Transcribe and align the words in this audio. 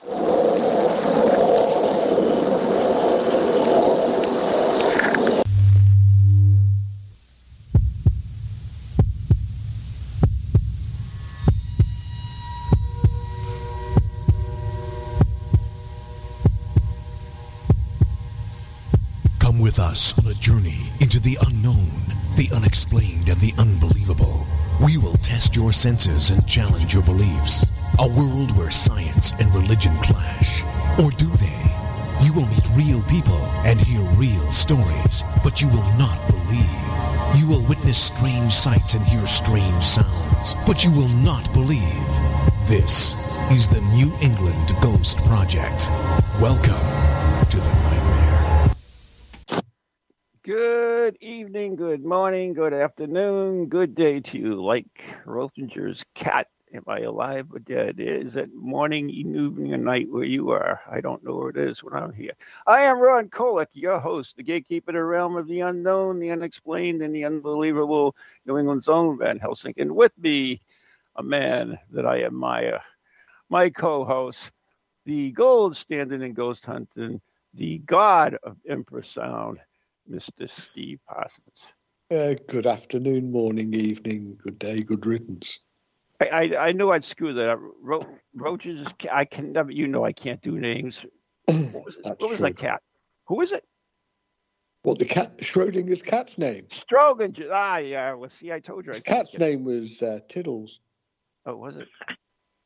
Come 0.00 0.10
with 19.58 19.80
us 19.80 20.16
on 20.16 20.30
a 20.30 20.34
journey 20.34 20.78
into 21.00 21.18
the 21.18 21.36
unknown, 21.48 21.74
the 22.36 22.48
unexplained, 22.54 23.28
and 23.28 23.40
the 23.40 23.52
unbelievable. 23.58 24.46
We 24.80 24.96
will 24.96 25.14
test 25.14 25.56
your 25.56 25.72
senses 25.72 26.30
and 26.30 26.46
challenge 26.46 26.94
your 26.94 27.02
beliefs. 27.02 27.87
A 28.00 28.06
world 28.06 28.56
where 28.56 28.70
science 28.70 29.32
and 29.40 29.52
religion 29.52 29.92
clash. 29.96 30.62
Or 31.02 31.10
do 31.10 31.26
they? 31.26 31.62
You 32.24 32.32
will 32.32 32.46
meet 32.46 32.64
real 32.76 33.02
people 33.10 33.42
and 33.66 33.80
hear 33.80 34.00
real 34.14 34.52
stories, 34.52 35.24
but 35.42 35.60
you 35.60 35.66
will 35.66 35.90
not 35.98 36.16
believe. 36.28 36.78
You 37.34 37.48
will 37.48 37.66
witness 37.68 37.98
strange 37.98 38.52
sights 38.52 38.94
and 38.94 39.04
hear 39.04 39.26
strange 39.26 39.82
sounds, 39.82 40.54
but 40.64 40.84
you 40.84 40.92
will 40.92 41.08
not 41.24 41.52
believe. 41.52 41.82
This 42.68 43.16
is 43.50 43.66
the 43.66 43.80
New 43.96 44.12
England 44.22 44.72
Ghost 44.80 45.18
Project. 45.24 45.88
Welcome 46.40 46.78
to 47.50 47.56
the 47.56 47.72
nightmare. 47.82 48.70
Good 50.44 51.18
evening, 51.20 51.74
good 51.74 52.04
morning, 52.04 52.52
good 52.54 52.74
afternoon, 52.74 53.66
good 53.66 53.96
day 53.96 54.20
to 54.20 54.38
you. 54.38 54.62
Like 54.62 55.02
Rothinger's 55.26 56.04
cat, 56.14 56.46
am 56.72 56.84
I 56.86 57.00
alive 57.00 57.46
or 57.52 57.58
dead? 57.58 57.96
Is 57.98 58.36
it 58.36 58.54
morning, 58.54 59.10
evening, 59.10 59.72
or 59.72 59.78
night 59.78 60.08
where 60.10 60.24
you 60.24 60.50
are? 60.50 60.80
I 60.90 61.00
don't 61.00 61.24
know 61.24 61.34
where 61.34 61.50
it 61.50 61.56
is 61.56 61.82
when 61.82 61.94
I'm 61.94 62.12
here. 62.12 62.32
I 62.66 62.82
am 62.82 62.98
Ron 62.98 63.28
Kolick, 63.28 63.68
your 63.72 63.98
host, 63.98 64.36
the 64.36 64.42
gatekeeper 64.42 64.90
of 64.90 64.94
the 64.94 65.04
realm 65.04 65.36
of 65.36 65.46
the 65.48 65.60
unknown, 65.60 66.18
the 66.18 66.30
unexplained, 66.30 67.02
and 67.02 67.14
the 67.14 67.24
unbelievable 67.24 68.14
New 68.46 68.58
England's 68.58 68.88
own 68.88 69.18
Van 69.18 69.38
Helsing. 69.38 69.74
And 69.78 69.94
with 69.96 70.12
me, 70.18 70.60
a 71.16 71.22
man 71.22 71.78
that 71.90 72.06
I 72.06 72.24
admire, 72.24 72.80
my 73.48 73.70
co-host, 73.70 74.50
the 75.04 75.32
gold 75.32 75.76
standard 75.76 76.22
in 76.22 76.34
ghost 76.34 76.64
hunting, 76.64 77.20
the 77.54 77.78
god 77.78 78.36
of 78.42 78.56
infrasound, 78.68 79.56
Mr. 80.10 80.48
Steve 80.48 81.00
Parsons. 81.06 81.72
Uh, 82.10 82.34
good 82.46 82.66
afternoon, 82.66 83.30
morning, 83.30 83.74
evening, 83.74 84.38
good 84.42 84.58
day, 84.58 84.82
good 84.82 85.04
riddance. 85.04 85.60
I, 86.20 86.26
I, 86.26 86.68
I 86.68 86.72
knew 86.72 86.90
I'd 86.90 87.04
screw 87.04 87.32
that 87.34 87.48
up. 87.48 87.60
Ro- 87.80 88.06
roaches, 88.34 88.86
I 89.12 89.24
can 89.24 89.52
never, 89.52 89.70
you 89.70 89.86
know, 89.86 90.04
I 90.04 90.12
can't 90.12 90.40
do 90.42 90.58
names. 90.58 91.04
What 91.48 91.84
was, 91.84 91.96
what 92.02 92.20
was 92.30 92.38
that 92.38 92.58
cat? 92.58 92.82
Who 93.26 93.40
is 93.40 93.52
it? 93.52 93.64
What 94.82 94.98
the 94.98 95.04
cat? 95.04 95.38
Schrodinger's 95.38 96.02
cat's 96.02 96.38
name. 96.38 96.66
Strogan. 96.70 97.34
Ah, 97.50 97.78
yeah. 97.78 98.14
Well, 98.14 98.30
see, 98.30 98.52
I 98.52 98.60
told 98.60 98.86
you. 98.86 98.92
I 98.92 99.00
cat's 99.00 99.38
name 99.38 99.64
was 99.64 100.02
uh, 100.02 100.20
Tiddles. 100.28 100.80
Oh, 101.46 101.56
was 101.56 101.76
it? 101.76 101.88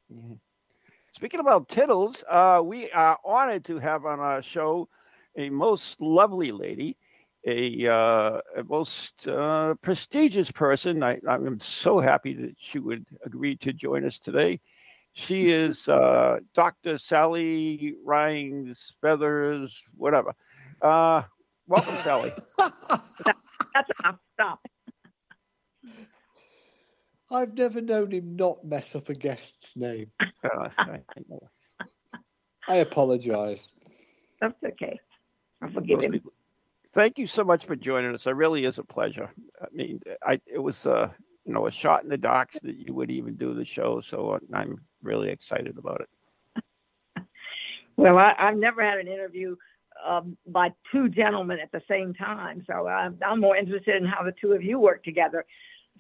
Yeah. 0.08 0.34
Speaking 1.14 1.41
about 1.41 1.69
Tiddles, 1.69 2.25
uh, 2.28 2.61
we 2.64 2.91
are 2.91 3.19
honored 3.25 3.64
to 3.67 3.78
have 3.78 4.05
on 4.05 4.19
our 4.19 4.42
show 4.42 4.89
a 5.36 5.48
most 5.50 6.00
lovely 6.00 6.53
lady, 6.53 6.97
a, 7.47 7.87
uh, 7.87 8.41
a 8.57 8.65
most 8.69 9.27
uh, 9.29 9.75
prestigious 9.83 10.51
person. 10.51 11.03
I, 11.03 11.19
I'm 11.29 11.61
so 11.61 12.01
happy 12.01 12.35
that 12.35 12.55
she 12.59 12.79
would 12.79 13.05
agree 13.25 13.57
to 13.59 13.73
join 13.73 14.05
us 14.05 14.19
today. 14.19 14.61
She 15.15 15.51
is 15.51 15.89
uh, 15.89 16.39
Dr. 16.55 16.98
Sally 16.98 17.95
Rhines 18.05 18.93
Feathers, 19.01 19.83
whatever. 19.97 20.35
Uh, 20.81 21.23
welcome, 21.67 21.97
Sally. 21.98 22.33
That's 22.59 23.91
enough. 24.03 24.19
Stop. 24.35 24.61
I've 27.30 27.57
never 27.57 27.80
known 27.80 28.13
him 28.13 28.36
not 28.36 28.64
mess 28.64 28.95
up 28.95 29.09
a 29.09 29.14
guest's 29.14 29.77
name. 29.77 30.11
Uh, 30.45 30.69
I- 30.79 30.91
I 31.17 31.20
know. 31.29 31.51
I 32.69 32.77
apologise. 32.77 33.69
That's 34.41 34.55
okay. 34.64 35.01
I 35.63 35.69
forgive 35.70 36.01
Most 36.01 36.05
him. 36.05 36.20
Thank 36.95 37.19
you 37.19 37.27
so 37.27 37.42
much 37.42 37.64
for 37.64 37.75
joining 37.75 38.14
us. 38.14 38.27
It 38.27 38.30
really 38.30 38.64
is 38.64 38.79
a 38.79 38.85
pleasure. 38.85 39.30
I 39.61 39.67
mean, 39.73 40.01
I 40.23 40.41
it 40.47 40.58
was 40.58 40.86
uh, 40.86 41.08
you 41.45 41.55
know 41.55 41.67
a 41.67 41.73
shot 41.73 42.03
in 42.03 42.11
the 42.11 42.19
dark 42.19 42.53
that 42.63 42.77
you 42.77 42.95
would 42.95 43.11
even 43.11 43.36
do 43.36 43.55
the 43.55 43.64
show, 43.64 44.03
so 44.03 44.39
I'm 44.53 44.79
really 45.03 45.30
excited 45.30 45.79
about 45.79 46.03
it. 46.03 46.08
Well, 47.95 48.17
I, 48.17 48.33
I've 48.39 48.57
never 48.57 48.83
had 48.83 48.98
an 48.98 49.07
interview 49.07 49.55
um, 50.05 50.39
by 50.47 50.73
two 50.91 51.11
gentlemen 51.11 51.58
at 51.61 51.70
the 51.73 51.83
same 51.86 52.14
time, 52.14 52.64
so 52.67 52.86
I'm, 52.89 53.19
I'm 53.24 53.39
more 53.39 53.55
interested 53.55 53.97
in 53.97 54.07
how 54.07 54.24
the 54.24 54.33
two 54.41 54.53
of 54.53 54.63
you 54.63 54.79
work 54.79 55.05
together. 55.05 55.45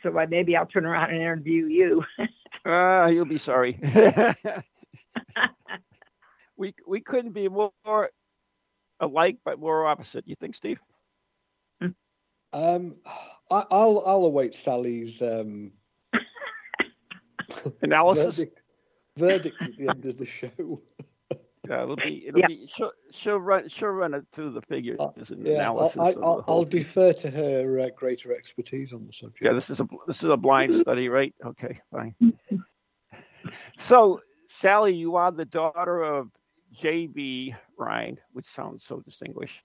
So 0.02 0.18
uh, 0.18 0.26
maybe 0.28 0.56
I'll 0.56 0.64
turn 0.66 0.86
around 0.86 1.10
and 1.10 1.20
interview 1.20 1.66
you. 1.66 2.04
Ah, 2.64 3.06
you'll 3.06 3.24
be 3.24 3.38
sorry. 3.38 3.76
we 6.56 6.72
we 6.86 7.00
couldn't 7.00 7.32
be 7.32 7.48
more 7.48 7.72
alike, 9.02 9.38
but 9.44 9.58
more 9.58 9.86
opposite. 9.86 10.26
You 10.26 10.36
think, 10.36 10.54
Steve? 10.54 10.78
Um, 12.54 12.96
I, 13.50 13.64
I'll 13.70 14.02
I'll 14.06 14.24
await 14.24 14.54
Sally's 14.54 15.20
um, 15.22 15.72
Analysis. 17.82 18.36
verdict, 18.36 18.62
verdict 19.16 19.66
at 19.68 19.76
the 19.76 19.88
end 19.88 20.04
of 20.06 20.16
the 20.18 20.26
show. 20.26 20.50
Yeah, 21.68 21.84
it'll 21.84 21.94
be 21.94 22.24
it'll 22.26 22.40
Yeah. 22.40 22.48
be 22.48 22.68
she'll, 22.74 22.90
she'll 23.12 23.38
run 23.38 23.68
she'll 23.68 23.90
run 23.90 24.14
it 24.14 24.24
through 24.32 24.50
the 24.50 24.62
figures 24.62 24.98
Uh, 24.98 25.10
and 25.28 25.46
Yeah, 25.46 25.68
I'll, 25.70 25.78
analysis. 25.78 25.96
I, 25.96 26.10
of 26.10 26.16
I'll, 26.24 26.44
I'll 26.48 26.64
defer 26.64 27.12
to 27.12 27.30
her 27.30 27.78
uh, 27.78 27.88
greater 27.96 28.34
expertise 28.34 28.92
on 28.92 29.06
the 29.06 29.12
subject. 29.12 29.42
Yeah, 29.44 29.52
this 29.52 29.70
is 29.70 29.78
a 29.78 29.86
this 30.08 30.24
is 30.24 30.28
a 30.28 30.36
blind 30.36 30.74
study, 30.74 31.08
right? 31.08 31.32
Okay, 31.44 31.80
fine. 31.92 32.16
So, 33.78 34.20
Sally, 34.48 34.94
you 34.94 35.14
are 35.16 35.30
the 35.30 35.44
daughter 35.44 36.02
of 36.02 36.30
J.B. 36.72 37.54
Rhine, 37.76 38.18
which 38.32 38.46
sounds 38.46 38.84
so 38.84 39.00
distinguished, 39.00 39.62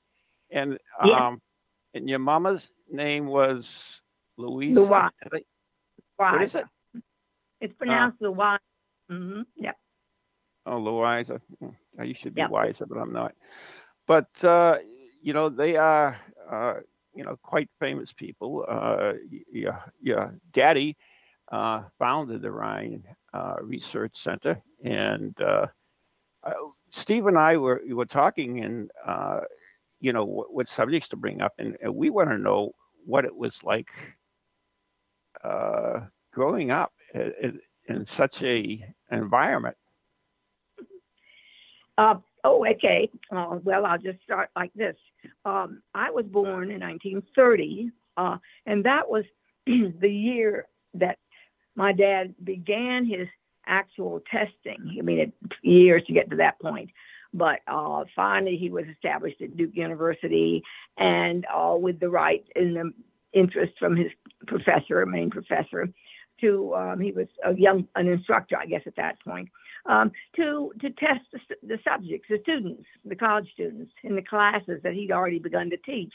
and 0.51 0.77
Yeah. 1.03 1.27
um, 1.27 1.41
and 1.93 2.09
your 2.09 2.19
mama's 2.19 2.71
name 2.89 3.27
was 3.27 4.01
Louise. 4.37 4.77
Louise. 4.77 5.09
What 6.17 6.41
is 6.41 6.55
it? 6.55 6.65
It's 7.59 7.73
pronounced 7.73 8.19
the 8.19 8.31
Y. 8.31 8.57
Mm-hmm. 9.11 9.41
Yeah. 9.55 9.73
Oh, 10.65 10.77
Louisa. 10.77 11.41
You 12.03 12.13
should 12.13 12.33
be 12.35 12.41
Yeah. 12.41 12.47
wiser, 12.47 12.85
but 12.85 12.97
I'm 12.97 13.13
not. 13.13 13.33
But 14.07 14.43
uh, 14.43 14.77
you 15.21 15.33
know, 15.33 15.49
they 15.49 15.75
are 15.75 16.17
uh, 16.51 16.75
you 17.13 17.23
know 17.23 17.37
quite 17.41 17.69
famous 17.79 18.13
people. 18.13 18.65
Uh, 18.67 19.13
your 19.51 19.79
your 20.01 20.35
daddy 20.53 20.95
uh, 21.51 21.83
founded 21.99 22.41
the 22.41 22.51
Rhine 22.51 23.03
uh, 23.33 23.55
Research 23.61 24.17
Center, 24.17 24.61
and 24.83 25.39
uh, 25.41 25.67
uh, 26.43 26.51
Steve 26.89 27.27
and 27.27 27.37
I 27.37 27.57
were 27.57 27.81
were 27.89 28.05
talking, 28.05 28.63
and 28.63 28.91
uh, 29.05 29.41
you 29.99 30.13
know 30.13 30.25
what, 30.25 30.53
what 30.53 30.69
subjects 30.69 31.09
to 31.09 31.15
bring 31.15 31.41
up, 31.41 31.53
and, 31.59 31.75
and 31.81 31.95
we 31.95 32.09
want 32.09 32.29
to 32.29 32.37
know 32.37 32.71
what 33.05 33.25
it 33.25 33.35
was 33.35 33.57
like 33.63 33.87
uh, 35.43 36.01
growing 36.33 36.71
up 36.71 36.93
in, 37.13 37.59
in- 37.87 38.05
such 38.05 38.43
a 38.43 38.83
environment. 39.11 39.75
Uh, 41.97 42.15
oh, 42.43 42.65
okay. 42.65 43.09
Uh, 43.31 43.57
well, 43.63 43.85
I'll 43.85 43.97
just 43.97 44.21
start 44.23 44.49
like 44.55 44.73
this. 44.75 44.95
Um, 45.45 45.81
I 45.95 46.11
was 46.11 46.25
born 46.25 46.69
in 46.69 46.81
1930, 46.81 47.91
uh, 48.17 48.37
and 48.65 48.85
that 48.85 49.09
was 49.09 49.23
the 49.65 50.09
year 50.09 50.67
that 50.95 51.17
my 51.75 51.93
dad 51.93 52.35
began 52.43 53.05
his 53.05 53.27
actual 53.67 54.21
testing. 54.31 54.97
I 54.97 55.01
mean, 55.01 55.19
it 55.19 55.33
years 55.61 56.03
to 56.07 56.13
get 56.13 56.29
to 56.31 56.37
that 56.37 56.59
point. 56.59 56.89
But 57.33 57.59
uh, 57.67 58.05
finally, 58.15 58.57
he 58.57 58.69
was 58.69 58.85
established 58.91 59.41
at 59.41 59.57
Duke 59.57 59.75
University, 59.75 60.63
and 60.97 61.45
uh, 61.53 61.75
with 61.77 61.99
the 61.99 62.09
right 62.09 62.43
and 62.55 62.75
the 62.75 62.93
interest 63.33 63.73
from 63.77 63.95
his 63.95 64.07
professor, 64.47 65.05
main 65.05 65.29
professor, 65.29 65.89
to 66.41 66.73
um, 66.75 66.99
he 66.99 67.11
was 67.11 67.27
a 67.45 67.53
young 67.53 67.87
an 67.95 68.07
instructor, 68.07 68.57
I 68.57 68.65
guess, 68.65 68.83
at 68.85 68.95
that 68.95 69.19
point 69.23 69.49
um, 69.87 70.11
to 70.35 70.71
to 70.81 70.89
test 70.91 71.25
the, 71.31 71.39
the 71.63 71.79
subjects, 71.83 72.27
the 72.29 72.39
students, 72.43 72.83
the 73.05 73.15
college 73.15 73.47
students 73.53 73.91
in 74.03 74.15
the 74.15 74.21
classes 74.21 74.79
that 74.83 74.93
he'd 74.93 75.11
already 75.11 75.39
begun 75.39 75.69
to 75.69 75.77
teach. 75.77 76.13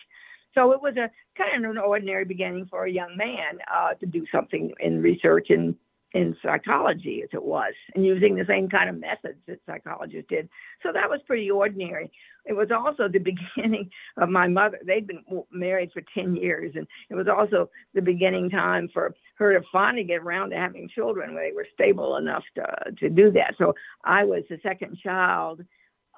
So 0.54 0.72
it 0.72 0.82
was 0.82 0.96
a 0.96 1.10
kind 1.36 1.64
of 1.64 1.70
an 1.70 1.78
ordinary 1.78 2.26
beginning 2.26 2.66
for 2.66 2.84
a 2.84 2.90
young 2.90 3.16
man 3.16 3.58
uh, 3.74 3.94
to 3.94 4.06
do 4.06 4.26
something 4.30 4.72
in 4.80 5.00
research 5.00 5.46
and 5.48 5.74
in 6.14 6.36
psychology 6.42 7.22
as 7.22 7.30
it 7.32 7.42
was, 7.42 7.72
and 7.94 8.04
using 8.04 8.36
the 8.36 8.44
same 8.46 8.68
kind 8.68 8.90
of 8.90 8.98
methods 8.98 9.38
that 9.46 9.60
psychologists 9.66 10.28
did. 10.28 10.48
So 10.82 10.92
that 10.92 11.08
was 11.08 11.20
pretty 11.26 11.50
ordinary. 11.50 12.10
It 12.44 12.52
was 12.52 12.68
also 12.70 13.08
the 13.08 13.18
beginning 13.56 13.90
of 14.18 14.28
my 14.28 14.46
mother. 14.48 14.78
They'd 14.84 15.06
been 15.06 15.24
married 15.50 15.90
for 15.92 16.02
10 16.14 16.36
years, 16.36 16.72
and 16.74 16.86
it 17.08 17.14
was 17.14 17.28
also 17.28 17.70
the 17.94 18.02
beginning 18.02 18.50
time 18.50 18.88
for 18.92 19.14
her 19.36 19.58
to 19.58 19.64
finally 19.72 20.04
get 20.04 20.20
around 20.20 20.50
to 20.50 20.56
having 20.56 20.88
children 20.88 21.34
where 21.34 21.48
they 21.48 21.54
were 21.54 21.66
stable 21.72 22.16
enough 22.16 22.44
to, 22.56 22.92
to 22.98 23.08
do 23.08 23.30
that. 23.32 23.54
So 23.58 23.74
I 24.04 24.24
was 24.24 24.42
the 24.50 24.58
second 24.62 24.98
child 25.02 25.62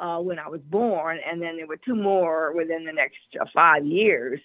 uh, 0.01 0.19
when 0.19 0.39
I 0.39 0.49
was 0.49 0.61
born, 0.63 1.19
and 1.25 1.41
then 1.41 1.57
there 1.57 1.69
were 1.69 1.79
two 1.85 1.95
more 1.95 2.53
within 2.55 2.85
the 2.85 2.93
next 2.93 3.19
uh, 3.41 3.45
five 3.55 3.87
years. 3.87 4.41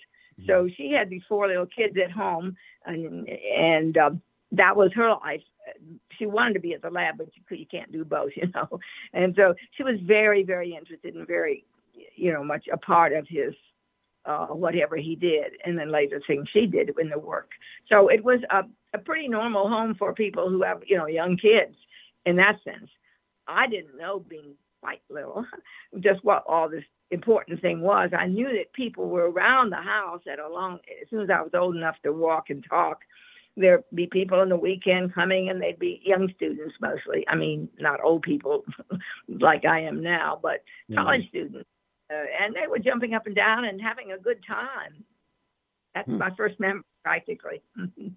So 0.45 0.63
mm-hmm. 0.63 0.73
she 0.77 0.91
had 0.91 1.09
these 1.09 1.23
four 1.27 1.47
little 1.47 1.65
kids 1.65 1.97
at 2.03 2.11
home, 2.11 2.55
and 2.85 3.27
and 3.27 3.97
uh, 3.97 4.11
that 4.51 4.75
was 4.75 4.91
her 4.95 5.09
life. 5.11 5.41
She 6.17 6.25
wanted 6.25 6.55
to 6.55 6.59
be 6.59 6.73
at 6.73 6.81
the 6.81 6.89
lab, 6.89 7.17
but 7.17 7.27
you, 7.35 7.57
you 7.57 7.65
can't 7.65 7.91
do 7.91 8.03
both, 8.03 8.31
you 8.35 8.49
know. 8.53 8.79
And 9.13 9.33
so 9.35 9.53
she 9.77 9.83
was 9.83 9.95
very, 10.03 10.43
very 10.43 10.75
interested 10.75 11.15
and 11.15 11.27
very, 11.27 11.65
you 12.15 12.33
know, 12.33 12.43
much 12.43 12.65
a 12.71 12.77
part 12.77 13.13
of 13.13 13.27
his 13.27 13.53
uh, 14.25 14.47
whatever 14.47 14.95
he 14.97 15.15
did, 15.15 15.53
and 15.65 15.77
then 15.77 15.91
later 15.91 16.21
things 16.25 16.47
she 16.51 16.67
did 16.67 16.91
in 16.99 17.09
the 17.09 17.17
work. 17.17 17.51
So 17.87 18.09
it 18.09 18.23
was 18.23 18.39
a, 18.51 18.63
a 18.93 18.99
pretty 18.99 19.27
normal 19.27 19.67
home 19.67 19.95
for 19.97 20.13
people 20.13 20.49
who 20.49 20.61
have, 20.63 20.81
you 20.85 20.97
know, 20.97 21.07
young 21.07 21.37
kids 21.37 21.75
in 22.25 22.35
that 22.35 22.57
sense. 22.63 22.89
I 23.47 23.67
didn't 23.67 23.97
know 23.97 24.19
being 24.19 24.53
quite 24.81 25.01
little 25.09 25.45
just 25.99 26.23
what 26.23 26.43
all 26.47 26.69
this 26.69 26.83
important 27.11 27.61
thing 27.61 27.81
was. 27.81 28.11
I 28.17 28.27
knew 28.27 28.47
that 28.49 28.73
people 28.73 29.09
were 29.09 29.31
around 29.31 29.71
the 29.71 29.77
house 29.77 30.21
at 30.31 30.39
a 30.39 30.47
long, 30.47 30.79
as 31.01 31.09
soon 31.09 31.21
as 31.21 31.29
I 31.29 31.41
was 31.41 31.51
old 31.53 31.75
enough 31.75 31.95
to 32.03 32.13
walk 32.13 32.49
and 32.49 32.63
talk 32.67 32.99
there'd 33.57 33.83
be 33.93 34.07
people 34.07 34.39
on 34.39 34.49
the 34.49 34.55
weekend 34.55 35.13
coming 35.13 35.49
and 35.49 35.61
they'd 35.61 35.79
be 35.79 36.01
young 36.03 36.31
students 36.35 36.75
mostly. 36.81 37.25
I 37.27 37.35
mean, 37.35 37.69
not 37.79 38.03
old 38.03 38.21
people 38.21 38.63
like 39.27 39.65
I 39.65 39.81
am 39.81 40.01
now, 40.01 40.39
but 40.41 40.63
mm-hmm. 40.89 40.95
college 40.95 41.27
students. 41.29 41.69
Uh, 42.11 42.25
and 42.41 42.55
they 42.55 42.67
were 42.67 42.79
jumping 42.79 43.13
up 43.13 43.27
and 43.27 43.35
down 43.35 43.65
and 43.65 43.81
having 43.81 44.11
a 44.11 44.17
good 44.17 44.43
time. 44.45 45.03
That's 45.93 46.07
hmm. 46.07 46.17
my 46.17 46.31
first 46.35 46.59
memory, 46.59 46.83
practically. 47.03 47.61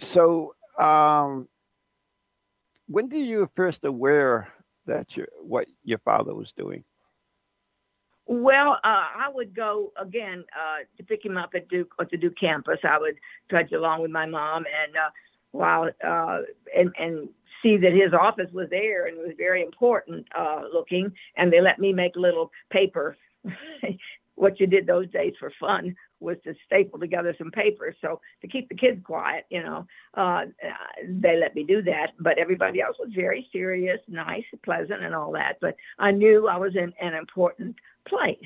so, 0.00 0.54
um, 0.78 1.48
when 2.86 3.08
did 3.08 3.26
you 3.26 3.50
first 3.54 3.84
aware 3.84 4.48
that 4.86 5.16
your 5.16 5.28
what 5.42 5.66
your 5.82 5.98
father 5.98 6.34
was 6.34 6.52
doing? 6.56 6.84
Well, 8.26 8.72
uh, 8.72 8.78
I 8.84 9.28
would 9.32 9.54
go 9.54 9.92
again 10.00 10.44
uh, 10.52 10.84
to 10.96 11.02
pick 11.02 11.24
him 11.24 11.36
up 11.36 11.50
at 11.54 11.68
Duke 11.68 11.92
at 12.00 12.10
the 12.10 12.16
Duke 12.16 12.38
campus. 12.38 12.78
I 12.82 12.98
would 12.98 13.16
trudge 13.50 13.72
along 13.72 14.02
with 14.02 14.10
my 14.10 14.26
mom, 14.26 14.64
and 14.84 14.96
uh, 14.96 15.10
while 15.52 15.90
uh, 16.06 16.38
and 16.74 16.90
and 16.98 17.28
see 17.62 17.76
that 17.76 17.92
his 17.92 18.14
office 18.18 18.50
was 18.52 18.68
there 18.70 19.06
and 19.06 19.18
was 19.18 19.34
very 19.36 19.62
important 19.62 20.26
uh, 20.36 20.62
looking. 20.72 21.12
And 21.36 21.52
they 21.52 21.60
let 21.60 21.78
me 21.78 21.92
make 21.92 22.16
little 22.16 22.50
paper. 22.70 23.16
what 24.36 24.58
you 24.58 24.66
did 24.66 24.86
those 24.86 25.08
days 25.10 25.32
for 25.38 25.52
fun 25.60 25.94
was 26.24 26.36
to 26.44 26.54
staple 26.66 26.98
together 26.98 27.34
some 27.38 27.50
papers. 27.50 27.94
So 28.00 28.20
to 28.42 28.48
keep 28.48 28.68
the 28.68 28.74
kids 28.74 29.00
quiet, 29.04 29.44
you 29.50 29.62
know, 29.62 29.86
uh, 30.14 30.46
they 31.08 31.36
let 31.36 31.54
me 31.54 31.64
do 31.64 31.82
that. 31.82 32.12
But 32.18 32.38
everybody 32.38 32.80
else 32.80 32.96
was 32.98 33.10
very 33.14 33.46
serious, 33.52 34.00
nice, 34.08 34.44
pleasant, 34.64 35.02
and 35.02 35.14
all 35.14 35.32
that. 35.32 35.58
But 35.60 35.76
I 35.98 36.10
knew 36.10 36.48
I 36.48 36.56
was 36.56 36.74
in 36.74 36.92
an 37.00 37.14
important 37.14 37.76
place. 38.08 38.38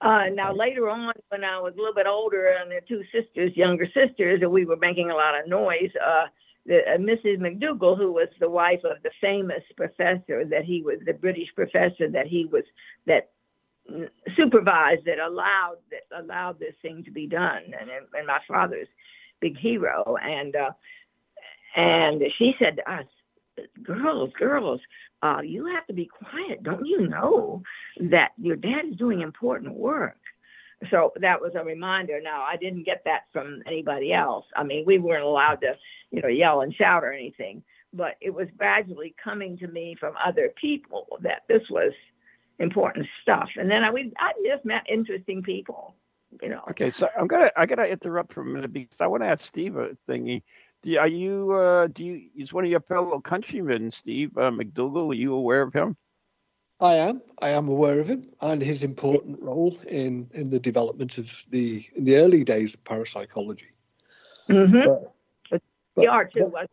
Uh, 0.00 0.26
now 0.32 0.52
later 0.52 0.88
on, 0.88 1.12
when 1.28 1.44
I 1.44 1.58
was 1.60 1.72
a 1.74 1.78
little 1.78 1.94
bit 1.94 2.06
older, 2.06 2.48
and 2.60 2.70
the 2.70 2.80
two 2.86 3.02
sisters, 3.12 3.56
younger 3.56 3.86
sisters, 3.86 4.40
and 4.42 4.50
we 4.50 4.64
were 4.66 4.76
making 4.76 5.10
a 5.10 5.14
lot 5.14 5.38
of 5.38 5.48
noise. 5.48 5.90
Uh, 6.04 6.26
the, 6.66 6.78
uh, 6.78 6.98
Mrs. 6.98 7.38
McDougall, 7.38 7.96
who 7.96 8.12
was 8.12 8.28
the 8.40 8.48
wife 8.48 8.80
of 8.84 9.02
the 9.02 9.10
famous 9.20 9.62
professor 9.76 10.44
that 10.44 10.64
he 10.64 10.82
was, 10.82 10.98
the 11.04 11.12
British 11.12 11.48
professor 11.54 12.08
that 12.10 12.26
he 12.26 12.46
was, 12.46 12.64
that 13.06 13.30
supervised, 14.36 15.04
that 15.06 15.18
allowed 15.18 15.76
that 15.90 16.22
allowed 16.22 16.58
this 16.58 16.74
thing 16.82 17.04
to 17.04 17.10
be 17.10 17.26
done, 17.26 17.62
and, 17.78 17.90
and 18.14 18.26
my 18.26 18.40
father's 18.48 18.88
big 19.40 19.58
hero, 19.58 20.16
and 20.22 20.56
uh, 20.56 20.70
and 21.76 22.22
she 22.38 22.54
said 22.58 22.76
to 22.76 22.92
us, 22.92 23.06
girls, 23.82 24.30
girls, 24.38 24.80
uh, 25.22 25.40
you 25.42 25.66
have 25.66 25.86
to 25.86 25.92
be 25.92 26.06
quiet. 26.06 26.62
Don't 26.62 26.86
you 26.86 27.08
know 27.08 27.62
that 28.10 28.30
your 28.40 28.56
dad 28.56 28.86
is 28.90 28.96
doing 28.96 29.20
important 29.20 29.74
work? 29.74 30.18
So 30.90 31.12
that 31.20 31.40
was 31.40 31.52
a 31.54 31.64
reminder. 31.64 32.20
Now, 32.22 32.42
I 32.42 32.56
didn't 32.56 32.84
get 32.84 33.02
that 33.04 33.22
from 33.32 33.62
anybody 33.66 34.12
else. 34.12 34.44
I 34.56 34.64
mean, 34.64 34.84
we 34.86 34.98
weren't 34.98 35.24
allowed 35.24 35.60
to, 35.62 35.74
you 36.10 36.20
know, 36.20 36.28
yell 36.28 36.60
and 36.60 36.74
shout 36.74 37.04
or 37.04 37.12
anything, 37.12 37.62
but 37.92 38.16
it 38.20 38.30
was 38.30 38.48
gradually 38.58 39.14
coming 39.22 39.56
to 39.58 39.68
me 39.68 39.96
from 39.98 40.14
other 40.24 40.52
people 40.60 41.06
that 41.22 41.42
this 41.48 41.62
was 41.70 41.92
important 42.58 43.06
stuff. 43.22 43.50
And 43.56 43.70
then 43.70 43.84
I, 43.84 43.90
we, 43.90 44.12
I 44.18 44.32
just 44.46 44.64
met 44.64 44.82
interesting 44.88 45.42
people, 45.42 45.94
you 46.42 46.48
know. 46.48 46.60
Okay, 46.70 46.90
so 46.90 47.08
I'm 47.18 47.26
gonna 47.26 47.50
I 47.56 47.66
gotta 47.66 47.90
interrupt 47.90 48.32
for 48.32 48.42
a 48.42 48.44
minute 48.44 48.72
because 48.72 49.00
I 49.00 49.06
want 49.06 49.22
to 49.22 49.28
ask 49.28 49.44
Steve 49.44 49.76
a 49.76 49.90
thingy. 50.08 50.42
Do, 50.82 50.98
are 50.98 51.08
you 51.08 51.52
uh, 51.52 51.86
do 51.88 52.04
you 52.04 52.22
is 52.36 52.52
one 52.52 52.64
of 52.64 52.70
your 52.70 52.80
fellow 52.80 53.20
countrymen, 53.20 53.90
Steve 53.90 54.36
uh, 54.36 54.50
McDougall? 54.50 55.10
Are 55.10 55.14
you 55.14 55.34
aware 55.34 55.62
of 55.62 55.72
him? 55.72 55.96
I 56.80 56.94
am. 56.96 57.22
I 57.40 57.50
am 57.50 57.68
aware 57.68 58.00
of 58.00 58.08
him 58.08 58.28
and 58.40 58.60
his 58.60 58.82
important 58.82 59.40
role 59.40 59.76
in, 59.88 60.28
in 60.34 60.50
the 60.50 60.58
development 60.58 61.18
of 61.18 61.44
the 61.50 61.86
in 61.94 62.04
the 62.04 62.16
early 62.16 62.44
days 62.44 62.74
of 62.74 62.84
parapsychology. 62.84 63.70
Mm-hmm. 64.50 65.04
But, 65.50 65.62
but, 65.94 66.08
are 66.08 66.26
too. 66.26 66.50
But, 66.52 66.68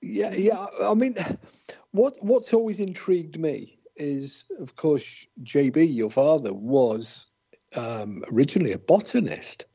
yeah, 0.00 0.32
yeah. 0.32 0.66
I 0.82 0.94
mean, 0.94 1.16
what 1.90 2.14
what's 2.24 2.54
always 2.54 2.78
intrigued 2.78 3.38
me 3.38 3.78
is, 3.96 4.44
of 4.58 4.76
course, 4.76 5.26
JB, 5.42 5.94
your 5.94 6.10
father, 6.10 6.52
was 6.52 7.26
um, 7.76 8.22
originally 8.32 8.72
a 8.72 8.78
botanist. 8.78 9.66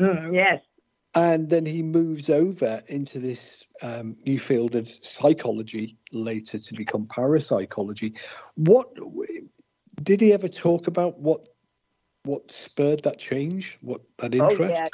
Mm, 0.00 0.34
yes 0.34 0.60
and 1.14 1.48
then 1.48 1.64
he 1.64 1.82
moves 1.82 2.28
over 2.28 2.82
into 2.88 3.18
this 3.18 3.64
um, 3.82 4.16
new 4.26 4.38
field 4.38 4.74
of 4.74 4.88
psychology 4.88 5.96
later 6.12 6.58
to 6.58 6.74
become 6.74 7.06
parapsychology. 7.06 8.14
What 8.56 8.88
did 10.02 10.20
he 10.20 10.32
ever 10.32 10.48
talk 10.48 10.86
about? 10.86 11.18
What 11.20 11.48
what 12.24 12.50
spurred 12.50 13.02
that 13.02 13.18
change? 13.18 13.78
What 13.80 14.00
that 14.18 14.34
interest? 14.34 14.60
Oh, 14.60 14.68
yeah. 14.68 14.88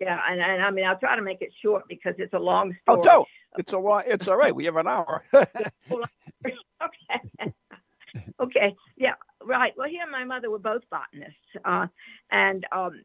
Yeah, 0.00 0.20
and, 0.28 0.40
and 0.40 0.62
I 0.62 0.70
mean, 0.70 0.84
I'll 0.84 0.98
try 0.98 1.16
to 1.16 1.22
make 1.22 1.40
it 1.40 1.50
short 1.62 1.84
because 1.88 2.14
it's 2.18 2.34
a 2.34 2.38
long 2.38 2.76
oh, 2.88 2.94
story. 2.94 2.98
Oh, 2.98 3.02
don't. 3.02 3.28
It's 3.58 3.72
a. 3.72 4.12
It's 4.12 4.28
all 4.28 4.36
right. 4.36 4.54
We 4.54 4.64
have 4.64 4.76
an 4.76 4.88
hour. 4.88 5.24
okay. 5.32 5.52
Okay. 8.40 8.74
Yeah. 8.96 9.14
Right. 9.42 9.72
Well, 9.76 9.88
he 9.88 9.98
and 9.98 10.10
my 10.10 10.24
mother 10.24 10.50
were 10.50 10.58
both 10.58 10.82
botanists, 10.90 11.36
uh, 11.64 11.86
and 12.30 12.66
um, 12.72 13.02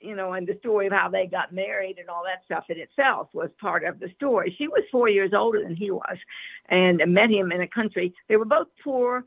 you 0.00 0.16
know, 0.16 0.32
and 0.32 0.46
the 0.46 0.58
story 0.58 0.86
of 0.86 0.92
how 0.92 1.08
they 1.08 1.26
got 1.26 1.52
married 1.52 1.98
and 1.98 2.08
all 2.08 2.24
that 2.24 2.44
stuff 2.44 2.64
in 2.68 2.78
itself 2.78 3.28
was 3.32 3.50
part 3.60 3.84
of 3.84 4.00
the 4.00 4.08
story. 4.16 4.54
She 4.58 4.66
was 4.66 4.82
four 4.90 5.08
years 5.08 5.32
older 5.32 5.62
than 5.62 5.76
he 5.76 5.90
was, 5.90 6.16
and 6.68 7.00
met 7.06 7.30
him 7.30 7.52
in 7.52 7.60
a 7.60 7.68
country. 7.68 8.12
They 8.28 8.36
were 8.36 8.44
both 8.44 8.68
poor 8.82 9.24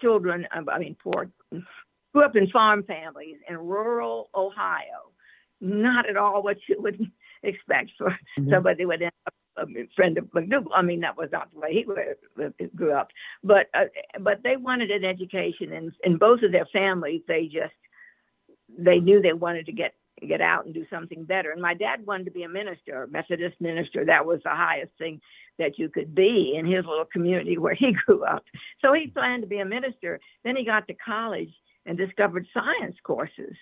children. 0.00 0.46
Uh, 0.54 0.70
I 0.70 0.78
mean, 0.78 0.96
poor. 1.02 1.30
Grew 1.50 2.24
up 2.24 2.36
in 2.36 2.50
farm 2.50 2.82
families 2.84 3.36
in 3.48 3.56
rural 3.56 4.28
Ohio. 4.34 5.12
Not 5.60 6.08
at 6.08 6.16
all 6.16 6.42
what 6.42 6.58
you 6.68 6.80
would 6.80 7.00
expect 7.42 7.90
for 7.96 8.10
mm-hmm. 8.10 8.50
somebody 8.50 8.84
would 8.84 9.02
end 9.02 9.12
up 9.26 9.34
a 9.60 9.66
friend 9.96 10.18
of 10.18 10.24
McDougall. 10.26 10.72
I 10.74 10.82
mean, 10.82 11.00
that 11.00 11.16
was 11.16 11.30
not 11.32 11.52
the 11.52 11.60
way 11.60 11.72
he 11.72 12.66
grew 12.74 12.92
up. 12.92 13.08
But 13.42 13.66
uh, 13.74 13.86
but 14.20 14.42
they 14.42 14.56
wanted 14.56 14.90
an 14.90 15.04
education, 15.04 15.72
and 15.72 15.92
in 16.04 16.18
both 16.18 16.42
of 16.42 16.52
their 16.52 16.68
families, 16.72 17.22
they 17.28 17.44
just 17.44 17.74
they 18.78 18.98
knew 18.98 19.20
they 19.20 19.32
wanted 19.32 19.66
to 19.66 19.72
get 19.72 19.94
get 20.26 20.40
out 20.40 20.64
and 20.64 20.74
do 20.74 20.84
something 20.90 21.24
better. 21.24 21.50
And 21.50 21.62
my 21.62 21.74
dad 21.74 22.04
wanted 22.06 22.24
to 22.24 22.30
be 22.30 22.42
a 22.42 22.48
minister, 22.48 23.04
a 23.04 23.08
Methodist 23.08 23.60
minister. 23.60 24.04
That 24.04 24.26
was 24.26 24.40
the 24.42 24.50
highest 24.50 24.92
thing 24.98 25.20
that 25.58 25.78
you 25.78 25.88
could 25.88 26.14
be 26.14 26.54
in 26.56 26.66
his 26.66 26.84
little 26.84 27.04
community 27.04 27.58
where 27.58 27.74
he 27.74 27.92
grew 28.06 28.24
up. 28.24 28.44
So 28.82 28.92
he 28.92 29.08
planned 29.08 29.42
to 29.42 29.48
be 29.48 29.58
a 29.58 29.64
minister. 29.64 30.20
Then 30.44 30.56
he 30.56 30.64
got 30.64 30.86
to 30.88 30.94
college 30.94 31.52
and 31.86 31.96
discovered 31.96 32.46
science 32.52 32.96
courses. 33.02 33.56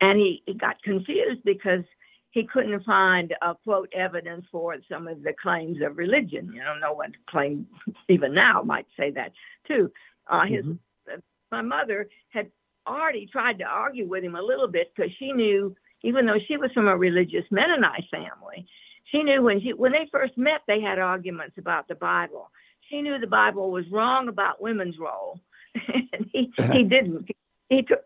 And 0.00 0.18
he, 0.18 0.42
he 0.46 0.54
got 0.54 0.82
confused 0.82 1.42
because 1.44 1.84
he 2.32 2.44
couldn't 2.44 2.82
find 2.84 3.34
uh, 3.42 3.54
quote 3.62 3.92
evidence 3.94 4.46
for 4.50 4.76
some 4.90 5.06
of 5.06 5.22
the 5.22 5.34
claims 5.40 5.78
of 5.82 5.98
religion. 5.98 6.50
You 6.52 6.60
know, 6.60 6.74
no 6.80 6.94
one 6.94 7.12
claimed 7.28 7.66
even 8.08 8.34
now 8.34 8.62
might 8.62 8.86
say 8.98 9.10
that 9.12 9.32
too. 9.68 9.92
Uh, 10.26 10.46
his 10.46 10.64
mm-hmm. 10.64 11.12
uh, 11.12 11.20
my 11.50 11.62
mother 11.62 12.08
had 12.30 12.50
already 12.86 13.26
tried 13.26 13.58
to 13.58 13.64
argue 13.64 14.08
with 14.08 14.24
him 14.24 14.34
a 14.34 14.42
little 14.42 14.66
bit 14.66 14.92
because 14.96 15.12
she 15.18 15.32
knew 15.32 15.76
even 16.02 16.26
though 16.26 16.38
she 16.48 16.56
was 16.56 16.72
from 16.72 16.88
a 16.88 16.96
religious 16.96 17.44
Mennonite 17.50 18.04
family. 18.10 18.66
She 19.04 19.22
knew 19.22 19.42
when 19.42 19.60
she 19.60 19.74
when 19.74 19.92
they 19.92 20.08
first 20.10 20.36
met, 20.38 20.62
they 20.66 20.80
had 20.80 20.98
arguments 20.98 21.56
about 21.58 21.86
the 21.86 21.94
Bible. 21.94 22.50
She 22.88 23.02
knew 23.02 23.18
the 23.18 23.26
Bible 23.26 23.70
was 23.70 23.84
wrong 23.90 24.28
about 24.28 24.62
women's 24.62 24.98
role, 24.98 25.38
and 25.74 26.26
he 26.32 26.52
he 26.72 26.82
didn't. 26.88 27.28
He 27.68 27.82
took 27.82 28.04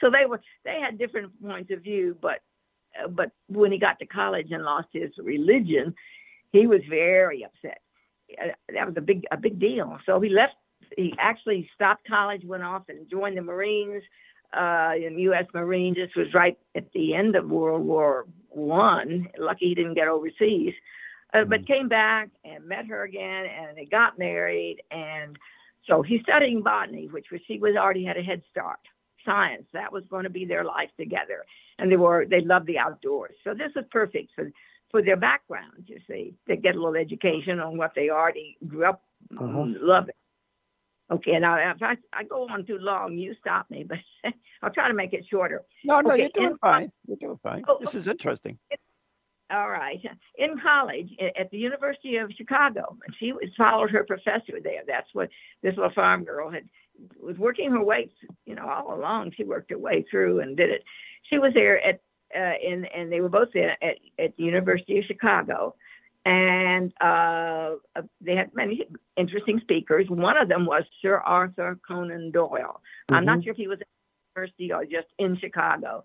so 0.00 0.10
they 0.10 0.26
were 0.26 0.40
they 0.64 0.80
had 0.80 0.96
different 0.96 1.32
points 1.42 1.72
of 1.72 1.82
view, 1.82 2.16
but 2.20 2.40
but 3.10 3.30
when 3.48 3.72
he 3.72 3.78
got 3.78 3.98
to 3.98 4.06
college 4.06 4.48
and 4.50 4.64
lost 4.64 4.88
his 4.92 5.10
religion, 5.18 5.94
he 6.52 6.66
was 6.66 6.80
very 6.88 7.44
upset. 7.44 7.80
Uh, 8.40 8.48
that 8.72 8.86
was 8.86 8.96
a 8.96 9.00
big 9.00 9.24
a 9.30 9.36
big 9.36 9.58
deal. 9.58 9.98
So 10.06 10.20
he 10.20 10.28
left. 10.28 10.54
He 10.96 11.14
actually 11.18 11.68
stopped 11.74 12.06
college, 12.06 12.44
went 12.44 12.62
off 12.62 12.84
and 12.88 13.08
joined 13.10 13.36
the 13.36 13.42
Marines, 13.42 14.02
uh, 14.56 14.92
in 14.96 15.18
U.S. 15.18 15.46
Marines. 15.52 15.96
This 15.96 16.14
was 16.16 16.32
right 16.34 16.56
at 16.74 16.90
the 16.92 17.14
end 17.14 17.36
of 17.36 17.48
World 17.48 17.84
War 17.84 18.26
One. 18.50 19.28
Lucky 19.38 19.68
he 19.68 19.74
didn't 19.74 19.94
get 19.94 20.08
overseas, 20.08 20.74
uh, 21.32 21.38
mm-hmm. 21.38 21.50
but 21.50 21.66
came 21.66 21.88
back 21.88 22.30
and 22.44 22.66
met 22.66 22.86
her 22.86 23.02
again, 23.02 23.46
and 23.46 23.76
they 23.76 23.84
got 23.84 24.18
married. 24.18 24.82
And 24.90 25.36
so 25.86 26.02
he's 26.02 26.22
studying 26.22 26.62
botany, 26.62 27.08
which 27.08 27.26
was 27.30 27.40
she 27.46 27.58
was 27.58 27.76
already 27.76 28.04
had 28.04 28.16
a 28.16 28.22
head 28.22 28.42
start. 28.50 28.78
Science 29.24 29.66
that 29.72 29.92
was 29.92 30.04
going 30.10 30.24
to 30.24 30.30
be 30.30 30.44
their 30.44 30.64
life 30.64 30.90
together, 30.98 31.44
and 31.78 31.90
they 31.90 31.96
were 31.96 32.26
they 32.28 32.40
loved 32.40 32.66
the 32.66 32.78
outdoors. 32.78 33.34
So 33.44 33.54
this 33.54 33.72
was 33.74 33.84
perfect 33.90 34.32
for 34.34 34.50
for 34.90 35.02
their 35.02 35.16
background. 35.16 35.84
You 35.86 35.98
see, 36.08 36.34
they 36.46 36.56
get 36.56 36.76
a 36.76 36.78
little 36.78 36.96
education 36.96 37.58
on 37.58 37.76
what 37.76 37.92
they 37.94 38.10
already 38.10 38.56
grew 38.66 38.84
up 38.84 39.02
uh-huh. 39.36 39.64
loving. 39.80 40.14
Okay, 41.10 41.38
now 41.38 41.56
if 41.56 41.82
I, 41.82 41.96
I 42.12 42.24
go 42.24 42.46
on 42.48 42.64
too 42.64 42.78
long, 42.78 43.18
you 43.18 43.34
stop 43.38 43.70
me, 43.70 43.84
but 43.86 43.98
I'll 44.62 44.70
try 44.70 44.88
to 44.88 44.94
make 44.94 45.12
it 45.12 45.26
shorter. 45.30 45.62
No, 45.84 46.00
no, 46.00 46.12
okay, 46.12 46.22
you're 46.22 46.30
doing 46.30 46.50
in, 46.52 46.58
fine. 46.58 46.92
You're 47.06 47.18
doing 47.18 47.38
fine. 47.42 47.64
Oh, 47.68 47.78
this 47.80 47.94
is 47.94 48.08
interesting. 48.08 48.58
All 49.50 49.68
right. 49.68 50.00
In 50.36 50.58
college 50.58 51.10
at 51.38 51.50
the 51.50 51.58
University 51.58 52.16
of 52.16 52.32
Chicago, 52.36 52.96
and 53.06 53.14
she 53.18 53.32
followed 53.56 53.90
her 53.90 54.04
professor 54.04 54.58
there. 54.62 54.82
That's 54.86 55.08
what 55.12 55.28
this 55.62 55.76
little 55.76 55.92
farm 55.92 56.24
girl 56.24 56.50
had 56.50 56.64
was 57.20 57.36
working 57.38 57.70
her 57.70 57.82
way, 57.82 58.10
you 58.46 58.54
know, 58.54 58.66
all 58.68 58.94
along. 58.94 59.32
She 59.36 59.44
worked 59.44 59.70
her 59.70 59.78
way 59.78 60.04
through 60.10 60.40
and 60.40 60.56
did 60.56 60.70
it. 60.70 60.82
She 61.30 61.38
was 61.38 61.52
there 61.54 61.84
at 61.84 62.00
uh, 62.36 62.54
in, 62.62 62.84
and 62.86 63.12
they 63.12 63.20
were 63.20 63.28
both 63.28 63.48
there 63.54 63.76
at, 63.82 63.96
at 64.18 64.36
the 64.36 64.42
University 64.42 64.98
of 64.98 65.04
Chicago 65.04 65.74
and 66.26 66.92
uh, 67.00 67.74
uh, 67.96 68.02
they 68.20 68.34
had 68.34 68.54
many 68.54 68.86
interesting 69.16 69.60
speakers. 69.60 70.06
One 70.08 70.36
of 70.38 70.48
them 70.48 70.64
was 70.64 70.84
Sir 71.02 71.18
Arthur 71.18 71.78
Conan 71.86 72.30
Doyle. 72.30 72.80
Mm-hmm. 72.80 73.14
I'm 73.14 73.24
not 73.24 73.38
mm-hmm. 73.38 73.44
sure 73.44 73.52
if 73.52 73.58
he 73.58 73.68
was 73.68 73.78
at 73.80 73.86
the 73.86 74.40
university 74.40 74.72
or 74.72 74.84
just 74.84 75.12
in 75.18 75.36
Chicago, 75.38 76.02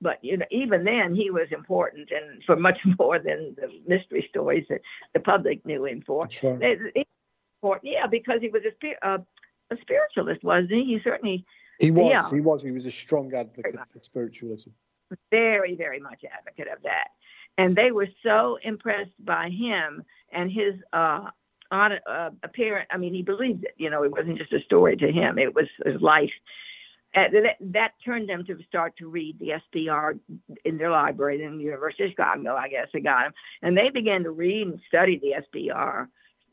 but 0.00 0.18
you 0.22 0.36
know, 0.36 0.46
even 0.50 0.84
then 0.84 1.14
he 1.14 1.30
was 1.30 1.46
important 1.52 2.10
and 2.10 2.42
for 2.44 2.56
much 2.56 2.78
more 2.98 3.18
than 3.18 3.54
the 3.56 3.68
mystery 3.86 4.26
stories 4.28 4.66
that 4.68 4.80
the 5.14 5.20
public 5.20 5.64
knew 5.64 5.84
him 5.84 6.02
for. 6.04 6.28
Sure. 6.28 6.58
yeah, 6.62 8.06
because 8.10 8.40
he 8.40 8.48
was 8.48 8.62
a, 8.64 9.08
uh, 9.08 9.18
a 9.70 9.76
spiritualist, 9.80 10.42
wasn't 10.42 10.72
he? 10.72 10.84
He 10.84 11.00
certainly. 11.02 11.44
He 11.78 11.90
was. 11.90 12.10
Yeah. 12.10 12.28
He 12.30 12.40
was. 12.40 12.62
He 12.62 12.70
was 12.70 12.86
a 12.86 12.90
strong 12.90 13.32
advocate 13.34 13.78
for 13.90 14.00
spiritualism. 14.00 14.70
Very, 15.30 15.74
very 15.74 15.98
much 15.98 16.24
advocate 16.24 16.68
of 16.72 16.82
that 16.84 17.08
and 17.60 17.76
they 17.76 17.90
were 17.90 18.08
so 18.22 18.58
impressed 18.62 19.24
by 19.24 19.50
him 19.50 20.02
and 20.32 20.50
his 20.50 20.74
uh 20.92 21.26
on 21.70 21.92
uh, 22.10 22.30
apparent 22.42 22.88
i 22.90 22.96
mean 22.96 23.14
he 23.14 23.22
believed 23.22 23.64
it 23.64 23.74
you 23.76 23.90
know 23.90 24.02
it 24.02 24.10
wasn't 24.10 24.36
just 24.36 24.52
a 24.52 24.60
story 24.62 24.96
to 24.96 25.12
him 25.12 25.38
it 25.38 25.54
was 25.54 25.66
his 25.84 26.00
life 26.00 26.30
uh, 27.12 27.24
that, 27.32 27.56
that 27.60 27.90
turned 28.04 28.28
them 28.28 28.44
to 28.44 28.56
start 28.68 28.96
to 28.96 29.08
read 29.08 29.36
the 29.40 29.48
SPR 29.74 30.16
in 30.64 30.78
their 30.78 30.92
library 30.92 31.42
in 31.42 31.58
the 31.58 31.64
University 31.64 32.04
of 32.04 32.10
Chicago, 32.10 32.54
I 32.54 32.68
guess 32.68 32.86
they 32.92 33.00
got 33.00 33.24
them, 33.24 33.32
and 33.62 33.76
they 33.76 33.90
began 33.92 34.22
to 34.22 34.30
read 34.30 34.68
and 34.68 34.80
study 34.86 35.18
the 35.18 35.42
SPR 35.42 36.06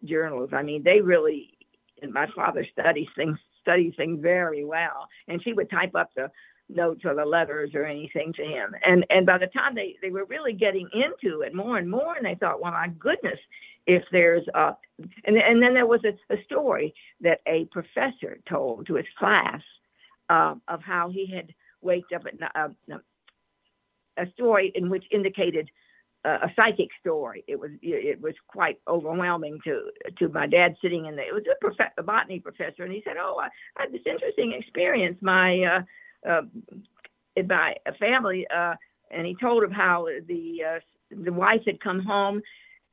journals. 0.04 0.50
I 0.54 0.64
mean, 0.64 0.82
they 0.82 1.00
really. 1.00 1.57
And 2.02 2.14
my 2.14 2.28
father 2.36 2.66
studies 2.72 3.08
things 3.16 3.38
studies 3.62 3.94
things 3.98 4.20
very 4.22 4.64
well, 4.64 5.08
and 5.28 5.44
she 5.44 5.54
would 5.54 5.70
type 5.70 5.96
up 5.96 6.12
the 6.16 6.32
notes 6.70 7.02
or 7.06 7.16
the 7.16 7.26
letters 7.26 7.72
or 7.74 7.86
anything 7.86 8.34
to 8.34 8.44
him. 8.44 8.76
And 8.86 9.06
and 9.10 9.26
by 9.26 9.38
the 9.38 9.48
time 9.48 9.76
they 9.76 9.96
they 10.02 10.10
were 10.10 10.26
really 10.26 10.54
getting 10.54 10.90
into 10.94 11.42
it 11.42 11.54
more 11.54 11.78
and 11.78 11.90
more, 11.90 12.16
and 12.16 12.26
they 12.26 12.36
thought, 12.36 12.62
well, 12.62 12.72
my 12.72 12.90
goodness, 13.00 13.40
if 13.86 14.04
there's 14.12 14.48
a 14.54 14.76
and 15.26 15.38
and 15.38 15.62
then 15.62 15.74
there 15.74 15.88
was 15.88 16.02
a, 16.06 16.34
a 16.34 16.44
story 16.44 16.94
that 17.22 17.42
a 17.48 17.66
professor 17.66 18.40
told 18.48 18.88
to 18.88 18.96
his 18.96 19.06
class 19.18 19.62
uh, 20.30 20.56
of 20.68 20.82
how 20.82 21.10
he 21.10 21.26
had 21.28 21.54
waked 21.82 22.14
up 22.14 22.24
at 22.26 22.52
uh, 22.56 22.98
a 24.18 24.32
story 24.32 24.72
in 24.76 24.90
which 24.90 25.06
indicated 25.12 25.70
a 26.28 26.52
psychic 26.56 26.90
story. 27.00 27.44
It 27.48 27.60
was 27.60 27.72
it 27.82 28.22
was 28.22 28.34
quite 28.48 28.80
overwhelming 28.88 29.60
to 29.66 29.92
to 30.20 30.30
my 30.30 30.48
dad 30.48 30.76
sitting 30.82 31.06
in 31.06 31.16
there. 31.16 31.30
It 31.30 31.34
was 31.34 31.44
a, 31.52 31.56
prof- 31.60 31.92
a 31.98 32.04
botany 32.04 32.40
professor, 32.40 32.84
and 32.84 32.94
he 32.94 33.02
said, 33.06 33.16
"Oh, 33.20 33.40
I, 33.42 33.48
I 33.78 33.84
had 33.84 33.94
this 33.94 34.02
interesting 34.06 34.54
experience. 34.54 35.18
My 35.22 35.64
uh, 36.26 36.30
uh, 36.30 36.42
by 37.48 37.76
a 37.86 37.94
family, 37.94 38.46
uh, 38.56 38.76
and 39.12 39.26
he 39.26 39.36
told 39.40 39.64
of 39.64 39.72
how 39.72 40.08
the 40.28 40.58
uh, 40.76 40.80
the 41.12 41.34
wife 41.34 41.62
had 41.66 41.80
come 41.80 42.02
home, 42.02 42.42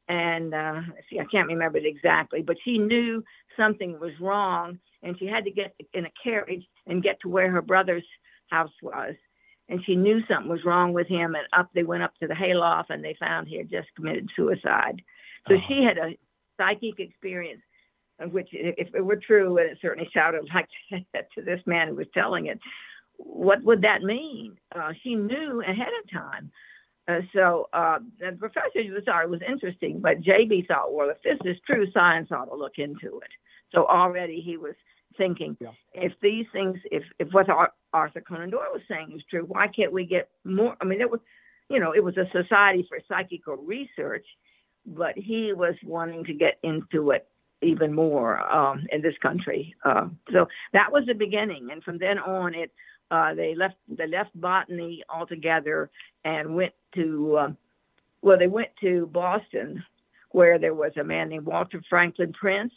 and 0.09 0.55
uh, 0.55 0.81
see, 1.11 1.19
I 1.19 1.25
can't 1.31 1.49
remember 1.49 1.79
it 1.79 1.87
exactly, 1.87 2.43
but 2.43 2.57
she 2.65 2.79
knew 2.79 3.25
something 3.57 3.99
was 3.99 4.13
wrong, 4.21 4.79
and 5.03 5.19
she 5.19 5.27
had 5.27 5.45
to 5.45 5.51
get 5.51 5.75
in 5.95 6.07
a 6.07 6.13
carriage 6.23 6.65
and 6.87 7.03
get 7.03 7.21
to 7.23 7.29
where 7.29 7.51
her 7.51 7.63
brother's 7.63 8.07
house 8.51 8.73
was. 8.83 9.15
And 9.69 9.81
she 9.85 9.97
knew 9.97 10.21
something 10.29 10.51
was 10.51 10.65
wrong 10.65 10.93
with 10.93 11.07
him, 11.07 11.35
and 11.35 11.47
up 11.57 11.71
they 11.75 11.85
went 11.85 12.03
up 12.03 12.13
to 12.21 12.27
the 12.27 12.35
hayloft, 12.35 12.91
and 12.91 13.03
they 13.03 13.17
found 13.19 13.49
he 13.49 13.57
had 13.57 13.71
just 13.71 13.89
committed 13.97 14.29
suicide. 14.37 15.01
So 15.49 15.55
oh. 15.55 15.59
she 15.69 15.83
had 15.83 15.97
a 15.99 16.17
psychic 16.59 17.01
experience 17.01 17.63
which 18.31 18.49
if 18.53 18.95
it 18.95 19.05
were 19.05 19.17
true, 19.17 19.59
and 19.59 19.71
it 19.71 19.79
certainly 19.81 20.09
sounded 20.15 20.49
like 20.55 20.69
that 21.13 21.29
to 21.33 21.43
this 21.43 21.61
man 21.67 21.89
who 21.89 21.95
was 21.97 22.07
telling 22.15 22.47
it, 22.47 22.59
what 23.17 23.63
would 23.63 23.83
that 23.83 24.03
mean? 24.03 24.57
Uh, 24.75 24.93
she 25.03 25.15
knew 25.15 25.63
ahead 25.63 25.93
of 26.03 26.11
time. 26.11 26.51
Uh, 27.07 27.21
so 27.35 27.69
uh, 27.73 27.99
the 28.19 28.33
professor 28.39 28.71
it 28.77 29.31
was 29.31 29.41
interesting, 29.47 30.01
but 30.01 30.23
JB 30.23 30.67
thought, 30.67 30.93
well, 30.93 31.11
if 31.11 31.23
this 31.23 31.39
is 31.45 31.61
true, 31.67 31.87
science 31.93 32.29
ought 32.33 32.47
to 32.47 32.57
look 32.57 32.79
into 32.79 33.19
it. 33.19 33.31
So 33.75 33.87
already 33.87 34.41
he 34.41 34.57
was 34.57 34.75
thinking, 35.17 35.57
yeah. 35.61 35.71
if 35.95 36.13
these 36.23 36.47
things, 36.53 36.79
if 36.91 37.03
if 37.19 37.29
what 37.33 37.47
Arthur 37.93 38.21
Conan 38.21 38.51
Doyle 38.51 38.67
was 38.73 38.83
saying 38.89 39.13
is 39.15 39.23
true, 39.29 39.45
why 39.47 39.69
can't 39.69 39.93
we 39.93 40.05
get 40.05 40.29
more? 40.45 40.77
I 40.81 40.85
mean, 40.85 41.01
it 41.01 41.11
was, 41.11 41.21
you 41.69 41.81
know, 41.81 41.93
it 41.93 42.03
was 42.03 42.17
a 42.17 42.27
society 42.33 42.87
for 42.89 42.99
psychical 43.09 43.57
research, 43.57 44.27
but 44.87 45.17
he 45.17 45.53
was 45.53 45.75
wanting 45.85 46.25
to 46.25 46.35
get 46.35 46.59
into 46.63 47.11
it 47.11 47.27
even 47.63 47.95
more 47.95 48.41
um, 48.53 48.87
in 48.93 49.01
this 49.01 49.15
country. 49.23 49.75
Uh, 49.85 50.09
so 50.33 50.47
that 50.73 50.93
was 50.93 51.05
the 51.07 51.15
beginning, 51.15 51.69
and 51.71 51.83
from 51.83 51.99
then 51.99 52.19
on, 52.19 52.55
it 52.55 52.73
uh, 53.11 53.35
they 53.35 53.55
left 53.55 53.77
they 53.89 54.07
left 54.07 54.31
botany 54.41 55.03
altogether 55.09 55.91
and 56.25 56.55
went 56.55 56.73
to 56.95 57.37
uh, 57.37 57.53
well 58.23 58.39
they 58.39 58.47
went 58.47 58.71
to 58.81 59.07
Boston 59.13 59.83
where 60.31 60.59
there 60.59 60.75
was 60.75 60.91
a 60.97 61.05
man 61.05 61.29
named 61.29 61.47
Walter 61.47 61.81
Franklin 61.89 62.33
Prince. 62.33 62.73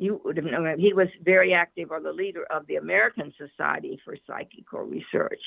You 0.00 0.18
would 0.24 0.38
have 0.38 0.46
known 0.46 0.66
him. 0.66 0.78
He 0.78 0.94
was 0.94 1.08
very 1.22 1.52
active 1.52 1.90
or 1.90 2.00
the 2.00 2.10
leader 2.10 2.44
of 2.50 2.66
the 2.66 2.76
American 2.76 3.34
Society 3.36 4.00
for 4.02 4.16
Psychical 4.26 4.80
Research. 4.80 5.42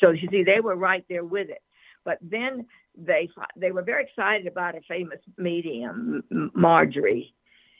So 0.00 0.10
you 0.10 0.28
see, 0.28 0.42
they 0.42 0.58
were 0.58 0.74
right 0.74 1.04
there 1.08 1.24
with 1.24 1.50
it. 1.50 1.62
But 2.04 2.18
then 2.20 2.66
they 2.98 3.28
they 3.54 3.70
were 3.70 3.82
very 3.82 4.04
excited 4.04 4.48
about 4.48 4.74
a 4.74 4.80
famous 4.88 5.20
medium, 5.38 6.24
Margery, 6.52 7.32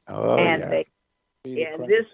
oh, 0.06 0.36
and 0.36 0.60
yes. 0.62 0.86
they 1.44 1.64
and 1.64 1.82
this 1.88 2.06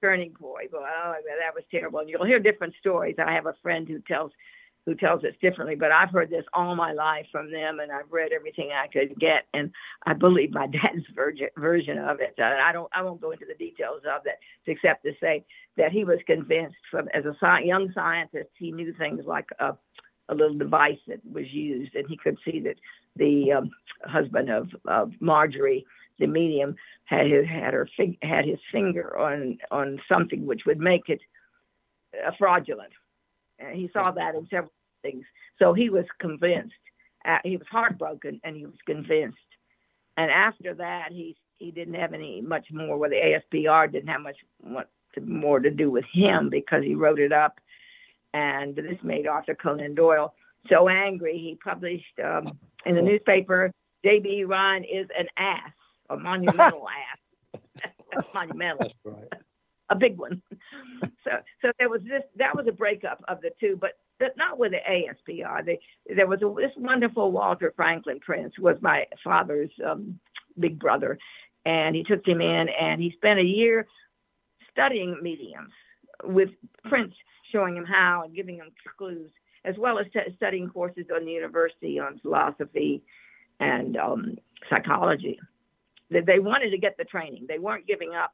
turning 0.00 0.32
point. 0.32 0.70
Well, 0.72 0.84
oh, 0.86 1.14
that 1.26 1.54
was 1.56 1.64
terrible. 1.72 1.98
And 1.98 2.08
you'll 2.08 2.26
hear 2.26 2.38
different 2.38 2.74
stories. 2.78 3.16
I 3.18 3.32
have 3.32 3.46
a 3.46 3.56
friend 3.62 3.88
who 3.88 3.98
tells 4.00 4.30
who 4.86 4.94
tells 4.94 5.24
us 5.24 5.32
differently, 5.40 5.74
but 5.74 5.90
I've 5.90 6.10
heard 6.10 6.28
this 6.28 6.44
all 6.52 6.76
my 6.76 6.92
life 6.92 7.26
from 7.32 7.50
them, 7.50 7.80
and 7.80 7.90
I've 7.90 8.10
read 8.10 8.32
everything 8.32 8.70
I 8.70 8.86
could 8.86 9.18
get, 9.18 9.46
and 9.54 9.70
I 10.06 10.12
believe 10.12 10.52
my 10.52 10.66
dad's 10.72 11.06
version 11.14 11.48
version 11.56 11.98
of 11.98 12.20
it. 12.20 12.38
I 12.40 12.72
don't, 12.72 12.90
I 12.94 13.02
won't 13.02 13.20
go 13.20 13.30
into 13.30 13.46
the 13.46 13.54
details 13.54 14.02
of 14.04 14.24
that, 14.24 14.38
except 14.66 15.04
to 15.04 15.12
say 15.20 15.44
that 15.76 15.92
he 15.92 16.04
was 16.04 16.18
convinced, 16.26 16.76
from 16.90 17.08
as 17.14 17.24
a 17.24 17.34
sci- 17.40 17.64
young 17.64 17.90
scientist, 17.94 18.50
he 18.58 18.72
knew 18.72 18.92
things 18.98 19.22
like 19.26 19.48
a, 19.58 19.74
a 20.28 20.34
little 20.34 20.56
device 20.58 20.98
that 21.08 21.20
was 21.30 21.50
used, 21.50 21.94
and 21.94 22.06
he 22.08 22.16
could 22.16 22.36
see 22.44 22.60
that 22.60 22.76
the 23.16 23.52
um, 23.52 23.70
husband 24.04 24.50
of, 24.50 24.68
of 24.86 25.12
Margery 25.20 25.86
the 26.18 26.26
medium 26.26 26.76
had 27.04 27.26
his, 27.26 27.46
had 27.46 27.74
her 27.74 27.88
had 28.22 28.44
his 28.44 28.58
finger 28.70 29.18
on 29.18 29.58
on 29.70 30.00
something 30.08 30.46
which 30.46 30.62
would 30.66 30.78
make 30.78 31.08
it 31.08 31.20
uh, 32.24 32.30
fraudulent. 32.38 32.92
And 33.58 33.76
he 33.76 33.90
saw 33.92 34.10
that 34.10 34.34
in 34.34 34.46
several 34.50 34.72
things, 35.02 35.24
so 35.58 35.72
he 35.72 35.90
was 35.90 36.04
convinced. 36.18 36.74
Uh, 37.24 37.38
he 37.44 37.56
was 37.56 37.66
heartbroken, 37.70 38.40
and 38.44 38.56
he 38.56 38.66
was 38.66 38.74
convinced. 38.86 39.38
And 40.16 40.30
after 40.30 40.74
that, 40.74 41.08
he 41.10 41.36
he 41.58 41.70
didn't 41.70 41.94
have 41.94 42.12
any 42.12 42.40
much 42.40 42.66
more. 42.72 42.96
Well, 42.96 43.10
the 43.10 43.40
ASPR 43.54 43.90
didn't 43.90 44.08
have 44.08 44.20
much 44.20 44.36
more 45.24 45.60
to 45.60 45.70
do 45.70 45.90
with 45.90 46.04
him 46.12 46.50
because 46.50 46.82
he 46.82 46.94
wrote 46.94 47.20
it 47.20 47.32
up, 47.32 47.60
and 48.32 48.74
this 48.74 48.98
made 49.02 49.26
Arthur 49.26 49.54
Conan 49.54 49.94
Doyle 49.94 50.34
so 50.68 50.88
angry. 50.88 51.38
He 51.38 51.58
published 51.62 52.18
um, 52.22 52.58
in 52.84 52.96
the 52.96 53.02
newspaper, 53.02 53.70
J.B. 54.04 54.44
Rhine 54.44 54.84
is 54.84 55.06
an 55.18 55.28
ass 55.36 55.72
a 56.10 56.16
monumental 56.16 56.86
ass. 57.54 58.24
monumental. 58.34 58.78
That's 58.80 58.94
right. 59.04 59.42
A 59.90 59.94
big 59.94 60.18
one. 60.18 60.42
so 61.24 61.30
so 61.62 61.72
there 61.78 61.88
was 61.88 62.00
this 62.02 62.22
that 62.36 62.54
was 62.54 62.66
a 62.68 62.72
breakup 62.72 63.22
of 63.28 63.40
the 63.40 63.50
two, 63.60 63.78
but 63.80 63.92
not 64.36 64.58
with 64.58 64.72
the 64.72 64.78
ASPR. 64.88 65.64
They, 65.64 65.80
there 66.14 66.26
was 66.26 66.40
a, 66.42 66.54
this 66.56 66.72
wonderful 66.76 67.32
Walter 67.32 67.72
Franklin 67.76 68.20
Prince 68.20 68.54
was 68.58 68.76
my 68.80 69.04
father's 69.22 69.70
um, 69.84 70.18
big 70.58 70.78
brother, 70.78 71.18
and 71.66 71.94
he 71.96 72.04
took 72.04 72.26
him 72.26 72.40
in 72.40 72.66
and 72.68 73.00
he 73.00 73.12
spent 73.16 73.40
a 73.40 73.44
year 73.44 73.86
studying 74.70 75.18
mediums 75.22 75.72
with 76.24 76.50
Prince 76.84 77.14
showing 77.52 77.76
him 77.76 77.84
how 77.84 78.22
and 78.24 78.34
giving 78.34 78.56
him 78.56 78.70
clues, 78.98 79.30
as 79.64 79.76
well 79.78 79.98
as 79.98 80.06
t- 80.12 80.34
studying 80.36 80.68
courses 80.68 81.06
on 81.14 81.24
the 81.24 81.32
university 81.32 81.98
on 81.98 82.18
philosophy 82.20 83.02
and 83.60 83.96
um, 83.96 84.36
psychology. 84.68 85.38
They, 86.10 86.20
they 86.20 86.38
wanted 86.38 86.70
to 86.70 86.78
get 86.78 86.96
the 86.96 87.04
training. 87.04 87.46
They 87.48 87.58
weren't 87.58 87.86
giving 87.86 88.14
up 88.14 88.32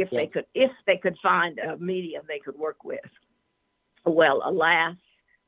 if 0.00 0.08
yeah. 0.12 0.20
they 0.20 0.26
could 0.26 0.46
if 0.54 0.70
they 0.86 0.96
could 0.96 1.16
find 1.22 1.58
a 1.58 1.76
medium 1.76 2.24
they 2.28 2.38
could 2.38 2.58
work 2.58 2.84
with. 2.84 3.00
Well, 4.04 4.42
alas, 4.44 4.96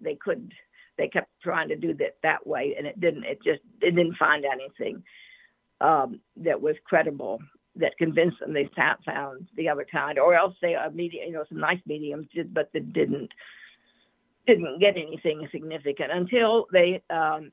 they 0.00 0.16
couldn't. 0.16 0.52
They 0.98 1.08
kept 1.08 1.30
trying 1.42 1.68
to 1.68 1.76
do 1.76 1.94
that 1.94 2.16
that 2.22 2.46
way, 2.46 2.74
and 2.76 2.86
it 2.86 3.00
didn't. 3.00 3.24
It 3.24 3.38
just 3.42 3.60
it 3.80 3.94
didn't 3.94 4.16
find 4.16 4.44
anything 4.44 5.02
um, 5.80 6.20
that 6.36 6.60
was 6.60 6.76
credible 6.84 7.40
that 7.76 7.96
convinced 7.96 8.38
them 8.40 8.52
they 8.52 8.68
found 9.06 9.48
the 9.56 9.68
other 9.68 9.86
kind, 9.90 10.18
or 10.18 10.34
else 10.34 10.54
they 10.60 10.74
are 10.74 10.90
medium, 10.90 11.26
you 11.26 11.32
know, 11.32 11.44
some 11.48 11.58
nice 11.58 11.80
mediums, 11.86 12.26
did, 12.34 12.52
but 12.52 12.70
they 12.72 12.80
didn't 12.80 13.30
didn't 14.46 14.80
get 14.80 14.96
anything 14.96 15.46
significant 15.52 16.10
until 16.12 16.66
they 16.72 17.02
um, 17.10 17.52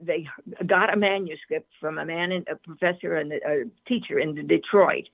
they 0.00 0.26
got 0.66 0.92
a 0.92 0.96
manuscript 0.96 1.68
from 1.80 1.98
a 1.98 2.04
man, 2.04 2.32
in, 2.32 2.44
a 2.50 2.56
professor 2.56 3.16
and 3.16 3.32
a 3.32 3.64
teacher 3.88 4.18
in 4.18 4.46
Detroit, 4.46 5.04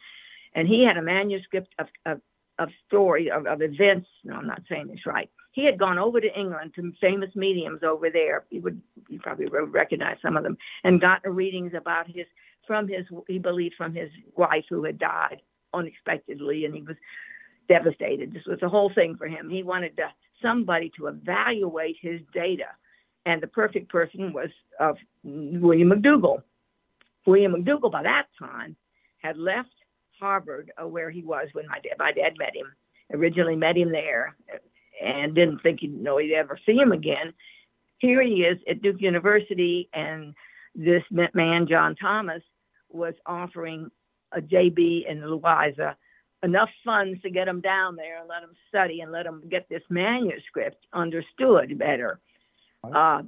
and 0.58 0.66
he 0.66 0.84
had 0.84 0.96
a 0.96 1.02
manuscript 1.02 1.72
of 1.78 1.86
of, 2.04 2.20
of 2.58 2.68
stories 2.86 3.30
of, 3.32 3.46
of 3.46 3.62
events. 3.62 4.08
No, 4.24 4.34
I'm 4.34 4.46
not 4.48 4.62
saying 4.68 4.88
this 4.88 5.06
right. 5.06 5.30
He 5.52 5.64
had 5.64 5.78
gone 5.78 5.98
over 5.98 6.20
to 6.20 6.38
England 6.38 6.72
to 6.74 6.92
famous 7.00 7.30
mediums 7.36 7.82
over 7.84 8.10
there. 8.10 8.44
He 8.50 8.58
would 8.58 8.82
you 9.08 9.20
probably 9.20 9.46
recognize 9.46 10.16
some 10.20 10.36
of 10.36 10.42
them, 10.42 10.58
and 10.82 11.00
gotten 11.00 11.34
readings 11.34 11.72
about 11.76 12.08
his 12.08 12.26
from 12.66 12.88
his 12.88 13.06
he 13.28 13.38
believed 13.38 13.76
from 13.76 13.94
his 13.94 14.10
wife 14.36 14.64
who 14.68 14.82
had 14.84 14.98
died 14.98 15.40
unexpectedly, 15.72 16.64
and 16.64 16.74
he 16.74 16.82
was 16.82 16.96
devastated. 17.68 18.32
This 18.32 18.46
was 18.46 18.58
a 18.62 18.68
whole 18.68 18.90
thing 18.92 19.14
for 19.16 19.28
him. 19.28 19.48
He 19.48 19.62
wanted 19.62 19.96
to, 19.98 20.08
somebody 20.42 20.90
to 20.98 21.06
evaluate 21.06 21.96
his 22.00 22.20
data, 22.34 22.70
and 23.26 23.40
the 23.40 23.46
perfect 23.46 23.90
person 23.90 24.32
was 24.32 24.50
of 24.80 24.96
William 25.22 25.90
McDougall. 25.90 26.42
William 27.26 27.54
McDougall 27.54 27.92
by 27.92 28.02
that 28.02 28.26
time 28.38 28.74
had 29.18 29.36
left 29.36 29.70
Harvard, 30.20 30.72
uh, 30.80 30.86
where 30.86 31.10
he 31.10 31.22
was 31.22 31.48
when 31.52 31.66
my 31.66 31.78
dad, 31.80 31.94
my 31.98 32.12
dad 32.12 32.34
met 32.38 32.54
him. 32.54 32.72
Originally 33.12 33.56
met 33.56 33.76
him 33.76 33.90
there, 33.90 34.36
and 35.02 35.34
didn't 35.34 35.62
think 35.62 35.80
he'd 35.80 35.98
know 35.98 36.18
he'd 36.18 36.34
ever 36.34 36.58
see 36.66 36.76
him 36.76 36.92
again. 36.92 37.32
Here 37.98 38.22
he 38.22 38.42
is 38.42 38.58
at 38.68 38.82
Duke 38.82 39.00
University, 39.00 39.88
and 39.94 40.34
this 40.74 41.02
man, 41.10 41.66
John 41.68 41.96
Thomas, 41.96 42.42
was 42.90 43.14
offering 43.26 43.90
a 44.32 44.40
JB 44.40 45.10
and 45.10 45.22
Louisa 45.22 45.96
enough 46.42 46.68
funds 46.84 47.20
to 47.22 47.30
get 47.30 47.46
them 47.46 47.60
down 47.60 47.96
there 47.96 48.20
and 48.20 48.28
let 48.28 48.42
them 48.42 48.54
study 48.68 49.00
and 49.00 49.10
let 49.10 49.24
them 49.24 49.42
get 49.50 49.68
this 49.68 49.82
manuscript 49.90 50.86
understood 50.92 51.78
better. 51.78 52.20
Uh, 52.84 53.22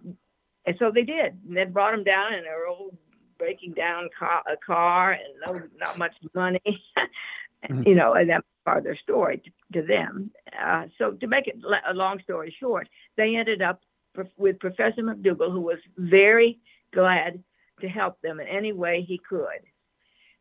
and 0.67 0.77
so 0.79 0.93
they 0.95 1.03
did. 1.03 1.39
And 1.47 1.57
they 1.57 1.65
brought 1.65 1.93
them 1.93 2.05
down 2.05 2.35
in 2.35 2.45
their 2.45 2.67
old 2.67 2.97
breaking 3.41 3.73
down 3.73 4.09
car, 4.17 4.43
a 4.47 4.57
car 4.57 5.13
and 5.13 5.23
no, 5.45 5.67
not 5.79 5.99
much 5.99 6.13
money, 6.35 6.61
mm-hmm. 7.65 7.83
you 7.87 7.95
know, 7.95 8.13
and 8.13 8.31
that's 8.31 8.47
part 8.65 8.79
of 8.79 8.85
their 8.85 8.99
story 9.03 9.39
to, 9.39 9.81
to 9.81 9.87
them. 9.87 10.31
Uh, 10.63 10.85
so 10.99 11.13
to 11.13 11.27
make 11.27 11.49
it 11.49 11.57
a 11.89 11.95
long 11.95 12.21
story 12.23 12.55
short, 12.61 12.89
they 13.17 13.35
ended 13.35 13.63
up 13.63 13.81
with 14.37 14.59
Professor 14.61 15.03
McDougall, 15.03 15.51
who 15.51 15.63
was 15.63 15.79
very 15.97 16.61
glad 16.93 17.43
to 17.81 17.89
help 17.89 18.21
them 18.21 18.39
in 18.39 18.47
any 18.47 18.73
way 18.73 19.05
he 19.07 19.19
could. 19.19 19.65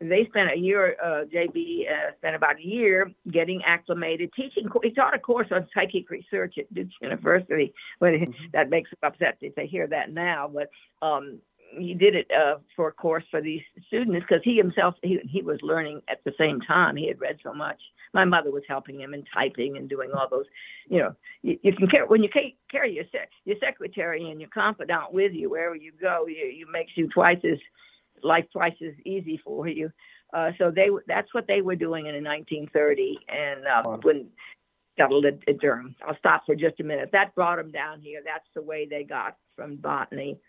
And 0.02 0.10
they 0.10 0.26
spent 0.30 0.52
a 0.52 0.58
year, 0.58 0.96
uh, 1.04 1.26
JB 1.26 1.82
uh, 1.92 2.16
spent 2.18 2.36
about 2.36 2.58
a 2.58 2.66
year 2.66 3.12
getting 3.30 3.62
acclimated, 3.66 4.32
teaching. 4.34 4.68
He 4.82 4.92
taught 4.92 5.14
a 5.14 5.20
course 5.20 5.48
on 5.52 5.68
psychic 5.74 6.10
research 6.10 6.56
at 6.58 6.74
Duke 6.74 6.88
University. 7.02 7.74
But 8.00 8.14
mm-hmm. 8.14 8.32
that 8.54 8.70
makes 8.70 8.90
them 8.92 9.00
upset 9.04 9.38
if 9.42 9.56
they 9.56 9.68
hear 9.68 9.88
that 9.88 10.12
now. 10.12 10.50
But 10.54 10.70
um, 11.06 11.40
he 11.78 11.94
did 11.94 12.16
it 12.16 12.30
uh, 12.32 12.56
for 12.76 12.88
a 12.88 12.92
course 12.92 13.24
for 13.30 13.42
these 13.42 13.62
students 13.88 14.26
because 14.28 14.44
he 14.44 14.58
himself 14.58 14.96
he 15.04 15.20
he 15.30 15.42
was 15.42 15.60
learning 15.62 16.02
at 16.10 16.24
the 16.24 16.34
same 16.38 16.60
time. 16.62 16.96
He 16.96 17.08
had 17.08 17.20
read 17.20 17.38
so 17.44 17.54
much. 17.54 17.80
My 18.14 18.26
mother 18.26 18.52
was 18.52 18.64
helping 18.68 19.00
him 19.00 19.14
in 19.14 19.24
typing 19.34 19.78
and 19.78 19.90
doing 19.90 20.12
all 20.12 20.28
those. 20.30 20.46
You 20.88 21.00
know, 21.00 21.16
you, 21.42 21.60
you 21.62 21.74
can 21.74 21.88
carry 21.88 22.08
when 22.08 22.24
you 22.24 22.30
carry 22.72 22.94
your 22.94 23.06
sec, 23.12 23.30
your 23.46 23.58
secretary 23.60 24.30
and 24.30 24.40
your 24.40 24.50
confidant 24.50 25.14
with 25.14 25.34
you 25.34 25.50
wherever 25.50 25.76
you 25.76 25.92
go. 26.00 26.26
You 26.28 26.46
you 26.46 26.72
makes 26.72 26.92
you 26.96 27.08
twice 27.10 27.40
as 27.44 27.60
life 28.24 28.46
twice 28.52 28.76
as 28.86 28.94
easy 29.06 29.40
for 29.44 29.68
you. 29.68 29.92
Uh, 30.34 30.52
so 30.58 30.72
they 30.72 30.90
that's 31.08 31.34
what 31.34 31.48
they 31.48 31.62
were 31.62 31.76
doing 31.76 32.06
in 32.06 32.24
1930, 32.24 33.20
and 33.30 33.66
uh, 33.66 33.82
wow. 33.86 34.00
when 34.04 34.28
settled 34.98 35.26
at, 35.26 35.40
at 35.48 35.60
Durham. 35.60 35.96
I'll 36.06 36.18
stop 36.18 36.46
for 36.46 36.56
just 36.56 36.80
a 36.80 36.84
minute. 36.84 37.10
That 37.14 37.34
brought 37.34 37.56
them 37.56 37.72
down 37.72 38.02
here. 38.02 38.22
That's 38.24 38.46
the 38.54 38.62
way 38.62 38.86
they 38.90 39.04
got 39.04 39.38
from 39.56 39.78
botany 39.78 40.40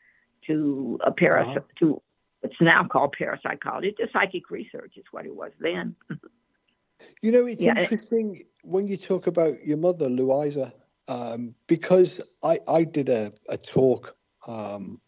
to 0.46 0.98
a 1.04 1.12
paras 1.12 1.48
uh-huh. 1.48 1.60
to 1.78 2.02
it's 2.42 2.56
now 2.60 2.84
called 2.84 3.14
parapsychology. 3.18 3.94
It's 3.98 4.12
psychic 4.12 4.50
research 4.50 4.94
is 4.96 5.04
what 5.10 5.26
it 5.26 5.34
was 5.34 5.52
then. 5.60 5.94
you 7.22 7.32
know, 7.32 7.46
it's 7.46 7.60
yeah, 7.60 7.78
interesting 7.78 8.44
when 8.62 8.86
you 8.86 8.96
talk 8.96 9.26
about 9.26 9.64
your 9.64 9.76
mother, 9.76 10.08
Louisa, 10.08 10.72
um, 11.08 11.54
because 11.66 12.20
I, 12.42 12.60
I 12.68 12.84
did 12.84 13.08
a, 13.08 13.32
a 13.48 13.58
talk 13.58 14.16
um, 14.46 15.00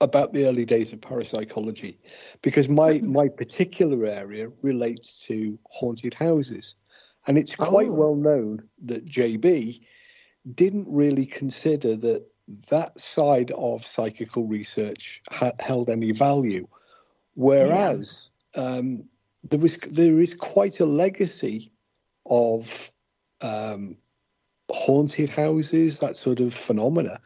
about 0.00 0.32
the 0.32 0.46
early 0.46 0.64
days 0.64 0.92
of 0.92 1.00
parapsychology 1.00 1.98
because 2.42 2.68
my, 2.68 3.00
my 3.00 3.28
particular 3.28 4.06
area 4.06 4.48
relates 4.62 5.20
to 5.22 5.58
haunted 5.64 6.14
houses. 6.14 6.74
And 7.26 7.36
it's 7.38 7.56
quite 7.56 7.88
oh. 7.88 7.92
well 7.92 8.14
known 8.14 8.62
that 8.84 9.06
JB 9.06 9.80
didn't 10.54 10.86
really 10.88 11.26
consider 11.26 11.96
that 11.96 12.24
that 12.68 12.98
side 12.98 13.50
of 13.52 13.86
psychical 13.86 14.46
research 14.46 15.22
ha- 15.30 15.52
held 15.60 15.88
any 15.88 16.12
value, 16.12 16.66
whereas 17.34 18.30
yeah. 18.54 18.62
um, 18.62 19.04
there 19.44 19.58
was 19.58 19.76
there 19.78 20.20
is 20.20 20.34
quite 20.34 20.80
a 20.80 20.86
legacy 20.86 21.72
of 22.26 22.90
um, 23.40 23.96
haunted 24.70 25.30
houses, 25.30 25.98
that 25.98 26.16
sort 26.16 26.40
of 26.40 26.52
phenomena 26.54 27.20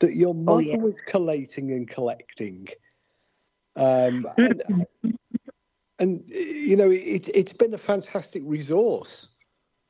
that 0.00 0.14
your 0.14 0.34
mother 0.34 0.58
oh, 0.58 0.60
yeah. 0.60 0.76
was 0.76 0.94
collating 1.06 1.72
and 1.72 1.88
collecting. 1.88 2.68
Um, 3.76 4.26
and, 4.36 4.62
and, 5.98 6.28
you 6.28 6.76
know, 6.76 6.90
it, 6.90 7.28
it's 7.34 7.52
been 7.52 7.74
a 7.74 7.78
fantastic 7.78 8.42
resource. 8.44 9.28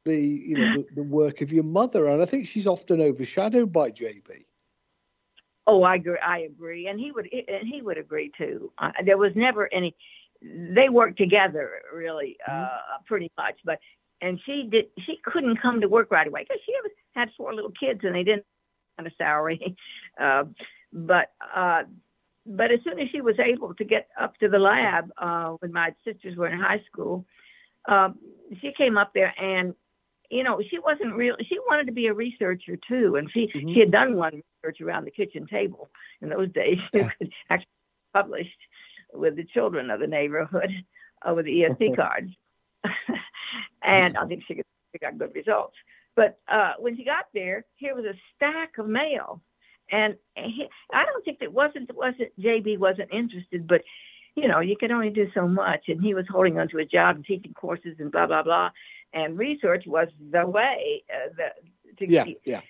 The 0.04 0.16
you 0.16 0.56
know 0.56 0.72
the, 0.72 0.86
the 0.94 1.02
work 1.02 1.40
of 1.40 1.50
your 1.50 1.64
mother, 1.64 2.06
and 2.06 2.22
I 2.22 2.26
think 2.26 2.46
she's 2.46 2.68
often 2.68 3.00
overshadowed 3.00 3.72
by 3.72 3.90
JB. 3.90 4.44
Oh, 5.66 5.82
I 5.82 5.96
agree. 5.96 6.18
I 6.24 6.38
agree, 6.40 6.86
and 6.86 6.98
he 6.98 7.10
would, 7.10 7.28
and 7.32 7.68
he 7.68 7.82
would 7.82 7.98
agree 7.98 8.30
too. 8.38 8.72
Uh, 8.78 8.92
there 9.04 9.18
was 9.18 9.32
never 9.34 9.72
any. 9.72 9.94
They 10.42 10.88
worked 10.88 11.18
together 11.18 11.70
really, 11.92 12.36
uh, 12.46 12.52
mm-hmm. 12.52 13.04
pretty 13.06 13.32
much. 13.36 13.56
But 13.64 13.78
and 14.20 14.40
she 14.46 14.68
did. 14.70 14.86
She 15.04 15.18
couldn't 15.24 15.60
come 15.60 15.80
to 15.80 15.88
work 15.88 16.10
right 16.10 16.26
away 16.26 16.44
because 16.44 16.60
she 16.64 16.72
had 17.14 17.30
four 17.36 17.54
little 17.54 17.72
kids 17.78 18.00
and 18.04 18.14
they 18.14 18.22
didn't 18.22 18.44
have 18.98 19.06
a 19.06 19.12
salary. 19.18 19.76
Uh, 20.18 20.44
but 20.94 21.32
uh, 21.54 21.82
but 22.46 22.72
as 22.72 22.78
soon 22.84 22.98
as 22.98 23.08
she 23.12 23.20
was 23.20 23.34
able 23.38 23.74
to 23.74 23.84
get 23.84 24.08
up 24.18 24.34
to 24.38 24.48
the 24.48 24.58
lab 24.58 25.10
uh, 25.18 25.50
when 25.60 25.72
my 25.72 25.90
sisters 26.06 26.34
were 26.38 26.46
in 26.46 26.58
high 26.58 26.82
school, 26.90 27.26
um, 27.86 28.18
she 28.62 28.72
came 28.72 28.96
up 28.96 29.12
there 29.12 29.34
and 29.38 29.74
you 30.30 30.42
know, 30.42 30.60
she 30.68 30.78
wasn't 30.78 31.14
real. 31.14 31.36
She 31.48 31.58
wanted 31.66 31.86
to 31.86 31.92
be 31.92 32.06
a 32.06 32.14
researcher 32.14 32.76
too, 32.88 33.16
and 33.16 33.30
she 33.32 33.50
mm-hmm. 33.54 33.72
she 33.72 33.80
had 33.80 33.90
done 33.90 34.16
one 34.16 34.42
research 34.62 34.80
around 34.80 35.04
the 35.04 35.10
kitchen 35.10 35.46
table 35.46 35.88
in 36.20 36.28
those 36.28 36.50
days. 36.52 36.78
She 36.92 36.98
Yeah. 36.98 37.10
actually 37.50 37.68
published 38.12 38.58
with 39.12 39.36
the 39.36 39.44
children 39.44 39.90
of 39.90 40.00
the 40.00 40.06
neighborhood 40.06 40.70
uh, 41.22 41.34
with 41.34 41.46
the 41.46 41.62
ESP 41.62 41.96
cards, 41.96 42.30
and 43.82 44.16
I 44.16 44.26
think 44.26 44.44
she, 44.46 44.54
she 44.54 44.98
got 45.00 45.18
good 45.18 45.34
results. 45.34 45.76
But 46.14 46.38
uh, 46.48 46.72
when 46.78 46.96
she 46.96 47.04
got 47.04 47.26
there, 47.34 47.64
here 47.76 47.94
was 47.94 48.04
a 48.04 48.14
stack 48.34 48.78
of 48.78 48.88
mail, 48.88 49.42
and 49.90 50.16
he, 50.34 50.66
I 50.92 51.04
don't 51.04 51.24
think 51.24 51.38
it 51.40 51.52
wasn't 51.52 51.94
wasn't 51.94 52.38
JB 52.40 52.78
wasn't 52.78 53.12
interested, 53.12 53.66
but 53.66 53.82
you 54.34 54.48
know, 54.48 54.60
you 54.60 54.76
can 54.76 54.92
only 54.92 55.10
do 55.10 55.28
so 55.34 55.48
much, 55.48 55.84
and 55.88 56.02
he 56.02 56.14
was 56.14 56.26
holding 56.28 56.58
on 56.58 56.68
to 56.68 56.78
a 56.78 56.84
job 56.84 57.16
and 57.16 57.24
teaching 57.24 57.54
courses 57.54 57.96
and 57.98 58.12
blah 58.12 58.26
blah 58.26 58.42
blah 58.42 58.70
and 59.16 59.38
research 59.38 59.84
was 59.86 60.08
the 60.30 60.46
way 60.46 61.02
uh, 61.12 61.30
the, 61.36 61.96
to 61.96 62.12
yeah, 62.12 62.26
yeah. 62.44 62.60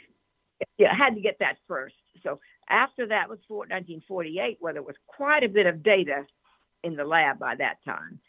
Yeah, 0.78 0.94
had 0.96 1.14
to 1.16 1.20
get 1.20 1.36
that 1.40 1.58
first. 1.68 1.96
So 2.22 2.40
after 2.70 3.06
that 3.08 3.28
was 3.28 3.40
1948, 3.48 4.56
where 4.60 4.72
there 4.72 4.82
was 4.82 4.96
quite 5.06 5.44
a 5.44 5.48
bit 5.48 5.66
of 5.66 5.82
data 5.82 6.24
in 6.82 6.96
the 6.96 7.04
lab 7.04 7.38
by 7.38 7.56
that 7.56 7.84
time. 7.84 8.20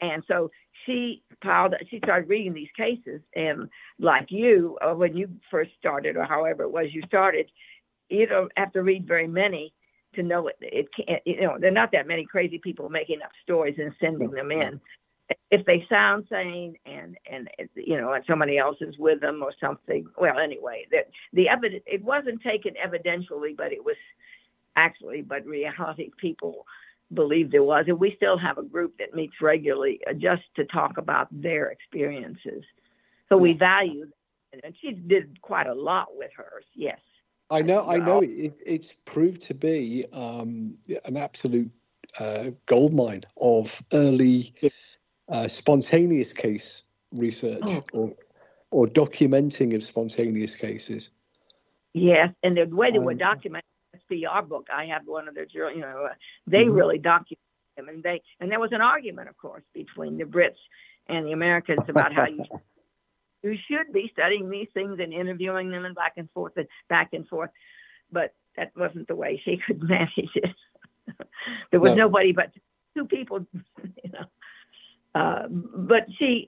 And 0.00 0.24
so 0.26 0.50
she 0.86 1.22
piled. 1.42 1.74
She 1.90 1.98
started 1.98 2.28
reading 2.28 2.54
these 2.54 2.68
cases, 2.76 3.20
and 3.34 3.68
like 3.98 4.26
you, 4.30 4.78
uh, 4.80 4.94
when 4.94 5.16
you 5.16 5.28
first 5.50 5.70
started, 5.78 6.16
or 6.16 6.24
however 6.24 6.62
it 6.62 6.72
was 6.72 6.86
you 6.92 7.02
started, 7.06 7.50
you 8.08 8.26
don't 8.26 8.52
have 8.56 8.72
to 8.72 8.82
read 8.82 9.06
very 9.06 9.26
many 9.26 9.74
to 10.14 10.22
know 10.22 10.46
it. 10.46 10.56
It 10.60 10.86
can't. 10.94 11.20
You 11.26 11.42
know, 11.42 11.58
there 11.58 11.70
are 11.70 11.74
not 11.74 11.90
that 11.92 12.06
many 12.06 12.24
crazy 12.24 12.58
people 12.58 12.88
making 12.88 13.22
up 13.22 13.32
stories 13.42 13.74
and 13.78 13.92
sending 14.00 14.30
them 14.30 14.52
in. 14.52 14.80
If 15.50 15.66
they 15.66 15.84
sound 15.88 16.26
sane 16.30 16.76
and 16.86 17.16
and 17.30 17.48
you 17.74 18.00
know, 18.00 18.12
and 18.12 18.24
somebody 18.26 18.58
else 18.58 18.76
is 18.80 18.96
with 18.98 19.20
them 19.20 19.42
or 19.42 19.52
something. 19.60 20.06
Well, 20.16 20.38
anyway, 20.38 20.86
the 20.90 21.00
the 21.32 21.48
evidence 21.48 21.84
it 21.86 22.02
wasn't 22.02 22.42
taken 22.42 22.74
evidentially, 22.74 23.56
but 23.56 23.72
it 23.72 23.84
was 23.84 23.96
actually, 24.76 25.22
but 25.22 25.44
reality 25.44 26.10
people 26.18 26.66
believed 27.12 27.52
there 27.52 27.62
was. 27.62 27.84
And 27.88 27.98
we 27.98 28.14
still 28.16 28.38
have 28.38 28.58
a 28.58 28.62
group 28.62 28.96
that 28.98 29.14
meets 29.14 29.34
regularly 29.40 30.00
uh, 30.08 30.14
just 30.14 30.42
to 30.56 30.64
talk 30.64 30.98
about 30.98 31.28
their 31.30 31.66
experiences. 31.66 32.62
So 33.28 33.36
we 33.36 33.52
value, 33.52 34.06
them. 34.52 34.60
and 34.64 34.74
she 34.80 34.92
did 34.92 35.40
quite 35.42 35.66
a 35.66 35.74
lot 35.74 36.08
with 36.16 36.30
hers. 36.36 36.64
Yes. 36.74 36.98
I 37.50 37.62
know. 37.62 37.86
I 37.86 37.96
know. 37.96 38.20
It, 38.20 38.54
it's 38.64 38.92
proved 39.04 39.42
to 39.42 39.54
be 39.54 40.04
um, 40.12 40.76
an 41.04 41.16
absolute 41.16 41.70
uh, 42.18 42.50
goldmine 42.66 43.24
of 43.38 43.82
early 43.92 44.54
uh, 45.28 45.48
spontaneous 45.48 46.32
case 46.32 46.82
research 47.12 47.62
oh. 47.64 47.84
or 47.92 48.14
or 48.70 48.86
documenting 48.86 49.74
of 49.74 49.82
spontaneous 49.82 50.54
cases. 50.54 51.10
Yes, 51.94 52.30
and 52.42 52.56
the 52.56 52.66
way 52.66 52.90
they 52.90 52.98
um, 52.98 53.04
were 53.04 53.14
documented 53.14 53.64
SPR 54.10 54.46
book. 54.46 54.68
I 54.72 54.86
have 54.86 55.02
one 55.06 55.28
of 55.28 55.34
their, 55.34 55.46
you 55.52 55.80
know, 55.80 56.08
uh, 56.10 56.14
they 56.46 56.58
mm-hmm. 56.58 56.72
really 56.72 56.98
documented 56.98 57.38
them, 57.76 57.88
and 57.88 58.02
they 58.02 58.22
and 58.40 58.50
there 58.50 58.60
was 58.60 58.72
an 58.72 58.80
argument, 58.80 59.28
of 59.28 59.36
course, 59.38 59.62
between 59.74 60.18
the 60.18 60.24
Brits 60.24 60.60
and 61.08 61.26
the 61.26 61.32
Americans 61.32 61.80
about 61.88 62.12
how 62.12 62.26
you 62.26 62.44
you 63.42 63.56
should 63.68 63.92
be 63.92 64.10
studying 64.12 64.50
these 64.50 64.68
things 64.74 64.98
and 65.00 65.12
interviewing 65.12 65.70
them 65.70 65.84
and 65.84 65.94
back 65.94 66.14
and 66.16 66.28
forth 66.30 66.52
and 66.56 66.68
back 66.88 67.12
and 67.12 67.26
forth, 67.28 67.50
but 68.12 68.34
that 68.56 68.72
wasn't 68.76 69.08
the 69.08 69.16
way 69.16 69.40
she 69.44 69.58
could 69.66 69.82
manage 69.88 70.10
it. 70.34 70.54
there 71.70 71.80
was 71.80 71.90
no. 71.90 72.04
nobody 72.04 72.32
but 72.32 72.52
two 72.94 73.06
people, 73.06 73.46
you 74.04 74.10
know. 74.12 74.26
Uh, 75.14 75.48
but 75.48 76.06
she 76.18 76.46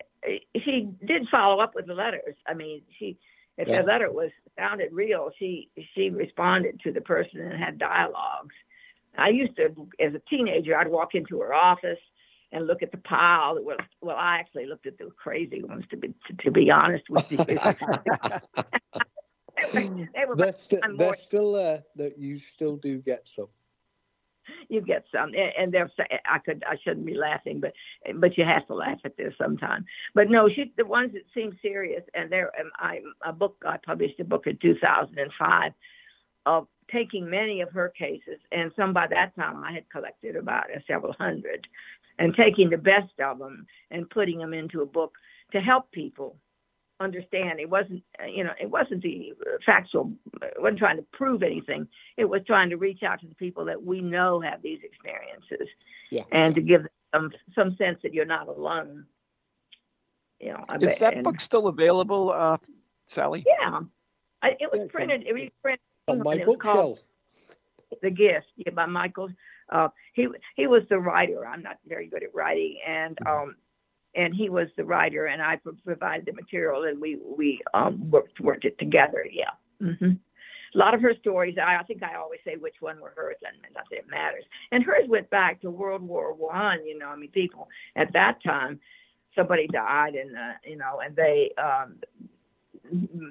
she 0.64 0.88
did 1.07 1.27
follow 1.31 1.61
up 1.61 1.75
with 1.75 1.87
the 1.87 1.94
letters. 1.94 2.35
I 2.46 2.55
mean, 2.55 2.83
she 2.99 3.18
if 3.57 3.68
yeah. 3.68 3.83
the 3.83 3.87
letter 3.87 4.11
was 4.11 4.31
sounded 4.59 4.92
real, 4.92 5.31
she 5.38 5.70
she 5.94 6.11
responded 6.11 6.81
to 6.85 6.92
the 6.92 7.01
person 7.01 7.40
and 7.40 7.62
had 7.62 7.79
dialogues. 7.79 8.55
I 9.18 9.31
used 9.31 9.57
to, 9.57 9.88
as 9.99 10.14
a 10.14 10.20
teenager, 10.31 10.77
I'd 10.77 10.88
walk 10.88 11.14
into 11.14 11.40
her 11.40 11.53
office 11.53 11.99
and 12.53 12.66
look 12.66 12.83
at 12.83 12.90
the 12.90 12.99
pile. 12.99 13.59
Well, 13.62 13.77
well, 14.01 14.16
I 14.16 14.38
actually 14.38 14.66
looked 14.66 14.87
at 14.87 14.99
the 14.99 15.11
crazy 15.16 15.62
ones 15.62 15.85
to 15.90 15.96
be 15.96 16.09
to, 16.27 16.37
to 16.44 16.51
be 16.51 16.70
honest 16.70 17.05
with 17.11 17.31
you. 17.31 17.38
they 19.73 20.25
were, 20.27 20.37
they 20.37 20.53
st- 20.53 20.83
they're 20.96 21.14
still 21.23 21.55
uh, 21.55 21.79
that 21.96 22.18
you 22.18 22.38
still 22.38 22.77
do 22.77 22.99
get 22.99 23.29
some 23.29 23.49
you 24.69 24.81
get 24.81 25.05
some, 25.13 25.33
and, 25.59 25.73
they're. 25.73 25.91
I 26.27 26.39
could, 26.39 26.65
I 26.67 26.77
shouldn't 26.83 27.07
be 27.07 27.15
laughing, 27.15 27.61
but 27.61 27.73
but 28.17 28.37
you 28.37 28.45
have 28.45 28.67
to 28.69 28.75
laugh 28.75 28.99
at 29.05 29.17
this 29.17 29.35
sometime. 29.39 29.85
But 30.15 30.31
no, 30.31 30.49
she, 30.49 30.73
the 30.77 30.85
ones 30.85 31.13
that 31.13 31.23
seem 31.35 31.59
serious, 31.63 32.03
and 32.15 32.31
there, 32.31 32.51
um, 32.61 32.71
I 32.77 33.01
a 33.25 33.33
book 33.33 33.63
I 33.67 33.79
published 33.85 34.21
a 34.21 34.25
book 34.25 34.47
in 34.47 34.59
2005 34.61 35.73
of 36.47 36.67
taking 36.91 37.29
many 37.29 37.61
of 37.61 37.71
her 37.73 37.89
cases, 37.91 38.39
and 38.53 38.73
some 38.77 38.93
by 38.93 39.07
that 39.09 39.35
time 39.37 39.63
I 39.65 39.73
had 39.73 39.89
collected 39.91 40.37
about 40.37 40.65
uh, 40.65 40.81
several 40.87 41.13
hundred, 41.15 41.67
and 42.19 42.35
taking 42.35 42.71
the 42.71 42.79
best 42.79 43.19
of 43.23 43.39
them 43.39 43.67
and 43.91 44.09
putting 44.11 44.39
them 44.39 44.55
into 44.55 44.83
a 44.83 44.87
book 44.87 45.15
to 45.53 45.61
help 45.61 45.91
people 45.93 46.37
understand. 47.01 47.59
It 47.59 47.69
wasn't, 47.69 48.03
you 48.29 48.45
know, 48.45 48.53
it 48.61 48.71
wasn't 48.71 49.03
the 49.03 49.33
factual. 49.65 50.13
It 50.43 50.61
wasn't 50.61 50.79
trying 50.79 50.99
to 50.99 51.05
prove 51.13 51.43
anything. 51.43 51.89
It 52.17 52.27
was 52.27 52.43
trying 52.47 52.71
to 52.71 52.77
reach 52.77 53.03
out 53.03 53.21
to 53.21 53.27
the 53.27 53.35
people 53.35 53.65
that 53.65 53.83
we 53.83 54.01
know 54.01 54.41
have 54.41 54.63
these 54.63 54.81
experiences, 54.85 55.69
yeah. 56.11 56.25
and 56.31 56.55
to 56.55 56.61
give 56.61 56.87
them 57.13 57.31
some 57.55 57.75
sense 57.77 57.99
that 58.03 58.15
you're 58.15 58.25
not 58.25 58.49
alone. 58.49 59.07
You 60.39 60.53
know, 60.53 60.65
I 60.69 60.77
is 60.77 60.81
bet, 60.81 60.99
that 61.01 61.15
and, 61.15 61.25
book 61.25 61.41
still 61.41 61.67
available, 61.67 62.31
uh, 62.31 62.59
Sally? 63.07 63.45
Yeah, 63.47 63.81
I, 64.43 64.57
it 64.61 64.71
was 64.73 64.89
printed. 64.91 65.25
It 65.27 65.33
was 65.33 65.49
printed 65.63 65.81
on 66.09 66.23
my 66.23 66.39
bookshelf. 66.45 67.01
The 68.03 68.11
Gift, 68.11 68.47
yeah, 68.57 68.73
by 68.73 68.87
Michael. 68.87 69.31
Uh, 69.71 69.89
he 70.15 70.29
he 70.57 70.67
was 70.67 70.83
the 70.89 70.99
writer. 70.99 71.47
I'm 71.47 71.63
not 71.63 71.79
very 71.87 72.07
good 72.07 72.23
at 72.23 72.35
writing, 72.35 72.79
and 72.87 73.17
mm-hmm. 73.17 73.49
um, 73.51 73.57
and 74.14 74.35
he 74.35 74.49
was 74.49 74.68
the 74.77 74.85
writer, 74.85 75.27
and 75.27 75.40
I 75.42 75.59
provided 75.85 76.27
the 76.27 76.33
material, 76.33 76.85
and 76.85 77.01
we 77.01 77.18
we 77.25 77.61
um, 77.75 78.11
worked 78.11 78.40
worked 78.40 78.64
it 78.64 78.79
together. 78.79 79.27
Yeah. 79.31 79.51
Mm-hmm. 79.81 80.12
A 80.73 80.79
lot 80.79 80.94
of 80.94 81.03
her 81.03 81.14
stories, 81.18 81.57
I, 81.61 81.77
I 81.77 81.83
think 81.83 82.03
I 82.03 82.14
always 82.14 82.38
say 82.44 82.55
which 82.57 82.77
one 82.81 83.01
were 83.01 83.12
hers, 83.16 83.37
and 83.44 83.57
not 83.75 83.85
that 83.90 83.96
it 83.96 84.09
matters. 84.09 84.44
And 84.70 84.85
hers 84.85 85.09
went 85.09 85.29
back 85.31 85.61
to 85.62 85.70
World 85.70 86.03
War 86.03 86.33
One. 86.33 86.87
You 86.87 86.99
know, 86.99 87.09
I 87.09 87.16
mean, 87.16 87.31
people 87.31 87.68
at 87.96 88.12
that 88.12 88.42
time, 88.44 88.79
somebody 89.35 89.66
died, 89.66 90.14
and 90.14 90.37
uh, 90.37 90.53
you 90.64 90.77
know, 90.77 91.01
and 91.05 91.16
they 91.16 91.53
um, 91.59 91.96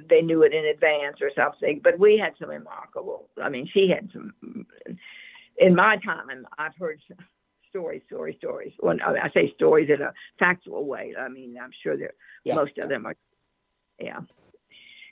they 0.10 0.22
knew 0.22 0.44
it 0.44 0.54
in 0.54 0.66
advance 0.66 1.18
or 1.22 1.32
something. 1.36 1.82
But 1.84 2.00
we 2.00 2.18
had 2.18 2.34
some 2.40 2.50
remarkable. 2.50 3.30
I 3.42 3.50
mean, 3.50 3.70
she 3.74 3.90
had 3.90 4.10
some. 4.14 4.34
In 5.58 5.76
my 5.76 5.98
time, 5.98 6.48
I've 6.58 6.76
heard 6.76 7.02
stories, 7.70 8.02
stories, 8.08 8.36
stories. 8.38 8.74
When 8.80 9.02
I 9.02 9.30
say 9.34 9.54
stories 9.56 9.90
in 9.90 10.02
a 10.02 10.14
factual 10.38 10.86
way, 10.86 11.14
I 11.20 11.30
mean 11.30 11.58
I'm 11.62 11.72
sure 11.84 11.98
that 11.98 12.12
yeah. 12.44 12.56
most 12.56 12.78
of 12.78 12.90
them 12.90 13.06
are, 13.06 13.16
yeah. 14.00 14.20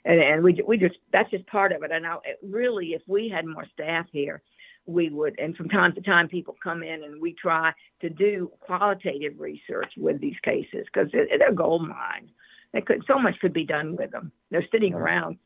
And 0.04 0.20
and 0.20 0.42
we 0.42 0.60
we 0.66 0.78
just 0.78 0.96
that's 1.12 1.30
just 1.30 1.46
part 1.46 1.72
of 1.72 1.82
it. 1.82 1.90
And 1.90 2.06
I, 2.06 2.16
really, 2.42 2.88
if 2.88 3.02
we 3.06 3.28
had 3.28 3.46
more 3.46 3.66
staff 3.74 4.06
here, 4.12 4.42
we 4.86 5.10
would. 5.10 5.38
And 5.38 5.56
from 5.56 5.68
time 5.68 5.92
to 5.94 6.00
time, 6.00 6.28
people 6.28 6.56
come 6.62 6.82
in 6.82 7.04
and 7.04 7.20
we 7.20 7.34
try 7.34 7.72
to 8.00 8.08
do 8.08 8.50
qualitative 8.60 9.38
research 9.38 9.92
with 9.96 10.20
these 10.20 10.38
cases 10.42 10.86
because 10.92 11.10
they're, 11.12 11.26
they're 11.38 11.52
gold 11.52 11.86
mine. 11.86 12.30
They 12.72 12.80
could 12.80 13.04
so 13.06 13.18
much 13.18 13.38
could 13.40 13.52
be 13.52 13.64
done 13.64 13.96
with 13.96 14.10
them. 14.10 14.32
They're 14.50 14.66
sitting 14.72 14.94
around, 14.94 15.38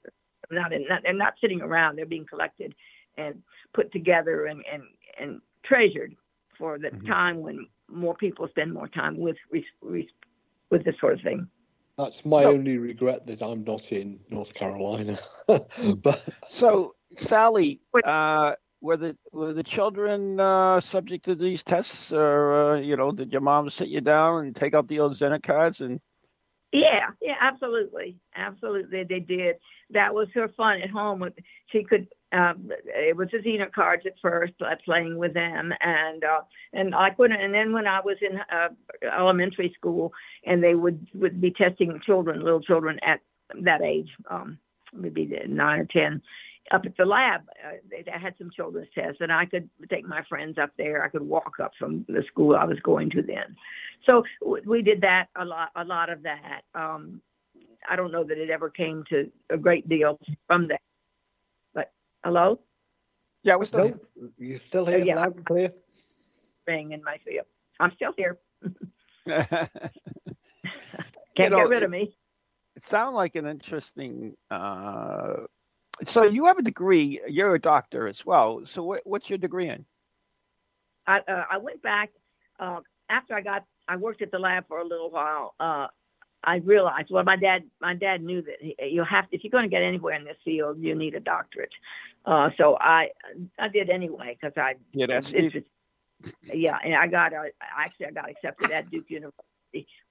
not 0.50 0.72
in, 0.72 0.86
not, 0.88 1.02
they're 1.02 1.12
not 1.12 1.34
sitting 1.40 1.60
around. 1.60 1.96
They're 1.96 2.06
being 2.06 2.26
collected 2.26 2.74
and 3.16 3.42
put 3.74 3.92
together 3.92 4.46
and 4.46 4.64
and 4.72 4.82
and 5.20 5.40
treasured 5.64 6.14
for 6.62 6.78
the 6.78 6.90
mm-hmm. 6.90 7.06
time 7.08 7.40
when 7.40 7.66
more 7.90 8.14
people 8.14 8.46
spend 8.46 8.72
more 8.72 8.86
time 8.86 9.18
with 9.18 9.36
with 9.50 10.84
this 10.84 10.94
sort 11.00 11.14
of 11.14 11.20
thing. 11.20 11.48
That's 11.98 12.24
my 12.24 12.42
so, 12.42 12.52
only 12.52 12.78
regret 12.78 13.26
that 13.26 13.42
I'm 13.42 13.64
not 13.64 13.90
in 13.90 14.20
North 14.30 14.54
Carolina. 14.54 15.18
but 15.48 16.22
so, 16.48 16.94
Sally, 17.16 17.80
uh, 18.04 18.52
were 18.80 18.96
the 18.96 19.16
were 19.32 19.52
the 19.52 19.64
children 19.64 20.38
uh, 20.38 20.78
subject 20.78 21.24
to 21.24 21.34
these 21.34 21.64
tests, 21.64 22.12
or 22.12 22.54
uh, 22.54 22.76
you 22.76 22.96
know, 22.96 23.10
did 23.10 23.32
your 23.32 23.40
mom 23.40 23.68
sit 23.68 23.88
you 23.88 24.00
down 24.00 24.44
and 24.46 24.54
take 24.54 24.72
out 24.72 24.86
the 24.86 25.00
old 25.00 25.16
Zener 25.16 25.42
cards 25.42 25.80
and? 25.80 26.00
Yeah, 26.70 27.10
yeah, 27.20 27.34
absolutely, 27.40 28.18
absolutely, 28.36 29.02
they 29.02 29.18
did. 29.18 29.56
That 29.90 30.14
was 30.14 30.28
her 30.34 30.48
fun 30.56 30.80
at 30.80 30.90
home. 30.90 31.28
She 31.70 31.82
could 31.82 32.06
um, 32.32 32.70
it 32.86 33.16
was 33.16 33.28
the 33.30 33.38
Zener 33.38 33.70
cards 33.70 34.04
at 34.06 34.14
first, 34.22 34.54
playing 34.84 35.18
with 35.18 35.34
them, 35.34 35.72
and 35.80 36.24
uh, 36.24 36.40
and 36.72 36.90
like 36.90 37.18
when 37.18 37.32
and 37.32 37.52
then 37.52 37.72
when 37.72 37.86
I 37.86 38.00
was 38.00 38.16
in 38.22 38.38
uh, 38.38 38.68
elementary 39.06 39.72
school, 39.78 40.12
and 40.46 40.62
they 40.62 40.74
would 40.74 41.06
would 41.14 41.40
be 41.40 41.50
testing 41.50 42.00
children, 42.04 42.42
little 42.42 42.62
children 42.62 42.98
at 43.06 43.20
that 43.62 43.82
age, 43.82 44.08
um, 44.30 44.58
maybe 44.94 45.30
nine 45.46 45.80
or 45.80 45.84
ten, 45.84 46.22
up 46.70 46.86
at 46.86 46.96
the 46.96 47.04
lab. 47.04 47.42
Uh, 47.64 47.76
they, 47.90 48.02
they 48.02 48.12
had 48.12 48.34
some 48.38 48.50
children's 48.54 48.88
tests, 48.94 49.18
and 49.20 49.30
I 49.30 49.44
could 49.44 49.68
take 49.90 50.06
my 50.06 50.22
friends 50.28 50.56
up 50.56 50.70
there. 50.78 51.04
I 51.04 51.08
could 51.08 51.22
walk 51.22 51.54
up 51.62 51.72
from 51.78 52.06
the 52.08 52.22
school 52.28 52.56
I 52.56 52.64
was 52.64 52.80
going 52.80 53.10
to 53.10 53.22
then. 53.22 53.56
So 54.08 54.24
we 54.64 54.82
did 54.82 55.02
that 55.02 55.26
a 55.36 55.44
lot, 55.44 55.70
a 55.76 55.84
lot 55.84 56.08
of 56.08 56.22
that. 56.22 56.62
Um, 56.74 57.20
I 57.88 57.96
don't 57.96 58.12
know 58.12 58.24
that 58.24 58.38
it 58.38 58.48
ever 58.48 58.70
came 58.70 59.04
to 59.10 59.30
a 59.50 59.58
great 59.58 59.88
deal 59.88 60.18
from 60.46 60.68
that 60.68 60.80
Hello? 62.24 62.60
Yeah, 63.42 63.56
we're 63.56 63.64
still 63.66 63.88
nope. 63.88 64.06
here. 64.14 64.30
You 64.38 64.58
still 64.58 64.86
here, 64.86 65.00
uh, 65.00 65.04
yeah. 65.04 65.16
loud 65.16 65.36
and 65.36 65.44
clear? 65.44 65.72
Ring 66.66 66.92
in 66.92 67.02
my 67.02 67.18
field. 67.24 67.46
I'm 67.80 67.92
still 67.96 68.12
here. 68.16 68.38
Can't 69.26 69.70
you 71.38 71.50
know, 71.50 71.56
get 71.56 71.68
rid 71.68 71.82
of 71.82 71.90
me. 71.90 72.16
It 72.76 72.84
sounds 72.84 73.14
like 73.14 73.34
an 73.34 73.46
interesting. 73.46 74.36
Uh, 74.50 75.44
so 76.04 76.22
you 76.22 76.46
have 76.46 76.58
a 76.58 76.62
degree. 76.62 77.20
You're 77.26 77.54
a 77.54 77.60
doctor 77.60 78.06
as 78.06 78.24
well. 78.24 78.62
So 78.66 78.84
what, 78.84 79.00
what's 79.04 79.28
your 79.28 79.38
degree 79.38 79.68
in? 79.68 79.84
I 81.06 81.18
uh, 81.18 81.44
I 81.50 81.58
went 81.58 81.82
back 81.82 82.10
uh, 82.60 82.80
after 83.08 83.34
I 83.34 83.40
got. 83.40 83.64
I 83.88 83.96
worked 83.96 84.22
at 84.22 84.30
the 84.30 84.38
lab 84.38 84.68
for 84.68 84.78
a 84.78 84.84
little 84.84 85.10
while. 85.10 85.54
Uh, 86.44 86.50
I 86.50 86.56
realized 86.56 87.08
well 87.10 87.24
my 87.24 87.36
dad 87.36 87.64
my 87.80 87.94
dad 87.94 88.22
knew 88.22 88.42
that 88.42 88.90
you 88.90 89.04
have 89.04 89.28
to, 89.30 89.36
if 89.36 89.44
you're 89.44 89.50
going 89.50 89.64
to 89.64 89.70
get 89.70 89.82
anywhere 89.82 90.14
in 90.14 90.24
this 90.24 90.36
field 90.44 90.78
you 90.80 90.94
need 90.94 91.14
a 91.14 91.20
doctorate. 91.20 91.72
Uh, 92.24 92.50
so 92.56 92.76
I 92.80 93.08
I 93.58 93.68
did 93.68 93.90
anyway 93.90 94.36
because 94.40 94.56
I 94.56 94.74
yeah 94.92 95.06
that's 95.06 95.32
it's, 95.32 95.56
yeah 96.44 96.78
and 96.84 96.94
I 96.94 97.06
got 97.06 97.32
a, 97.32 97.50
actually 97.76 98.06
I 98.06 98.10
got 98.10 98.30
accepted 98.30 98.70
at 98.70 98.90
Duke 98.90 99.10
University 99.10 99.42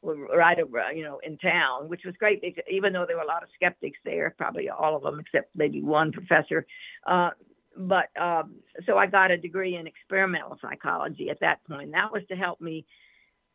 right 0.04 0.60
over, 0.60 0.92
you 0.94 1.04
know, 1.04 1.20
in 1.24 1.38
town, 1.38 1.88
which 1.88 2.02
was 2.06 2.16
great 2.18 2.42
because 2.42 2.64
even 2.70 2.94
though 2.94 3.06
there 3.06 3.18
were 3.18 3.24
a 3.24 3.28
lot 3.28 3.44
of 3.44 3.50
skeptics 3.56 4.00
there, 4.04 4.34
probably 4.38 4.70
all 4.70 4.96
of 4.96 5.04
them 5.04 5.20
except 5.20 5.50
maybe 5.56 5.82
one 5.82 6.12
professor. 6.12 6.66
Uh, 7.06 7.30
but 7.78 8.10
um, 8.20 8.56
so 8.86 8.98
I 8.98 9.06
got 9.06 9.32
a 9.32 9.38
degree 9.38 9.76
in 9.76 9.88
experimental 9.88 10.58
psychology 10.62 11.30
at 11.30 11.40
that 11.42 11.64
point. 11.66 11.92
That 11.92 12.12
was 12.12 12.24
to 12.30 12.36
help 12.36 12.60
me 12.60 12.86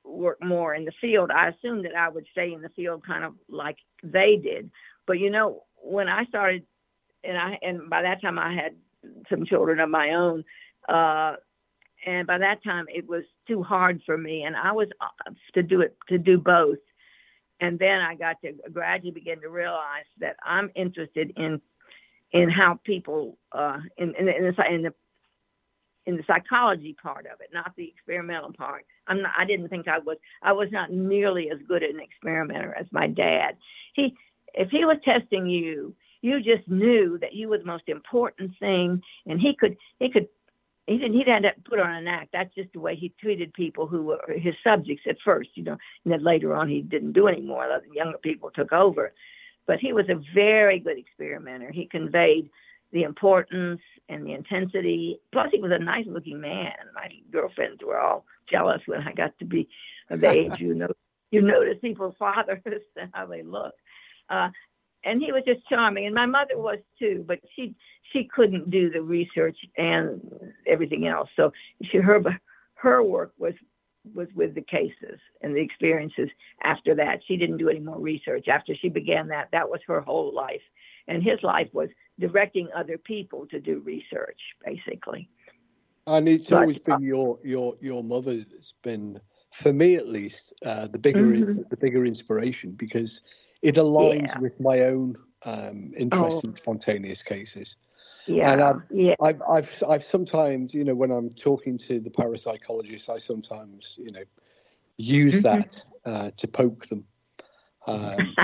work 0.06 0.42
more 0.42 0.74
in 0.74 0.84
the 0.84 0.92
field. 1.00 1.30
I 1.30 1.48
assumed 1.48 1.84
that 1.84 1.94
I 1.96 2.08
would 2.08 2.26
stay 2.32 2.52
in 2.52 2.62
the 2.62 2.68
field 2.70 3.04
kind 3.06 3.24
of 3.24 3.34
like 3.48 3.78
they 4.02 4.36
did. 4.36 4.70
But 5.06 5.18
you 5.18 5.30
know, 5.30 5.64
when 5.76 6.08
I 6.08 6.24
started, 6.26 6.64
and 7.24 7.36
I 7.36 7.58
and 7.62 7.90
by 7.90 8.02
that 8.02 8.22
time 8.22 8.38
I 8.38 8.54
had 8.54 8.76
some 9.28 9.44
children 9.46 9.80
of 9.80 9.90
my 9.90 10.12
own. 10.12 10.44
Uh, 10.88 11.36
and 12.04 12.26
by 12.26 12.38
that 12.38 12.62
time 12.62 12.86
it 12.88 13.08
was 13.08 13.24
too 13.48 13.62
hard 13.62 14.00
for 14.06 14.16
me 14.16 14.42
and 14.42 14.56
i 14.56 14.72
was 14.72 14.88
uh, 15.00 15.30
to 15.54 15.62
do 15.62 15.80
it 15.80 15.96
to 16.08 16.18
do 16.18 16.38
both 16.38 16.78
and 17.60 17.78
then 17.78 18.00
i 18.00 18.14
got 18.14 18.36
to 18.42 18.52
gradually 18.72 19.10
begin 19.10 19.40
to 19.40 19.48
realize 19.48 20.04
that 20.18 20.36
i'm 20.44 20.70
interested 20.74 21.32
in 21.36 21.60
in 22.32 22.50
how 22.50 22.78
people 22.84 23.38
uh 23.52 23.78
in 23.98 24.14
in, 24.16 24.28
in 24.28 24.54
the 24.56 24.74
in 24.74 24.82
the 24.82 24.94
in 26.06 26.16
the 26.16 26.24
psychology 26.26 26.96
part 27.00 27.26
of 27.26 27.40
it, 27.40 27.50
not 27.52 27.72
the 27.76 27.88
experimental 27.88 28.52
part. 28.52 28.84
I'm 29.08 29.22
not, 29.22 29.32
I 29.36 29.44
didn't 29.44 29.68
think 29.68 29.88
I 29.88 29.98
was 29.98 30.16
I 30.42 30.52
was 30.52 30.68
not 30.70 30.92
nearly 30.92 31.50
as 31.50 31.58
good 31.66 31.82
an 31.82 32.00
experimenter 32.00 32.74
as 32.78 32.86
my 32.92 33.08
dad. 33.08 33.56
He 33.94 34.16
if 34.54 34.70
he 34.70 34.84
was 34.84 34.98
testing 35.04 35.46
you, 35.46 35.94
you 36.22 36.38
just 36.38 36.68
knew 36.68 37.18
that 37.20 37.34
you 37.34 37.48
were 37.48 37.58
the 37.58 37.64
most 37.64 37.88
important 37.88 38.52
thing 38.58 39.02
and 39.26 39.40
he 39.40 39.54
could 39.58 39.76
he 39.98 40.10
could 40.10 40.28
he 40.86 40.98
didn't 40.98 41.14
he 41.14 41.24
didn't 41.24 41.42
to 41.42 41.52
put 41.68 41.80
on 41.80 41.90
an 41.94 42.06
act. 42.06 42.30
That's 42.32 42.54
just 42.54 42.72
the 42.72 42.80
way 42.80 42.94
he 42.94 43.12
treated 43.20 43.52
people 43.52 43.86
who 43.86 44.02
were 44.02 44.20
his 44.36 44.54
subjects 44.62 45.04
at 45.08 45.16
first, 45.24 45.50
you 45.54 45.64
know. 45.64 45.76
And 46.04 46.12
then 46.12 46.22
later 46.22 46.54
on, 46.54 46.68
he 46.68 46.82
didn't 46.82 47.12
do 47.12 47.26
anymore. 47.26 47.66
The 47.68 47.94
younger 47.94 48.18
people 48.18 48.50
took 48.50 48.72
over, 48.72 49.12
but 49.66 49.80
he 49.80 49.92
was 49.92 50.08
a 50.08 50.22
very 50.34 50.78
good 50.78 50.98
experimenter. 50.98 51.72
He 51.72 51.86
conveyed 51.86 52.48
the 52.96 53.02
importance 53.02 53.82
and 54.08 54.26
the 54.26 54.32
intensity. 54.32 55.20
Plus, 55.30 55.48
he 55.52 55.60
was 55.60 55.70
a 55.70 55.78
nice-looking 55.78 56.40
man. 56.40 56.72
My 56.94 57.10
girlfriends 57.30 57.82
were 57.86 58.00
all 58.00 58.24
jealous 58.50 58.80
when 58.86 59.02
I 59.02 59.12
got 59.12 59.38
to 59.38 59.44
be 59.44 59.68
of 60.08 60.24
age 60.24 60.52
you 60.58 60.74
know 60.74 60.88
you 61.30 61.42
notice 61.42 61.76
people's 61.82 62.14
fathers 62.18 62.62
and 62.96 63.10
how 63.12 63.26
they 63.26 63.42
look. 63.42 63.74
Uh, 64.30 64.48
and 65.04 65.20
he 65.20 65.30
was 65.30 65.42
just 65.46 65.68
charming, 65.68 66.06
and 66.06 66.14
my 66.14 66.24
mother 66.24 66.56
was 66.56 66.78
too. 66.98 67.22
But 67.28 67.40
she 67.54 67.74
she 68.14 68.30
couldn't 68.34 68.70
do 68.70 68.90
the 68.90 69.02
research 69.02 69.58
and 69.76 70.22
everything 70.66 71.06
else. 71.06 71.28
So 71.36 71.52
she 71.90 71.98
her 71.98 72.22
her 72.76 73.02
work 73.02 73.34
was 73.36 73.52
was 74.14 74.28
with 74.34 74.54
the 74.54 74.62
cases 74.62 75.20
and 75.42 75.54
the 75.54 75.60
experiences 75.60 76.30
after 76.62 76.94
that. 76.94 77.20
She 77.28 77.36
didn't 77.36 77.58
do 77.58 77.68
any 77.68 77.80
more 77.80 78.00
research 78.00 78.48
after 78.48 78.74
she 78.74 78.88
began 78.88 79.28
that. 79.28 79.48
That 79.52 79.68
was 79.68 79.80
her 79.86 80.00
whole 80.00 80.34
life. 80.34 80.62
And 81.08 81.22
his 81.22 81.42
life 81.42 81.68
was 81.72 81.90
directing 82.18 82.68
other 82.74 82.98
people 82.98 83.46
to 83.46 83.60
do 83.60 83.80
research, 83.80 84.40
basically. 84.64 85.28
And 86.06 86.28
it's 86.28 86.50
but, 86.50 86.60
always 86.60 86.78
been 86.78 86.94
uh, 86.94 86.98
your 86.98 87.38
your 87.44 87.74
your 87.80 88.04
mother's 88.04 88.74
been, 88.82 89.20
for 89.52 89.72
me 89.72 89.96
at 89.96 90.08
least, 90.08 90.54
uh, 90.64 90.86
the 90.86 90.98
bigger 90.98 91.26
mm-hmm. 91.26 91.62
the 91.68 91.76
bigger 91.76 92.04
inspiration 92.04 92.72
because 92.72 93.22
it 93.62 93.74
aligns 93.74 94.28
yeah. 94.28 94.38
with 94.38 94.58
my 94.60 94.80
own 94.80 95.16
um, 95.44 95.92
interest 95.96 96.40
oh. 96.44 96.48
in 96.48 96.56
spontaneous 96.56 97.22
cases. 97.22 97.76
Yeah, 98.26 98.52
and 98.52 98.60
I've, 98.60 98.82
yeah. 98.90 99.14
I've, 99.22 99.40
I've, 99.48 99.82
I've 99.88 100.04
sometimes, 100.04 100.74
you 100.74 100.84
know, 100.84 100.96
when 100.96 101.12
I'm 101.12 101.30
talking 101.30 101.78
to 101.78 102.00
the 102.00 102.10
parapsychologists, 102.10 103.08
I 103.08 103.18
sometimes, 103.18 103.96
you 104.02 104.10
know, 104.10 104.24
use 104.96 105.34
mm-hmm. 105.34 105.42
that 105.42 105.84
uh, 106.04 106.30
to 106.36 106.48
poke 106.48 106.86
them. 106.86 107.04
Um, 107.86 108.16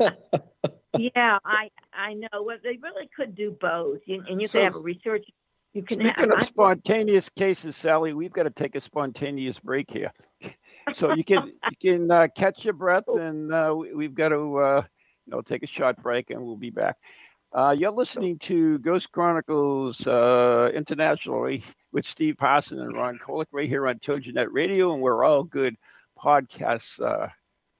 yeah, 0.98 1.38
I 1.44 1.70
I 1.92 2.14
know. 2.14 2.42
Well, 2.42 2.58
they 2.62 2.78
really 2.82 3.08
could 3.14 3.34
do 3.34 3.56
both, 3.60 4.00
you, 4.06 4.22
and 4.28 4.40
you 4.40 4.48
so, 4.48 4.58
can 4.58 4.64
have 4.64 4.76
a 4.76 4.80
research. 4.80 5.26
You 5.72 5.82
can 5.82 5.98
speaking 5.98 6.30
have, 6.30 6.40
of 6.40 6.44
spontaneous 6.44 7.28
cases, 7.30 7.76
Sally, 7.76 8.12
we've 8.12 8.32
got 8.32 8.44
to 8.44 8.50
take 8.50 8.76
a 8.76 8.80
spontaneous 8.80 9.58
break 9.58 9.90
here, 9.90 10.12
so 10.94 11.14
you 11.14 11.24
can 11.24 11.52
you 11.70 11.76
can 11.80 12.10
uh, 12.10 12.28
catch 12.36 12.64
your 12.64 12.74
breath, 12.74 13.08
and 13.08 13.52
uh, 13.52 13.74
we've 13.94 14.14
got 14.14 14.28
to 14.28 14.56
uh, 14.58 14.82
you 15.26 15.32
know 15.32 15.40
take 15.40 15.62
a 15.62 15.66
short 15.66 16.00
break, 16.02 16.30
and 16.30 16.40
we'll 16.40 16.56
be 16.56 16.70
back. 16.70 16.96
Uh, 17.52 17.70
you're 17.70 17.92
listening 17.92 18.36
to 18.40 18.78
Ghost 18.78 19.12
Chronicles 19.12 20.04
uh, 20.08 20.72
internationally 20.74 21.62
with 21.92 22.04
Steve 22.04 22.36
Parson 22.36 22.80
and 22.80 22.94
Ron 22.94 23.18
Kolick 23.18 23.46
right 23.52 23.68
here 23.68 23.86
on 23.86 24.00
TogiNet 24.00 24.48
Radio, 24.50 24.92
and 24.92 25.00
we're 25.00 25.24
all 25.24 25.44
good 25.44 25.76
podcasts 26.18 27.00
uh, 27.00 27.28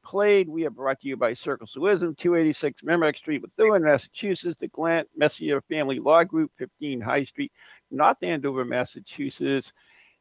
played. 0.04 0.48
We 0.48 0.66
are 0.66 0.70
brought 0.70 1.00
to 1.00 1.08
you 1.08 1.16
by 1.16 1.34
Circles 1.34 1.74
of 1.74 1.82
Wisdom, 1.82 2.14
286 2.14 2.82
Merrimack 2.84 3.16
Street, 3.16 3.42
Methuen, 3.42 3.82
Massachusetts, 3.82 4.56
the 4.60 4.68
Glant 4.68 5.08
Messier 5.16 5.60
Family 5.62 5.98
Law 5.98 6.22
Group, 6.22 6.52
15 6.58 7.00
High 7.00 7.24
Street, 7.24 7.52
North 7.90 8.22
Andover, 8.22 8.64
Massachusetts, 8.64 9.72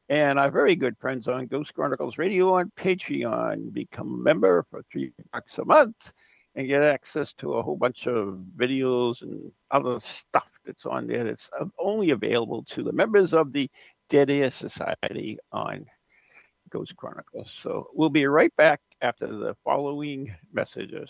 and 0.09 0.39
our 0.39 0.49
very 0.49 0.75
good 0.75 0.97
friends 0.97 1.27
on 1.27 1.47
Ghost 1.47 1.73
Chronicles 1.73 2.17
Radio 2.17 2.55
on 2.55 2.71
Patreon. 2.77 3.71
Become 3.73 4.13
a 4.13 4.23
member 4.23 4.65
for 4.71 4.83
three 4.91 5.11
bucks 5.31 5.57
a 5.57 5.65
month 5.65 6.13
and 6.55 6.67
get 6.67 6.81
access 6.81 7.33
to 7.33 7.53
a 7.55 7.61
whole 7.61 7.77
bunch 7.77 8.07
of 8.07 8.43
videos 8.55 9.21
and 9.21 9.51
other 9.71 9.99
stuff 9.99 10.47
that's 10.65 10.85
on 10.85 11.07
there 11.07 11.23
that's 11.23 11.49
only 11.79 12.11
available 12.11 12.63
to 12.69 12.83
the 12.83 12.91
members 12.91 13.33
of 13.33 13.51
the 13.53 13.69
Dead 14.09 14.29
Air 14.29 14.51
Society 14.51 15.37
on 15.51 15.85
Ghost 16.69 16.95
Chronicles. 16.95 17.51
So 17.61 17.87
we'll 17.93 18.09
be 18.09 18.25
right 18.25 18.55
back 18.55 18.81
after 19.03 19.27
the 19.27 19.55
following 19.63 20.35
messages. 20.53 21.09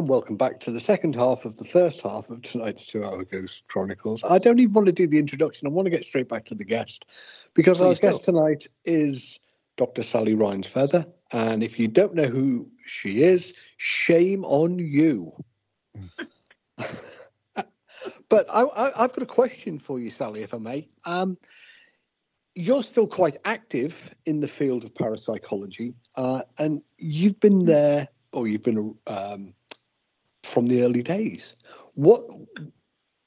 And 0.00 0.08
welcome 0.08 0.38
back 0.38 0.60
to 0.60 0.70
the 0.70 0.80
second 0.80 1.14
half 1.14 1.44
of 1.44 1.56
the 1.56 1.64
first 1.64 2.00
half 2.00 2.30
of 2.30 2.40
tonight's 2.40 2.86
two 2.86 3.04
hour 3.04 3.22
Ghost 3.22 3.64
Chronicles. 3.68 4.24
I 4.24 4.38
don't 4.38 4.58
even 4.58 4.72
want 4.72 4.86
to 4.86 4.92
do 4.92 5.06
the 5.06 5.18
introduction, 5.18 5.66
I 5.66 5.70
want 5.70 5.84
to 5.84 5.90
get 5.90 6.04
straight 6.04 6.26
back 6.26 6.46
to 6.46 6.54
the 6.54 6.64
guest 6.64 7.04
because 7.52 7.76
Please 7.76 7.84
our 7.84 7.94
guest 7.96 8.22
tonight 8.24 8.66
is 8.86 9.38
Dr. 9.76 10.02
Sally 10.02 10.32
Rhines 10.32 10.66
Feather. 10.66 11.04
And 11.32 11.62
if 11.62 11.78
you 11.78 11.86
don't 11.86 12.14
know 12.14 12.28
who 12.28 12.66
she 12.86 13.24
is, 13.24 13.52
shame 13.76 14.42
on 14.46 14.78
you. 14.78 15.34
but 18.30 18.46
I, 18.50 18.62
I, 18.62 19.04
I've 19.04 19.12
got 19.12 19.22
a 19.22 19.26
question 19.26 19.78
for 19.78 20.00
you, 20.00 20.10
Sally, 20.10 20.42
if 20.42 20.54
I 20.54 20.58
may. 20.58 20.88
Um, 21.04 21.36
you're 22.54 22.84
still 22.84 23.06
quite 23.06 23.36
active 23.44 24.14
in 24.24 24.40
the 24.40 24.48
field 24.48 24.82
of 24.82 24.94
parapsychology, 24.94 25.92
uh, 26.16 26.40
and 26.58 26.80
you've 26.96 27.38
been 27.38 27.66
there, 27.66 28.08
or 28.32 28.48
you've 28.48 28.62
been 28.62 28.96
um, 29.06 29.52
from 30.50 30.68
the 30.68 30.82
early 30.82 31.02
days. 31.02 31.54
What 31.94 32.22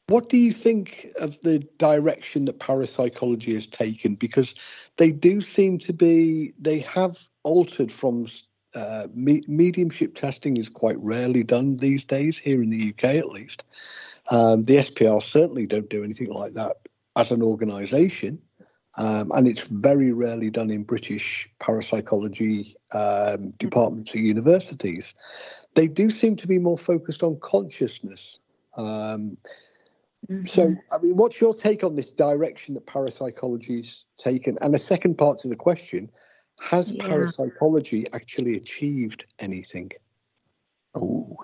what 0.07 0.27
do 0.29 0.37
you 0.37 0.51
think 0.51 1.07
of 1.19 1.39
the 1.41 1.59
direction 1.77 2.45
that 2.45 2.59
parapsychology 2.59 3.53
has 3.53 3.65
taken? 3.65 4.15
Because 4.15 4.53
they 4.97 5.11
do 5.11 5.39
seem 5.39 5.77
to 5.79 5.93
be, 5.93 6.53
they 6.59 6.79
have 6.79 7.17
altered 7.43 7.91
from 7.91 8.27
uh, 8.75 9.07
me- 9.13 9.43
mediumship 9.47 10.15
testing 10.15 10.57
is 10.57 10.67
quite 10.67 10.97
rarely 10.99 11.43
done 11.43 11.77
these 11.77 12.03
days 12.03 12.37
here 12.37 12.61
in 12.61 12.69
the 12.69 12.89
UK, 12.89 13.15
at 13.15 13.29
least. 13.29 13.63
Um, 14.29 14.65
the 14.65 14.77
SPR 14.77 15.21
certainly 15.21 15.65
don't 15.65 15.89
do 15.89 16.03
anything 16.03 16.29
like 16.29 16.53
that 16.53 16.77
as 17.15 17.31
an 17.31 17.41
organisation. 17.41 18.41
Um, 18.97 19.31
and 19.31 19.47
it's 19.47 19.67
very 19.67 20.13
rarely 20.13 20.49
done 20.49 20.69
in 20.69 20.83
British 20.83 21.49
parapsychology 21.59 22.75
um, 22.93 23.51
departments 23.51 24.11
at 24.11 24.21
universities. 24.21 25.15
They 25.75 25.87
do 25.87 26.09
seem 26.09 26.35
to 26.37 26.47
be 26.47 26.59
more 26.59 26.77
focused 26.77 27.23
on 27.23 27.39
consciousness. 27.39 28.39
Um, 28.77 29.37
so, 30.45 30.75
I 30.91 31.01
mean, 31.01 31.15
what's 31.15 31.41
your 31.41 31.53
take 31.53 31.83
on 31.83 31.95
this 31.95 32.13
direction 32.13 32.73
that 32.75 32.85
parapsychology's 32.85 34.05
taken? 34.17 34.57
And 34.61 34.73
a 34.73 34.79
second 34.79 35.17
part 35.17 35.37
to 35.39 35.47
the 35.47 35.55
question: 35.55 36.09
Has 36.61 36.91
Yeah. 36.91 37.05
parapsychology 37.07 38.05
actually 38.13 38.55
achieved 38.55 39.25
anything? 39.39 39.91
Oh, 40.95 41.37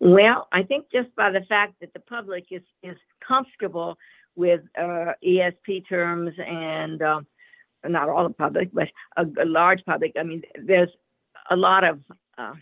Well, 0.00 0.48
I 0.52 0.62
think 0.62 0.90
just 0.92 1.14
by 1.16 1.30
the 1.30 1.42
fact 1.42 1.80
that 1.80 1.92
the 1.94 2.00
public 2.00 2.46
is, 2.50 2.62
is 2.82 2.96
comfortable 3.26 3.96
with 4.36 4.60
uh, 4.78 5.14
ESP 5.24 5.88
terms 5.88 6.34
and 6.38 7.00
um, 7.00 7.26
not 7.84 8.08
all 8.08 8.28
the 8.28 8.34
public, 8.34 8.70
but 8.72 8.88
a, 9.16 9.24
a 9.40 9.44
large 9.44 9.84
public. 9.84 10.12
I 10.18 10.22
mean, 10.22 10.42
there's 10.62 10.90
a 11.50 11.56
lot 11.56 11.84
of 11.84 12.00
uh, 12.36 12.54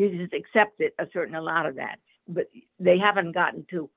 you 0.00 0.18
just 0.18 0.34
accept 0.34 0.80
it, 0.80 0.94
a 0.98 1.06
certain 1.12 1.34
amount 1.34 1.68
of 1.68 1.76
that, 1.76 1.98
but 2.28 2.46
they 2.78 2.98
haven't 2.98 3.32
gotten 3.32 3.66
to 3.70 3.90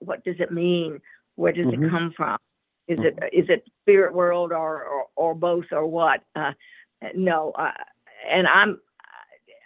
what, 0.00 0.24
does 0.24 0.36
it 0.40 0.52
mean? 0.52 1.00
Where 1.36 1.52
does 1.52 1.66
Mhm. 1.66 1.74
it 1.84 1.90
come 1.90 2.12
from? 2.16 2.38
Is 2.88 2.98
it 3.02 3.18
is 3.32 3.48
it 3.50 3.64
spirit 3.82 4.14
world 4.14 4.52
or 4.52 4.84
or, 4.84 5.06
or 5.16 5.34
both 5.34 5.66
or 5.72 5.86
what? 5.86 6.22
Uh, 6.36 6.52
no, 7.14 7.52
uh, 7.52 7.72
and 8.30 8.46
I'm 8.48 8.80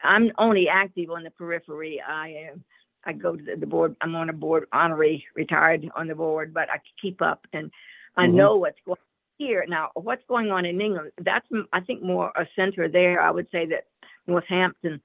I'm 0.04 0.32
only 0.38 0.68
active 0.68 1.10
on 1.10 1.24
the 1.24 1.30
periphery. 1.30 2.00
I 2.06 2.28
am. 2.50 2.64
I 3.04 3.12
go 3.14 3.36
to 3.36 3.44
the, 3.44 3.66
board. 3.66 3.96
I'm 4.00 4.14
on 4.16 4.30
a 4.30 4.32
board, 4.34 4.66
honorary, 4.72 5.24
retired 5.36 5.88
on 5.96 6.08
the 6.08 6.14
board, 6.14 6.54
but 6.54 6.70
I 6.70 6.80
keep 7.00 7.22
up 7.22 7.46
and 7.52 7.70
I 8.16 8.26
Mhm. 8.26 8.34
know 8.36 8.56
what's 8.56 8.78
going 8.86 8.98
on 8.98 9.06
here 9.38 9.64
now. 9.68 9.90
What's 9.94 10.24
going 10.28 10.50
on 10.50 10.66
in 10.66 10.80
England? 10.80 11.12
That's 11.20 11.46
I 11.72 11.80
think 11.80 12.02
more 12.02 12.32
a 12.36 12.46
center 12.56 12.88
there. 12.88 13.20
I 13.22 13.30
would 13.30 13.48
say 13.52 13.66
that 13.66 13.86
Northampton. 14.26 15.00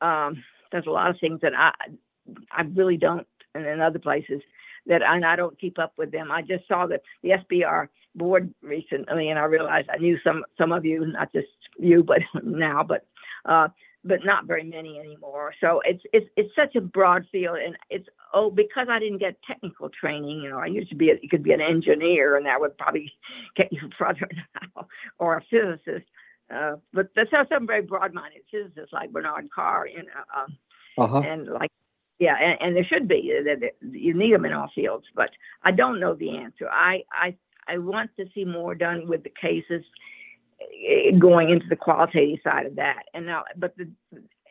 Um, 0.00 0.42
there's 0.72 0.86
a 0.86 0.90
lot 0.90 1.10
of 1.10 1.16
things 1.20 1.40
that 1.42 1.52
I 1.54 1.72
I 2.52 2.62
really 2.74 2.96
don't, 2.96 3.26
and 3.54 3.66
in 3.66 3.80
other 3.80 3.98
places 3.98 4.40
that 4.86 5.02
and 5.02 5.24
I 5.24 5.36
don't 5.36 5.58
keep 5.58 5.78
up 5.78 5.92
with 5.96 6.10
them. 6.10 6.30
I 6.30 6.42
just 6.42 6.66
saw 6.68 6.86
the 6.86 7.00
the 7.22 7.30
SPR 7.30 7.88
board 8.14 8.52
recently, 8.62 9.28
and 9.28 9.38
I 9.38 9.44
realized 9.44 9.88
I 9.92 9.98
knew 9.98 10.18
some 10.24 10.44
some 10.58 10.72
of 10.72 10.84
you, 10.84 11.06
not 11.06 11.32
just 11.32 11.48
you, 11.78 12.02
but 12.02 12.18
now, 12.42 12.82
but 12.82 13.06
uh, 13.44 13.68
but 14.04 14.20
not 14.24 14.46
very 14.46 14.64
many 14.64 14.98
anymore. 14.98 15.52
So 15.60 15.82
it's 15.84 16.02
it's 16.12 16.26
it's 16.36 16.54
such 16.54 16.74
a 16.76 16.80
broad 16.80 17.26
field, 17.30 17.58
and 17.64 17.76
it's 17.90 18.08
oh 18.32 18.50
because 18.50 18.88
I 18.90 18.98
didn't 18.98 19.18
get 19.18 19.36
technical 19.46 19.88
training. 19.88 20.40
You 20.42 20.50
know, 20.50 20.58
I 20.58 20.66
used 20.66 20.90
to 20.90 20.96
be 20.96 21.10
a, 21.10 21.14
you 21.20 21.28
could 21.28 21.42
be 21.42 21.52
an 21.52 21.60
engineer, 21.60 22.36
and 22.36 22.46
that 22.46 22.60
would 22.60 22.76
probably 22.78 23.12
get 23.56 23.72
you 23.72 23.88
further 23.98 24.28
now, 24.76 24.86
or 25.18 25.36
a 25.36 25.42
physicist. 25.50 26.06
Uh, 26.54 26.76
but 26.92 27.08
that's 27.14 27.30
how 27.30 27.46
some 27.48 27.66
very 27.66 27.82
broad-minded 27.82 28.42
physicists 28.50 28.92
like 28.92 29.12
Bernard 29.12 29.48
Carr, 29.54 29.86
you 29.86 29.98
know, 30.02 30.24
um, 30.36 30.58
Uh-huh. 30.98 31.22
and 31.24 31.46
like 31.48 31.70
yeah, 32.18 32.36
and, 32.38 32.58
and 32.60 32.76
there 32.76 32.84
should 32.84 33.08
be 33.08 33.32
uh, 33.32 33.66
you 33.90 34.12
need 34.14 34.34
them 34.34 34.44
in 34.44 34.52
all 34.52 34.70
fields. 34.74 35.06
But 35.14 35.30
I 35.62 35.70
don't 35.72 36.00
know 36.00 36.14
the 36.14 36.36
answer. 36.36 36.68
I 36.68 37.04
I 37.12 37.34
I 37.66 37.78
want 37.78 38.10
to 38.18 38.26
see 38.34 38.44
more 38.44 38.74
done 38.74 39.08
with 39.08 39.22
the 39.22 39.30
cases 39.30 39.82
eh, 40.60 41.12
going 41.18 41.48
into 41.50 41.66
the 41.68 41.76
qualitative 41.76 42.40
side 42.44 42.66
of 42.66 42.76
that. 42.76 43.04
And 43.14 43.24
now, 43.26 43.44
but 43.56 43.74
the 43.76 43.88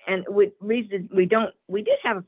and 0.08 0.26
with 0.28 0.54
reason 0.60 1.10
we 1.14 1.26
don't 1.26 1.54
we 1.68 1.84
did 1.84 2.00
have 2.04 2.24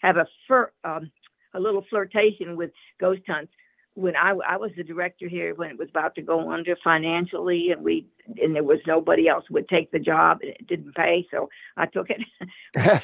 have 0.00 0.18
a 0.18 0.26
fir, 0.46 0.72
um, 0.84 1.10
a 1.54 1.60
little 1.60 1.84
flirtation 1.88 2.56
with 2.56 2.70
ghost 3.00 3.22
hunts 3.26 3.52
when 3.94 4.16
I 4.16 4.30
I 4.30 4.56
was 4.56 4.70
the 4.76 4.84
director 4.84 5.28
here 5.28 5.54
when 5.54 5.70
it 5.70 5.78
was 5.78 5.88
about 5.90 6.14
to 6.14 6.22
go 6.22 6.50
under 6.50 6.76
financially 6.82 7.70
and 7.70 7.82
we 7.82 8.06
and 8.40 8.54
there 8.54 8.64
was 8.64 8.78
nobody 8.86 9.28
else 9.28 9.44
would 9.50 9.68
take 9.68 9.90
the 9.90 9.98
job 9.98 10.38
and 10.42 10.50
it 10.50 10.66
didn't 10.66 10.94
pay 10.94 11.26
so 11.30 11.48
I 11.76 11.86
took 11.86 12.08
it. 12.10 12.22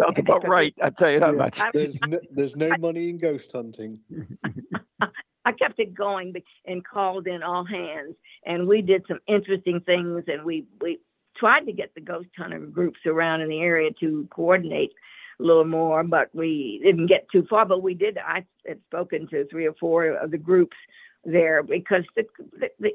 sounds 0.00 0.18
about 0.18 0.46
right. 0.48 0.74
I 0.82 0.90
tell 0.90 1.10
you 1.10 1.20
that 1.20 1.34
much. 1.34 1.60
There's 1.72 1.96
no, 2.06 2.18
there's 2.30 2.56
no 2.56 2.70
money 2.78 3.08
in 3.08 3.18
ghost 3.18 3.50
hunting. 3.52 4.00
I 5.44 5.52
kept 5.52 5.78
it 5.78 5.94
going 5.94 6.34
and 6.66 6.84
called 6.86 7.26
in 7.26 7.42
all 7.42 7.64
hands, 7.64 8.14
and 8.44 8.68
we 8.68 8.82
did 8.82 9.04
some 9.08 9.20
interesting 9.26 9.80
things, 9.80 10.24
and 10.26 10.44
we 10.44 10.66
we 10.80 11.00
tried 11.36 11.64
to 11.64 11.72
get 11.72 11.94
the 11.94 12.00
ghost 12.00 12.28
hunter 12.36 12.58
groups 12.58 13.00
around 13.06 13.40
in 13.40 13.48
the 13.48 13.60
area 13.60 13.90
to 14.00 14.28
coordinate 14.30 14.92
a 15.40 15.44
little 15.44 15.64
more, 15.64 16.04
but 16.04 16.28
we 16.34 16.80
didn't 16.84 17.06
get 17.06 17.26
too 17.30 17.46
far. 17.48 17.64
But 17.66 17.82
we 17.82 17.94
did. 17.94 18.18
I 18.18 18.44
had 18.66 18.78
spoken 18.88 19.26
to 19.28 19.46
three 19.48 19.66
or 19.66 19.74
four 19.74 20.06
of 20.06 20.30
the 20.30 20.38
groups 20.38 20.76
there 21.24 21.62
because 21.62 22.04
the 22.16 22.26
the 22.58 22.68
the, 22.78 22.90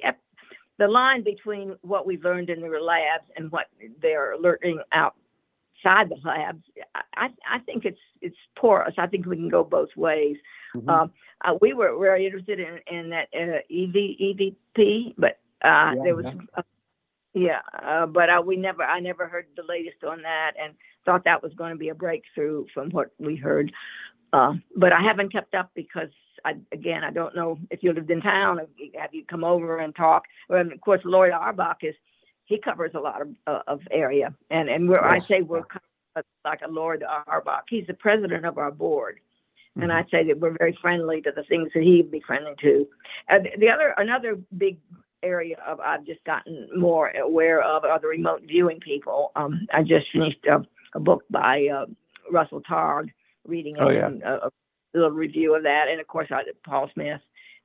the 0.78 0.88
line 0.88 1.24
between 1.24 1.76
what 1.82 2.06
we 2.06 2.18
learned 2.20 2.50
in 2.50 2.62
the 2.62 2.68
labs 2.68 3.30
and 3.36 3.52
what 3.52 3.68
they're 4.02 4.36
learning 4.40 4.80
outside 4.92 6.10
the 6.10 6.18
labs, 6.24 6.64
I 7.16 7.30
I 7.50 7.60
think 7.66 7.86
it's 7.86 8.00
it's 8.22 8.38
porous. 8.58 8.96
I 8.98 9.08
think 9.08 9.26
we 9.26 9.36
can 9.36 9.50
go 9.50 9.64
both 9.64 9.96
ways. 9.96 10.38
Mhm. 10.76 10.90
Um, 10.90 11.12
uh, 11.44 11.56
we 11.62 11.74
were 11.74 11.98
very 12.00 12.26
interested 12.26 12.60
in, 12.60 12.80
in 12.88 13.10
that 13.10 13.28
uh, 13.34 13.60
EV 13.70 13.96
EVP, 14.22 15.16
but 15.18 15.40
uh, 15.64 15.94
Yeah, 15.96 16.02
there 16.04 16.16
was 16.16 16.26
uh, 16.56 16.62
yeah, 17.36 17.60
uh, 17.84 18.06
but 18.06 18.30
uh, 18.30 18.42
we 18.44 18.56
never 18.56 18.82
I 18.82 19.02
never 19.02 19.28
heard 19.28 19.48
the 19.58 19.64
latest 19.68 20.04
on 20.06 20.22
that, 20.22 20.54
and 20.62 20.74
thought 21.04 21.26
that 21.26 21.44
was 21.44 21.54
going 21.54 21.72
to 21.72 21.78
be 21.78 21.90
a 21.90 21.96
breakthrough 21.96 22.66
from 22.74 22.90
what 22.92 23.12
we 23.20 23.36
heard. 23.36 23.74
Uh, 24.32 24.54
but 24.76 24.94
I 24.94 25.02
haven't 25.02 25.34
kept 25.34 25.54
up 25.54 25.70
because 25.76 26.10
I, 26.46 26.56
again 26.72 27.04
I 27.04 27.12
don't 27.12 27.36
know 27.36 27.60
if 27.70 27.84
you 27.84 27.92
lived 27.92 28.10
in 28.10 28.22
town. 28.22 28.60
Have 28.98 29.14
you, 29.14 29.26
come 29.26 29.44
over 29.44 29.80
and 29.80 29.94
talk? 29.94 30.24
And 30.48 30.72
of 30.72 30.80
course 30.80 31.02
Loyd 31.04 31.34
Auerbach 31.34 31.80
is 31.82 31.94
he 32.46 32.58
covers 32.58 32.92
a 32.96 33.00
lot 33.00 33.22
of 33.22 33.28
uh, 33.46 33.60
of 33.68 33.82
area, 33.92 34.34
and 34.50 34.70
and 34.70 34.88
we're 34.88 35.04
I 35.04 35.20
say 35.20 35.42
we're 35.42 35.66
kind 35.66 35.82
of 36.16 36.24
like 36.46 36.62
a 36.62 36.70
Loyd 36.70 37.02
Auerbach. 37.28 37.66
He's 37.68 37.86
the 37.86 37.94
president 37.96 38.46
of 38.46 38.58
our 38.58 38.72
board 38.72 39.20
and 39.78 39.92
I'd 39.92 40.10
say 40.10 40.26
that 40.28 40.40
we're 40.40 40.58
very 40.58 40.78
friendly 40.82 41.22
to 41.22 41.32
the 41.36 41.44
things 41.44 41.70
that 41.74 41.84
he'd 41.84 42.10
be 42.10 42.22
friendly 42.22 42.54
to. 42.62 42.88
And 43.28 43.50
the 43.58 43.70
other, 43.70 43.94
another 43.98 44.38
big 44.58 44.78
area 45.24 45.58
of 45.66 45.80
I've 45.80 46.06
just 46.06 46.24
gotten 46.24 46.68
more 46.76 47.10
aware 47.10 47.62
of 47.62 47.84
are 47.84 48.00
the 48.00 48.08
remote 48.08 48.42
viewing 48.48 48.80
people. 48.80 49.32
Um, 49.36 49.68
I 49.74 49.84
just 49.84 50.08
finished 50.12 50.46
a, 50.46 50.62
a 50.94 51.00
book 51.00 51.24
by 51.30 51.68
uh, 51.68 51.86
Russell 52.32 52.62
Targ, 52.62 53.12
reading 53.48 53.78
Oh, 53.80 53.90
yeah. 53.90 54.08
and 54.08 54.22
a, 54.24 54.48
a 54.48 54.52
little 54.94 55.12
review 55.12 55.56
of 55.56 55.64
that, 55.64 55.88
and 55.90 56.00
of 56.00 56.08
course 56.08 56.28
I 56.32 56.44
did 56.44 56.62
Paul 56.64 56.90
Smith. 56.94 57.22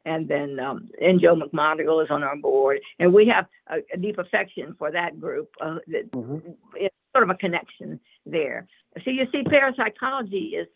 And 0.07 0.27
then 0.27 0.59
um, 0.59 0.89
and 1.03 1.21
Joe 1.21 1.37
McMoneagle 1.37 2.03
is 2.03 2.11
on 2.11 2.23
our 2.23 2.37
board, 2.37 2.81
and 2.99 3.13
we 3.13 3.27
have 3.29 3.47
a, 3.69 3.81
a 3.93 3.99
deep 3.99 4.19
affection 4.19 4.75
for 4.79 4.91
that 4.91 5.21
group. 5.21 5.51
Uh, 5.61 5.77
that 5.89 6.11
Mhm. 6.13 6.55
it's 6.75 6.95
sort 7.15 7.25
of 7.25 7.31
a 7.31 7.35
connection 7.35 8.01
there. 8.25 8.67
So 9.05 9.11
you 9.11 9.27
see, 9.31 9.43
parapsychology 9.43 10.57
is 10.57 10.69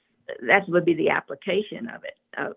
that 0.47 0.69
would 0.69 0.85
be 0.85 0.95
the 0.95 1.09
application 1.09 1.89
of 1.89 2.03
it. 2.05 2.55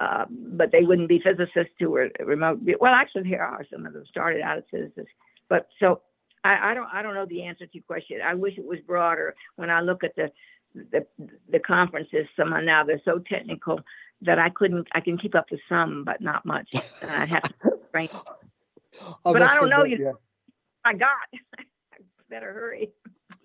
Uh, 0.00 0.04
uh, 0.04 0.24
but 0.30 0.72
they 0.72 0.82
wouldn't 0.82 1.08
be 1.08 1.20
physicists 1.20 1.74
who 1.78 1.90
were 1.90 2.10
remote. 2.20 2.60
Well, 2.80 2.94
actually, 2.94 3.24
here 3.28 3.42
are 3.42 3.64
some 3.72 3.86
of 3.86 3.92
them 3.92 4.04
started 4.08 4.40
out 4.42 4.58
as 4.58 4.64
physicists. 4.70 5.12
But 5.48 5.68
so 5.78 6.02
I, 6.44 6.70
I 6.70 6.74
don't 6.74 6.88
I 6.92 7.02
don't 7.02 7.14
know 7.14 7.26
the 7.26 7.42
answer 7.42 7.66
to 7.66 7.72
your 7.74 7.84
question. 7.86 8.18
I 8.24 8.34
wish 8.34 8.56
it 8.56 8.64
was 8.64 8.78
broader. 8.86 9.34
When 9.56 9.70
I 9.70 9.80
look 9.80 10.04
at 10.04 10.16
the 10.16 10.30
the, 10.74 11.06
the 11.50 11.58
conferences, 11.58 12.26
some 12.36 12.52
are 12.52 12.62
now 12.62 12.84
they're 12.84 13.00
so 13.04 13.18
technical 13.18 13.80
that 14.22 14.38
I 14.38 14.48
couldn't 14.50 14.88
I 14.92 15.00
can 15.00 15.18
keep 15.18 15.34
up 15.34 15.46
with 15.50 15.60
some, 15.68 16.04
but 16.04 16.20
not 16.20 16.44
much. 16.46 16.70
And 17.02 17.10
I'd 17.10 17.28
have 17.28 17.42
to 17.42 17.52
train. 17.92 18.08
I 18.14 18.22
But 19.32 19.42
I 19.42 19.54
don't 19.56 19.70
know 19.70 19.82
admit, 19.82 20.00
you- 20.00 20.06
yeah. 20.06 20.12
I 20.84 20.94
got. 20.94 21.10
Better 22.30 22.52
hurry. 22.52 22.90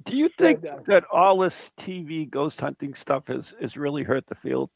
Do 0.06 0.16
you 0.16 0.30
think 0.30 0.62
that 0.86 1.04
all 1.12 1.40
this 1.40 1.72
TV 1.80 2.30
ghost 2.30 2.62
hunting 2.62 2.94
stuff 2.94 3.24
has, 3.28 3.56
has 3.60 3.76
really 3.76 4.04
hurt 4.04 4.28
the 4.28 4.36
field? 4.36 4.70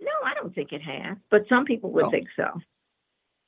No, 0.00 0.10
I 0.24 0.34
don't 0.34 0.54
think 0.54 0.72
it 0.72 0.82
has, 0.82 1.16
but 1.30 1.42
some 1.48 1.64
people 1.64 1.90
would 1.92 2.04
No. 2.04 2.10
think 2.10 2.28
so. 2.36 2.60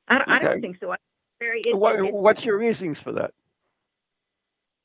I, 0.08 0.18
don't- 0.18 0.28
I 0.28 0.38
don't 0.40 0.60
think 0.60 0.76
so. 0.80 0.92
I 0.92 0.96
very. 1.38 1.62
It, 1.64 1.76
What, 1.76 1.96
it- 2.00 2.12
what's 2.12 2.44
your 2.44 2.58
reasons 2.58 2.98
for 3.00 3.12
that? 3.12 3.32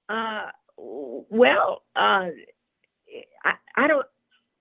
Uh, 0.08 0.52
well, 0.78 1.82
uh, 1.96 2.30
I, 3.44 3.54
I 3.76 3.88
don't. 3.88 4.06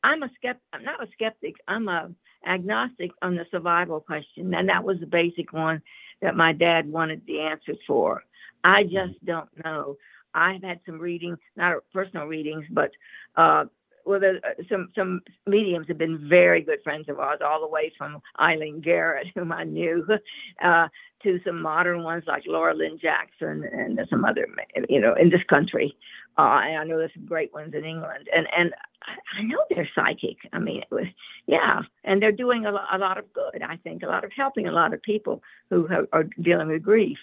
I'm 0.02 0.22
a 0.22 0.28
skept. 0.28 0.56
I'm 0.72 0.82
not 0.84 1.02
a 1.02 1.10
skeptic. 1.12 1.56
I'm 1.68 1.88
a 1.88 2.10
agnostic 2.46 3.10
on 3.22 3.34
the 3.36 3.44
survival 3.50 4.00
question, 4.00 4.54
and 4.54 4.68
that 4.68 4.84
was 4.84 4.98
the 5.00 5.06
basic 5.06 5.52
one 5.52 5.82
that 6.22 6.36
my 6.36 6.52
dad 6.52 6.90
wanted 6.90 7.22
the 7.26 7.40
answers 7.40 7.78
for. 7.86 8.22
I 8.62 8.84
just 8.84 9.22
don't 9.24 9.48
know. 9.64 9.96
I've 10.34 10.62
had 10.62 10.80
some 10.84 10.98
readings, 10.98 11.38
not 11.56 11.76
personal 11.92 12.26
readings, 12.26 12.64
but 12.70 12.90
uh, 13.36 13.64
well, 14.04 14.20
there, 14.20 14.40
some 14.68 14.90
some 14.94 15.22
mediums 15.46 15.88
have 15.88 15.98
been 15.98 16.28
very 16.28 16.62
good 16.62 16.82
friends 16.82 17.08
of 17.08 17.18
ours, 17.18 17.40
all 17.44 17.60
the 17.60 17.68
way 17.68 17.92
from 17.96 18.20
Eileen 18.38 18.80
Garrett, 18.80 19.28
whom 19.34 19.52
I 19.52 19.64
knew, 19.64 20.06
uh, 20.64 20.88
to 21.22 21.40
some 21.44 21.62
modern 21.62 22.02
ones 22.02 22.24
like 22.26 22.44
Laura 22.46 22.74
Lynne 22.74 22.98
Jackson 23.00 23.64
and 23.72 23.98
some 24.10 24.24
other, 24.24 24.46
you 24.88 25.00
know, 25.00 25.14
in 25.14 25.30
this 25.30 25.42
country. 25.48 25.96
Uh, 26.36 26.60
and 26.64 26.78
I 26.78 26.84
know 26.84 26.98
there's 26.98 27.14
some 27.14 27.26
great 27.26 27.52
ones 27.54 27.74
in 27.74 27.84
England, 27.84 28.28
and 28.34 28.46
and 28.56 28.74
I- 29.06 29.42
know 29.42 29.62
they're 29.70 29.88
psychic. 29.94 30.36
I 30.52 30.58
mean, 30.58 30.78
it 30.82 30.90
was 30.90 31.06
yeah, 31.46 31.82
and 32.04 32.20
they're 32.20 32.32
doing 32.32 32.66
a, 32.66 32.70
a 32.70 32.98
lot 32.98 33.18
of 33.18 33.32
good. 33.32 33.62
I 33.62 33.76
think 33.76 34.02
a 34.02 34.06
lot 34.06 34.24
of 34.24 34.32
helping 34.36 34.66
a 34.66 34.72
lot 34.72 34.92
of 34.92 35.02
people 35.02 35.42
who 35.70 35.86
have, 35.86 36.06
are 36.12 36.24
dealing 36.42 36.68
with 36.68 36.82
grief, 36.82 37.18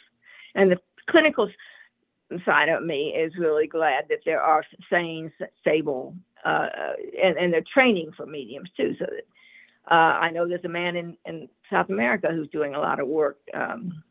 and 0.55 0.71
the 0.71 0.77
clinical 1.09 1.49
side 2.45 2.69
of 2.69 2.83
me 2.83 3.09
is 3.09 3.33
really 3.37 3.67
glad 3.67 4.05
that 4.09 4.19
there 4.25 4.41
are 4.41 4.63
sane, 4.89 5.31
stable, 5.59 6.15
uh, 6.45 6.67
and 7.23 7.37
and 7.37 7.53
they're 7.53 7.63
training 7.73 8.11
for 8.15 8.25
mediums 8.25 8.69
too, 8.75 8.95
so 8.99 9.05
that. 9.05 9.25
Uh, 9.89 9.95
I 10.21 10.29
know 10.29 10.47
there's 10.47 10.63
a 10.63 10.69
man 10.69 10.95
in, 10.95 11.17
in 11.25 11.49
South 11.71 11.89
America 11.89 12.27
who's 12.31 12.47
doing 12.49 12.75
a 12.75 12.79
lot 12.79 12.99
of 12.99 13.07
work, 13.07 13.39
um, 13.55 14.03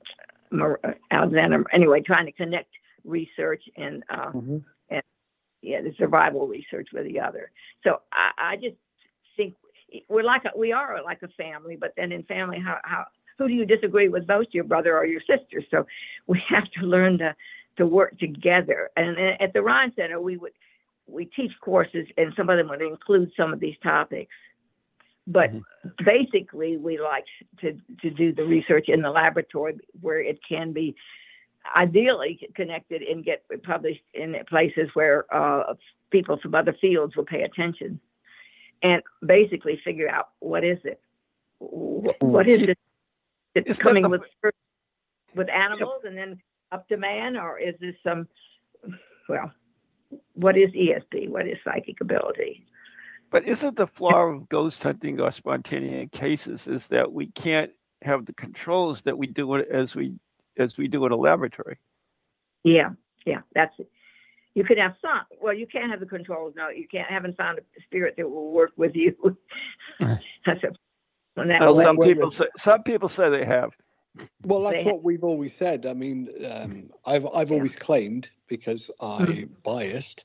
Alexander, 1.12 1.64
anyway, 1.72 2.00
trying 2.00 2.26
to 2.26 2.32
connect 2.32 2.70
research 3.04 3.62
and 3.76 4.02
uh, 4.10 4.32
Mhm. 4.32 4.64
yeah, 5.62 5.80
the 5.80 5.94
survival 5.96 6.48
research 6.48 6.88
with 6.92 7.04
the 7.04 7.20
other. 7.20 7.52
So 7.84 8.00
I, 8.12 8.30
I 8.36 8.56
just 8.56 8.76
think 9.36 9.54
we're 10.08 10.24
like 10.24 10.44
a, 10.44 10.58
we 10.58 10.72
are 10.72 11.02
like 11.04 11.22
a 11.22 11.28
family, 11.28 11.76
but 11.76 11.92
then 11.96 12.12
in 12.12 12.24
family, 12.24 12.58
how, 12.58 12.78
how 12.82 13.04
who 13.38 13.48
do 13.48 13.54
you 13.54 13.64
disagree 13.64 14.08
with 14.08 14.28
most, 14.28 14.52
your 14.52 14.64
brother 14.64 14.96
or 14.96 15.06
your 15.06 15.20
sister? 15.20 15.62
So 15.70 15.86
we 16.26 16.42
have 16.48 16.70
to 16.78 16.86
learn 16.86 17.18
to 17.18 17.34
to 17.76 17.86
work 17.86 18.18
together. 18.18 18.90
And 18.96 19.18
at 19.18 19.52
the 19.52 19.62
Rhine 19.62 19.92
Center, 19.94 20.20
we 20.20 20.36
would 20.36 20.52
we 21.10 21.26
teach 21.26 21.52
courses, 21.60 22.06
and 22.16 22.32
some 22.36 22.48
of 22.48 22.56
them 22.56 22.68
would 22.68 22.82
include 22.82 23.32
some 23.36 23.52
of 23.52 23.60
these 23.60 23.76
topics. 23.82 24.32
But 25.26 25.50
basically, 26.04 26.76
we 26.76 26.98
like 26.98 27.26
to 27.60 27.78
to 28.02 28.10
do 28.10 28.32
the 28.32 28.44
research 28.44 28.88
in 28.88 29.02
the 29.02 29.10
laboratory 29.10 29.78
where 30.00 30.20
it 30.20 30.40
can 30.48 30.72
be 30.72 30.96
ideally 31.76 32.48
connected 32.54 33.02
and 33.02 33.24
get 33.24 33.44
published 33.62 34.02
in 34.14 34.34
places 34.48 34.88
where 34.94 35.32
uh, 35.34 35.74
people 36.10 36.38
from 36.38 36.54
other 36.54 36.74
fields 36.80 37.14
will 37.16 37.26
pay 37.26 37.42
attention 37.42 38.00
and 38.82 39.02
basically 39.24 39.78
figure 39.84 40.08
out 40.08 40.30
what 40.40 40.64
is 40.64 40.78
it. 40.84 41.00
What 41.58 42.48
is 42.48 42.60
it 42.60 42.78
it's 43.54 43.70
Is 43.70 43.78
coming 43.78 44.02
the- 44.02 44.08
with 44.08 44.22
with 45.34 45.48
animals 45.48 46.02
and 46.04 46.16
then 46.16 46.40
up 46.72 46.88
to 46.88 46.96
man 46.96 47.36
or 47.36 47.58
is 47.58 47.74
this 47.80 47.94
some 48.02 48.26
well 49.28 49.52
what 50.40 50.56
is 50.56 50.70
esp 50.72 51.28
what 51.28 51.46
is 51.46 51.58
psychic 51.64 52.00
ability 52.00 52.64
But 53.30 53.46
isn't 53.46 53.76
the 53.76 53.86
flaw 53.86 54.22
of 54.32 54.48
ghost 54.48 54.82
hunting 54.82 55.20
or 55.20 55.30
spontaneous 55.32 56.08
cases 56.12 56.66
is 56.66 56.86
that 56.88 57.12
we 57.12 57.26
can't 57.28 57.70
have 58.02 58.26
the 58.26 58.32
controls 58.32 59.02
that 59.02 59.16
we 59.16 59.26
do 59.26 59.54
it 59.56 59.68
as 59.70 59.94
we 59.94 60.14
as 60.58 60.76
we 60.76 60.88
do 60.88 61.04
in 61.06 61.12
a 61.12 61.16
laboratory? 61.16 61.76
Yeah, 62.64 62.90
yeah, 63.24 63.40
that's 63.54 63.72
it. 63.78 63.88
You 64.54 64.64
could 64.64 64.78
have 64.78 64.94
some. 65.00 65.20
Well, 65.40 65.54
you 65.54 65.66
can't 65.66 65.90
have 65.90 66.00
the 66.00 66.06
controls. 66.06 66.54
No, 66.56 66.68
you 66.70 66.86
can't. 66.88 67.08
Haven't 67.08 67.36
found 67.36 67.58
a 67.60 67.62
spirit 67.82 68.14
that 68.16 68.28
will 68.28 68.50
work 68.50 68.72
with 68.76 68.94
you. 68.96 69.14
that's 70.00 70.64
a. 70.64 70.72
on 71.40 71.48
that 71.48 71.60
Well, 71.60 71.80
some 71.80 71.98
people 71.98 72.30
say 72.32 72.46
some 72.58 72.82
people 72.82 73.08
say 73.08 73.30
they 73.30 73.44
have. 73.44 73.70
Well, 74.44 74.62
that's 74.62 74.74
They- 74.76 74.84
what 74.84 75.04
we've 75.04 75.22
always 75.22 75.54
said. 75.54 75.86
I 75.86 75.94
mean, 75.94 76.28
um, 76.50 76.90
I've 77.06 77.26
I've 77.32 77.50
Yeah. 77.50 77.56
always 77.56 77.76
claimed 77.76 78.28
because 78.48 78.90
I'm 79.00 79.54
biased 79.62 80.24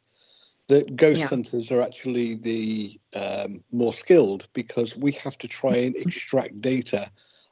that 0.68 0.96
ghost 0.96 1.20
Yeah. 1.20 1.28
hunters 1.28 1.72
are 1.72 1.82
actually 1.82 2.36
the 2.36 3.00
um, 3.16 3.64
more 3.72 3.94
skilled 3.94 4.48
because 4.54 4.96
we 4.96 5.12
have 5.14 5.38
to 5.40 5.48
try 5.48 5.76
and 5.76 5.96
extract 5.96 6.62
data 6.62 7.12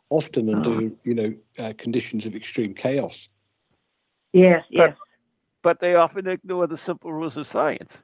often 0.09 0.49
Oh. 0.49 0.55
under 0.55 0.69
you 1.03 1.13
know 1.13 1.33
uh, 1.59 1.73
conditions 1.77 2.25
of 2.25 2.35
extreme 2.35 2.73
chaos. 2.73 3.29
Yes, 4.33 4.63
yes. 4.69 4.97
But 5.61 5.79
they 5.79 5.95
often 5.95 6.27
ignore 6.27 6.67
the 6.67 6.77
simple 6.77 7.13
rules 7.13 7.37
of 7.37 7.47
science. 7.47 7.97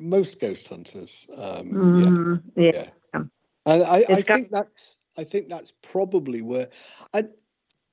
Most 0.00 0.40
ghost 0.40 0.68
hunters, 0.68 1.26
um, 1.36 1.80
yeah. 1.94 2.10
Mhm, 2.10 2.42
yeah. 2.56 2.72
Yeah. 2.74 2.90
Um, 3.14 3.30
And 3.66 3.82
I, 3.84 3.96
I 3.96 4.02
It's 4.18 4.24
got- 4.24 4.36
think 4.38 4.50
that's 4.50 4.96
I 5.16 5.24
think 5.24 5.48
that's 5.48 5.72
probably 5.82 6.42
where 6.42 6.68
I, 7.14 7.24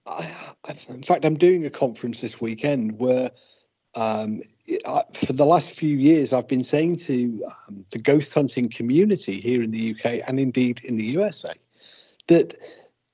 I, 0.05 0.33
I 0.65 0.75
in 0.89 1.03
fact 1.03 1.25
I'm 1.25 1.35
doing 1.35 1.65
a 1.65 1.69
conference 1.69 2.19
this 2.21 2.41
weekend 2.41 2.99
where 2.99 3.31
um, 3.97 4.41
I, 4.85 5.03
for 5.13 5.33
the 5.33 5.45
last 5.45 5.71
few 5.71 5.97
years 5.97 6.33
I've 6.33 6.47
been 6.47 6.63
saying 6.63 6.97
to 7.07 7.45
um, 7.67 7.83
the 7.91 7.99
ghost 7.99 8.33
hunting 8.33 8.69
community 8.69 9.39
here 9.41 9.63
in 9.63 9.71
the 9.71 9.95
UK 9.95 10.21
and 10.27 10.39
indeed 10.39 10.81
in 10.83 10.97
the 10.97 11.05
USA 11.05 11.53
that 12.27 12.53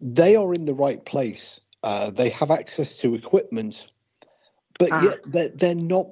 they 0.01 0.35
are 0.35 0.53
in 0.53 0.65
the 0.65 0.73
right 0.73 1.03
place. 1.05 1.61
Uh, 1.83 2.09
they 2.09 2.29
have 2.29 2.51
access 2.51 2.97
to 2.97 3.15
equipment, 3.15 3.87
but 4.79 4.89
Ah. 4.91 5.01
yet 5.03 5.19
they're, 5.25 5.49
they're 5.49 5.75
not 5.75 6.07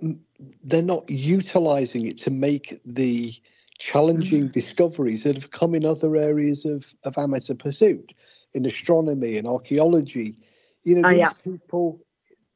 they're 0.63 0.82
not 0.82 1.09
utilizing 1.09 2.07
it 2.07 2.17
to 2.19 2.32
make 2.32 2.80
the 2.86 3.34
challenging 3.78 4.47
discoveries 4.47 5.24
that 5.24 5.36
have 5.36 5.51
come 5.51 5.76
in 5.76 5.86
other 5.86 6.15
areas 6.15 6.65
of, 6.65 6.93
of 7.03 7.17
amateur 7.17 7.53
pursuit, 7.53 8.13
in 8.53 8.65
astronomy 8.65 9.38
and 9.38 9.47
archaeology. 9.47 10.36
You 10.84 10.95
know, 10.95 11.03
Oh, 11.03 11.09
these 11.09 11.17
yeah. 11.19 11.32
people, 11.43 11.99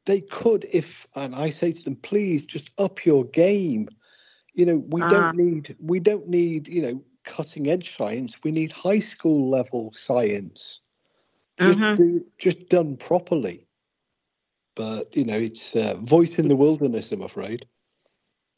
they 0.06 0.20
could, 0.20 0.66
if, 0.72 1.06
and 1.14 1.34
I 1.34 1.50
say 1.50 1.72
to 1.72 1.82
them, 1.84 1.96
please 1.96 2.46
just 2.46 2.70
up 2.80 3.04
your 3.04 3.24
game. 3.24 3.88
You 4.54 4.66
know, 4.66 4.76
we 4.88 5.02
Ah. 5.02 5.08
don't 5.08 5.34
need, 5.36 5.76
we 5.80 6.00
don't 6.00 6.28
need, 6.28 6.68
you 6.68 6.82
know, 6.82 7.04
cutting 7.24 7.68
edge 7.68 7.96
science. 7.96 8.36
We 8.42 8.52
need 8.52 8.72
high 8.72 9.00
school 9.00 9.50
level 9.50 9.92
science, 9.92 10.80
just 11.58 11.78
Mhm. 11.78 11.96
do, 11.96 12.24
just 12.38 12.68
done 12.68 12.96
properly. 12.96 13.66
But 14.76 15.16
you 15.16 15.24
know, 15.24 15.36
it's 15.38 15.74
uh, 15.74 15.94
voice 15.94 16.38
in 16.38 16.48
the 16.48 16.56
wilderness. 16.56 17.10
I'm 17.10 17.22
afraid. 17.22 17.66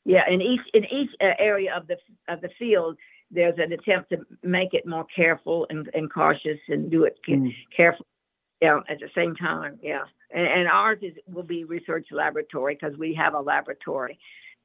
Yeah, 0.04 0.28
in 0.28 0.40
each 0.42 0.60
in 0.74 0.84
each 0.86 1.10
uh, 1.20 1.34
area 1.38 1.74
of 1.74 1.86
the 1.86 1.96
of 2.28 2.40
the 2.40 2.50
field, 2.58 2.98
there's 3.30 3.58
an 3.58 3.72
attempt 3.72 4.10
to 4.10 4.26
make 4.42 4.74
it 4.74 4.86
more 4.86 5.06
careful 5.14 5.66
and, 5.70 5.88
and 5.94 6.12
cautious 6.12 6.58
and 6.68 6.90
do 6.90 7.04
it 7.04 7.18
Mm. 7.28 7.54
careful. 7.76 8.06
Yeah, 8.60 8.80
at 8.88 8.98
the 8.98 9.08
same 9.14 9.36
time. 9.36 9.78
Yeah, 9.82 10.02
and, 10.34 10.46
and 10.46 10.68
ours 10.68 10.98
is 11.02 11.14
will 11.32 11.44
be 11.44 11.64
research 11.64 12.08
laboratory 12.10 12.76
because 12.80 12.96
we 12.98 13.14
have 13.14 13.34
a 13.34 13.40
laboratory, 13.40 14.18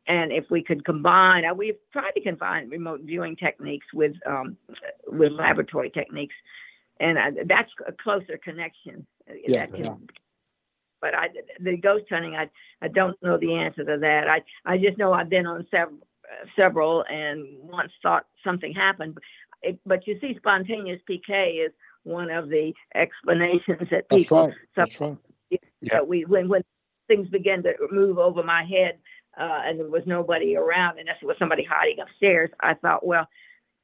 and 0.07 0.31
if 0.31 0.45
we 0.49 0.63
could 0.63 0.83
combine, 0.83 1.45
uh, 1.45 1.53
we've 1.53 1.77
tried 1.91 2.11
to 2.11 2.21
combine 2.21 2.69
remote 2.69 3.01
viewing 3.03 3.35
techniques 3.35 3.85
with 3.93 4.13
um, 4.25 4.57
with 5.07 5.31
laboratory 5.31 5.91
techniques, 5.91 6.35
and 6.99 7.17
uh, 7.17 7.43
that's 7.45 7.71
a 7.87 7.91
closer 7.91 8.39
connection. 8.43 9.05
uh, 9.29 9.33
Yeah, 9.47 9.59
that 9.59 9.73
can, 9.73 9.85
yeah. 9.85 9.93
But 11.01 11.15
I, 11.15 11.27
the 11.59 11.75
ghost 11.77 12.05
hunting, 12.09 12.33
I, 12.33 12.49
I 12.81 12.87
don't 12.87 13.21
know 13.21 13.37
the 13.37 13.53
answer 13.55 13.83
to 13.83 13.97
that. 13.99 14.29
I, 14.29 14.41
I 14.65 14.77
just 14.77 14.97
know 14.97 15.11
I've 15.11 15.29
been 15.29 15.45
on 15.45 15.67
several, 15.69 15.99
several, 16.55 17.03
and 17.09 17.45
once 17.59 17.91
thought 18.01 18.25
something 18.41 18.73
happened. 18.73 19.17
It, 19.61 19.79
but 19.85 20.07
you 20.07 20.17
see, 20.21 20.33
spontaneous 20.37 21.01
PK 21.09 21.65
is 21.65 21.73
one 22.03 22.29
of 22.29 22.49
the 22.49 22.73
explanations 22.95 23.87
that 23.91 24.09
people. 24.09 24.09
That's 24.09 24.23
people. 24.23 24.37
right. 24.37 24.53
some- 24.53 24.57
That's 24.75 25.01
right. 25.01 25.17
Yeah. 25.81 25.99
uh, 25.99 26.03
we 26.03 26.25
when 26.25 26.47
when 26.49 26.63
things 27.07 27.27
began 27.29 27.61
to 27.63 27.73
move 27.91 28.17
over 28.17 28.41
my 28.43 28.63
head 28.63 28.97
uh, 29.39 29.61
and 29.65 29.79
there 29.79 29.87
was 29.89 30.03
nobody 30.05 30.55
around 30.55 30.97
and 30.99 31.07
there 31.07 31.15
was 31.21 31.35
somebody 31.37 31.63
hiding 31.69 31.99
upstairs, 31.99 32.49
I 32.61 32.73
thought, 32.75 33.05
well, 33.05 33.27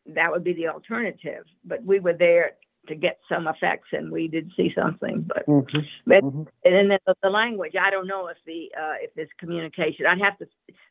that 0.07 0.31
would 0.31 0.43
be 0.43 0.53
the 0.53 0.67
alternative. 0.69 1.43
But 1.65 1.83
we 1.83 1.99
were 1.99 2.13
there 2.13 2.53
to 2.87 2.95
get 2.95 3.19
some 3.29 3.47
effects, 3.47 3.89
and 3.91 4.09
we 4.11 4.27
did 4.27 4.49
see 4.57 4.71
something. 4.73 5.21
But 5.27 5.45
Mhm. 5.45 5.85
but 6.07 6.23
Mhm. 6.23 6.47
and 6.65 6.73
then 6.73 6.87
the, 7.05 7.15
the 7.21 7.29
language, 7.29 7.75
I 7.75 7.91
don't 7.91 8.07
know 8.07 8.27
if 8.27 8.37
the 8.45 8.71
uh, 8.75 8.95
if 9.01 9.13
this 9.13 9.29
communication. 9.37 10.05
I'd 10.07 10.21
have 10.21 10.37
to 10.39 10.47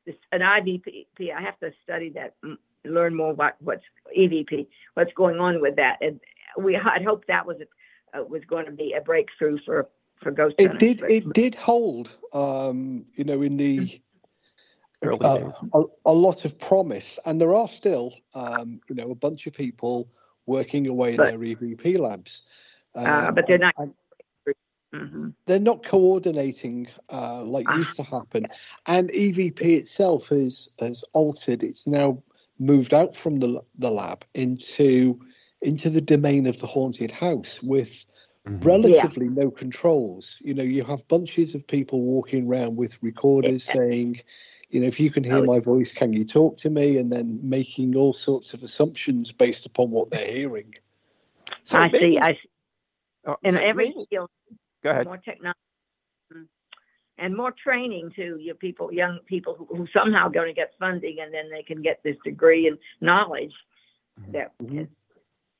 this 0.07 0.15
an 0.33 0.43
EVP. 0.43 1.33
I 1.33 1.41
have 1.41 1.59
to 1.61 1.73
study 1.83 2.11
that, 2.11 2.35
mm, 2.45 2.57
learn 2.85 3.15
more 3.15 3.33
about 3.33 3.55
what's 3.61 3.85
EVP, 4.17 4.69
what's 4.95 5.13
going 5.15 5.41
on 5.41 5.61
with 5.61 5.77
that. 5.77 5.97
And 6.01 6.21
we 6.57 6.77
I'd 6.77 7.05
hope 7.05 7.25
that 7.27 7.47
was 7.47 7.57
uh, 8.15 8.25
was 8.25 8.43
going 8.49 8.67
to 8.67 8.73
be 8.73 8.95
a 8.95 9.01
breakthrough 9.01 9.59
for 9.65 9.89
for 10.23 10.31
ghost 10.31 10.57
It 10.59 10.69
hunters, 10.69 10.81
did. 10.81 11.01
but- 11.01 11.11
It 11.11 11.33
did 11.33 11.55
hold. 11.55 12.11
Um, 12.33 13.07
you 13.15 13.25
know, 13.25 13.43
in 13.43 13.57
the 13.57 14.01
uh, 15.03 15.51
a, 15.75 15.83
a 16.07 16.13
lot 16.13 16.45
of 16.45 16.59
promise, 16.59 17.19
and 17.25 17.41
there 17.41 17.55
are 17.55 17.69
still, 17.69 18.13
um, 18.35 18.81
you 18.89 18.95
know, 18.97 19.11
a 19.11 19.15
bunch 19.15 19.47
of 19.47 19.53
people 19.53 20.09
working 20.47 20.89
away 20.89 21.11
in 21.11 21.17
their 21.17 21.39
EVP 21.39 21.99
labs. 21.99 22.43
Uh, 22.95 23.31
but 23.31 23.45
they're 23.47 23.59
not. 23.59 23.75
and 23.79 23.95
hmm 24.93 25.29
they're 25.47 25.61
not 25.61 25.83
coordinating 25.85 26.89
uh, 27.11 27.43
like 27.43 27.67
Ah. 27.69 27.77
used 27.77 27.97
to 27.97 28.03
happen, 28.03 28.47
and 28.87 29.11
EVP 29.11 29.61
itself 29.61 30.29
has 30.29 30.69
has 30.81 31.05
altered. 31.13 31.63
It's 31.63 31.87
now 31.87 32.23
moved 32.59 32.93
out 32.93 33.15
from 33.15 33.39
the 33.39 33.63
the 33.79 33.91
lab 33.91 34.25
into 34.35 35.21
into 35.63 35.91
the 35.91 36.01
domain 36.01 36.47
of 36.47 36.59
the 36.61 36.67
haunted 36.67 37.11
house 37.11 37.63
with 37.63 38.05
Mhm. 38.47 38.65
relatively 38.65 39.29
no 39.29 39.51
controls. 39.51 40.41
You 40.45 40.55
know, 40.55 40.63
you 40.63 40.85
have 40.85 41.07
bunches 41.09 41.55
of 41.55 41.67
people 41.67 42.01
walking 42.03 42.47
around 42.47 42.77
with 42.77 43.03
recorders 43.03 43.67
Yeah. 43.67 43.75
saying, 43.75 44.21
you 44.71 44.81
know, 44.81 44.87
if 44.87 45.01
you 45.01 45.11
can 45.11 45.25
hear 45.25 45.39
Oh. 45.39 45.45
my 45.45 45.59
voice, 45.59 45.93
can 45.93 46.13
you 46.13 46.25
talk 46.25 46.57
to 46.59 46.71
me? 46.71 46.97
And 46.99 47.11
then 47.13 47.41
making 47.43 47.97
all 47.97 48.13
sorts 48.13 48.55
of 48.55 48.63
assumptions 48.63 49.33
based 49.33 49.67
upon 49.67 49.91
what 49.91 50.11
they're 50.11 50.31
hearing. 50.33 50.75
So 51.65 51.79
I 51.79 51.91
maybe- 51.91 51.99
see. 52.15 52.19
I 52.19 52.35
see. 52.35 52.49
oh, 53.27 53.37
In 53.43 53.53
so 53.55 53.59
every 53.61 53.89
maybe- 53.91 54.07
field, 54.09 54.31
go 54.83 54.91
ahead. 54.91 55.07
more 55.07 55.19
technology 55.19 55.59
mm, 56.33 56.47
and 57.19 57.37
more 57.37 57.51
training 57.53 58.13
to 58.13 58.37
your 58.39 58.55
people, 58.55 58.93
young 58.93 59.19
people 59.27 59.55
who, 59.55 59.65
who 59.67 59.87
somehow 59.89 60.29
going 60.29 60.49
to 60.49 60.55
get 60.55 60.75
funding, 60.79 61.19
and 61.21 61.33
then 61.35 61.51
they 61.51 61.63
can 61.63 61.83
get 61.83 62.03
this 62.03 62.17
degree 62.25 62.67
and 62.69 62.79
knowledge 63.01 63.55
that 64.29 64.57
Mhm. 64.59 64.83
is 64.83 64.89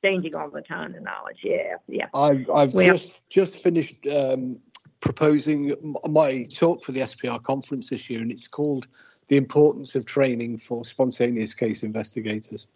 changing 0.03 0.35
all 0.35 0.49
the 0.49 0.61
time. 0.61 0.93
The 0.93 1.01
knowledge, 1.01 1.39
yeah, 1.43 1.75
yeah. 1.87 2.07
I've, 2.13 2.49
I've 2.49 2.73
Well- 2.73 2.97
just 2.97 3.21
just 3.29 3.55
finished 3.55 4.05
um, 4.07 4.59
proposing 4.99 5.73
my 6.07 6.43
talk 6.51 6.83
for 6.83 6.91
the 6.91 7.01
SPR 7.01 7.41
conference 7.43 7.89
this 7.89 8.09
year, 8.09 8.21
and 8.21 8.31
it's 8.31 8.47
called 8.47 8.87
"The 9.27 9.37
Importance 9.37 9.95
of 9.95 10.05
Training 10.05 10.57
for 10.57 10.85
Spontaneous 10.85 11.53
Case 11.53 11.83
Investigators." 11.83 12.67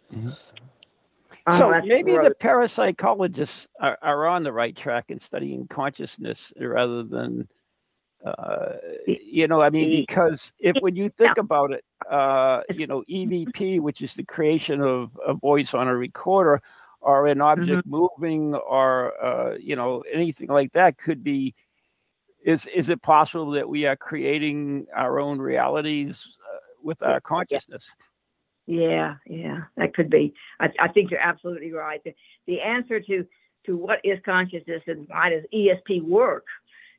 Oh, 1.46 1.58
so 1.58 1.70
that's 1.70 1.86
maybe 1.86 2.12
gross. 2.14 2.28
the 2.28 2.34
parapsychologists 2.34 3.66
are, 3.78 3.98
are 4.00 4.26
on 4.26 4.44
the 4.44 4.52
right 4.52 4.74
track 4.74 5.06
in 5.08 5.20
studying 5.20 5.68
consciousness 5.68 6.54
rather 6.58 7.02
than, 7.02 7.48
uh, 8.24 8.76
you 9.06 9.46
know, 9.46 9.60
I 9.60 9.68
mean, 9.68 10.06
because 10.06 10.52
if 10.58 10.74
when 10.80 10.96
you 10.96 11.10
think 11.10 11.36
about 11.36 11.72
it, 11.72 11.84
uh, 12.10 12.62
you 12.74 12.86
know, 12.86 13.04
EVP, 13.10 13.78
which 13.80 14.00
is 14.00 14.14
the 14.14 14.24
creation 14.24 14.80
of 14.80 15.10
a 15.26 15.34
voice 15.34 15.74
on 15.74 15.86
a 15.86 15.94
recorder, 15.94 16.62
or 17.04 17.26
an 17.26 17.40
object 17.40 17.86
moving, 17.86 18.54
or 18.54 19.12
uh, 19.22 19.56
you 19.60 19.76
know, 19.76 20.02
anything 20.12 20.48
like 20.48 20.72
that, 20.72 20.98
could 20.98 21.22
be. 21.22 21.54
Is 22.44 22.66
is 22.74 22.88
it 22.88 23.00
possible 23.00 23.50
that 23.52 23.68
we 23.68 23.86
are 23.86 23.96
creating 23.96 24.86
our 24.94 25.18
own 25.18 25.38
realities 25.38 26.26
uh, 26.52 26.58
with 26.82 27.02
our 27.02 27.20
consciousness? 27.20 27.84
Yeah, 28.66 29.16
yeah, 29.26 29.62
that 29.76 29.94
could 29.94 30.10
be. 30.10 30.34
I, 30.60 30.70
I 30.78 30.88
think 30.88 31.10
you're 31.10 31.20
absolutely 31.20 31.72
right. 31.72 32.02
The, 32.04 32.14
the 32.46 32.60
answer 32.60 33.00
to 33.00 33.26
to 33.66 33.76
what 33.76 34.00
is 34.04 34.18
consciousness 34.24 34.82
and 34.86 35.06
why 35.08 35.30
does 35.30 35.44
ESP 35.54 36.02
work, 36.02 36.46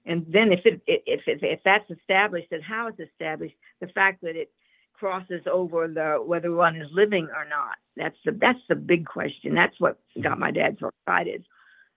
and 0.05 0.25
then 0.27 0.51
if 0.51 0.65
it 0.65 0.81
if 0.87 1.21
if, 1.27 1.43
if 1.43 1.59
that's 1.63 1.89
established 1.89 2.47
then 2.51 2.61
how 2.61 2.87
it's 2.87 2.99
established, 2.99 3.55
the 3.81 3.87
fact 3.87 4.21
that 4.21 4.35
it 4.35 4.51
crosses 4.97 5.41
over 5.51 5.87
the 5.87 6.17
whether 6.23 6.51
one 6.51 6.75
is 6.75 6.87
living 6.93 7.27
or 7.35 7.45
not. 7.47 7.75
That's 7.95 8.17
the 8.25 8.31
that's 8.31 8.59
the 8.69 8.75
big 8.75 9.05
question. 9.05 9.55
That's 9.55 9.79
what 9.79 9.99
got 10.21 10.39
my 10.39 10.51
dad 10.51 10.77
so 10.79 10.89
excited. 11.01 11.45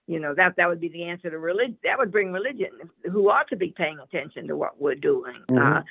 You 0.07 0.19
know 0.19 0.33
that 0.35 0.55
that 0.57 0.67
would 0.67 0.79
be 0.79 0.89
the 0.89 1.03
answer 1.03 1.29
to 1.29 1.37
religion. 1.37 1.77
That 1.83 1.97
would 1.97 2.11
bring 2.11 2.31
religion, 2.31 2.69
who 3.11 3.29
ought 3.29 3.47
to 3.49 3.55
be 3.55 3.73
paying 3.75 3.99
attention 3.99 4.47
to 4.47 4.57
what 4.57 4.81
we're 4.81 4.95
doing. 4.95 5.43
Uh, 5.55 5.81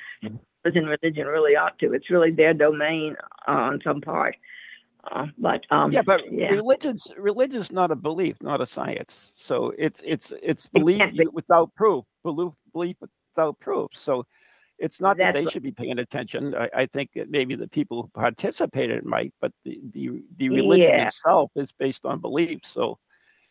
in 0.75 0.85
religion 0.85 1.25
really 1.25 1.55
ought 1.55 1.79
to. 1.79 1.93
It's 1.93 2.09
really 2.09 2.31
their 2.31 2.53
domain 2.53 3.15
uh, 3.47 3.51
on 3.51 3.79
some 3.83 4.01
part. 4.01 4.35
Uh, 5.11 5.27
but 5.37 5.61
um, 5.71 5.91
yeah, 5.91 6.01
but 6.01 6.21
yeah. 6.29 6.49
religion's 6.49 7.07
religion's 7.17 7.71
not 7.71 7.91
a 7.91 7.95
belief, 7.95 8.35
not 8.41 8.59
a 8.59 8.67
science. 8.67 9.31
So 9.35 9.73
it's 9.77 10.01
it's 10.05 10.33
it's 10.43 10.67
belief 10.67 11.01
without 11.31 11.73
proof, 11.75 12.03
belief 12.23 12.51
belief 12.73 12.97
without 12.99 13.57
proof. 13.59 13.91
So 13.93 14.25
it's 14.79 14.99
not 15.01 15.17
that 15.17 15.33
they 15.33 15.43
what- 15.43 15.53
should 15.53 15.63
be 15.63 15.71
paying 15.71 15.99
attention. 15.99 16.55
I, 16.55 16.69
I 16.73 16.85
think 16.85 17.11
that 17.15 17.29
maybe 17.29 17.55
the 17.55 17.67
people 17.67 18.01
who 18.03 18.07
participated 18.09 19.05
might, 19.05 19.33
but 19.41 19.51
the 19.65 19.79
the, 19.93 20.21
the 20.37 20.49
religion 20.49 20.89
Yeah. 20.89 21.07
itself 21.07 21.51
is 21.55 21.71
based 21.71 22.05
on 22.05 22.19
beliefs. 22.19 22.69
So 22.69 22.97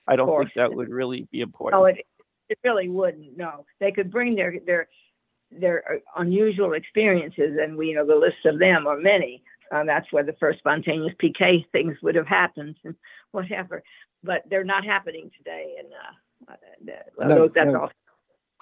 I 0.06 0.16
don't 0.16 0.36
think 0.38 0.54
that 0.54 0.72
would 0.74 0.88
really 0.90 1.28
be 1.30 1.40
important. 1.40 1.80
no, 1.80 1.84
it 1.86 2.06
it 2.48 2.58
really 2.64 2.88
wouldn't. 2.88 3.36
No, 3.36 3.64
they 3.80 3.92
could 3.92 4.10
bring 4.10 4.34
their 4.34 4.54
their 4.66 4.88
their 5.50 5.92
uh, 5.92 5.98
unusual 6.22 6.72
experiences, 6.74 7.58
and 7.62 7.76
we 7.76 7.88
you 7.88 7.94
know 7.94 8.06
the 8.06 8.16
list 8.16 8.44
of 8.46 8.58
them 8.58 8.86
are 8.86 8.96
many. 8.98 9.42
Um, 9.70 9.86
that's 9.86 10.10
where 10.12 10.24
the 10.24 10.32
first 10.40 10.60
spontaneous 10.60 11.14
PK 11.22 11.66
things 11.72 11.96
would 12.02 12.14
have 12.14 12.26
happened, 12.26 12.76
and 12.84 12.94
whatever. 13.32 13.82
But 14.24 14.44
they're 14.48 14.64
not 14.64 14.84
happening 14.84 15.30
today, 15.36 15.76
and 15.78 15.88
uh, 15.92 16.52
uh, 16.52 16.56
that- 16.86 17.10
well, 17.16 17.28
No, 17.28 17.48
that's 17.48 17.70
no. 17.72 17.80
all. 17.82 17.90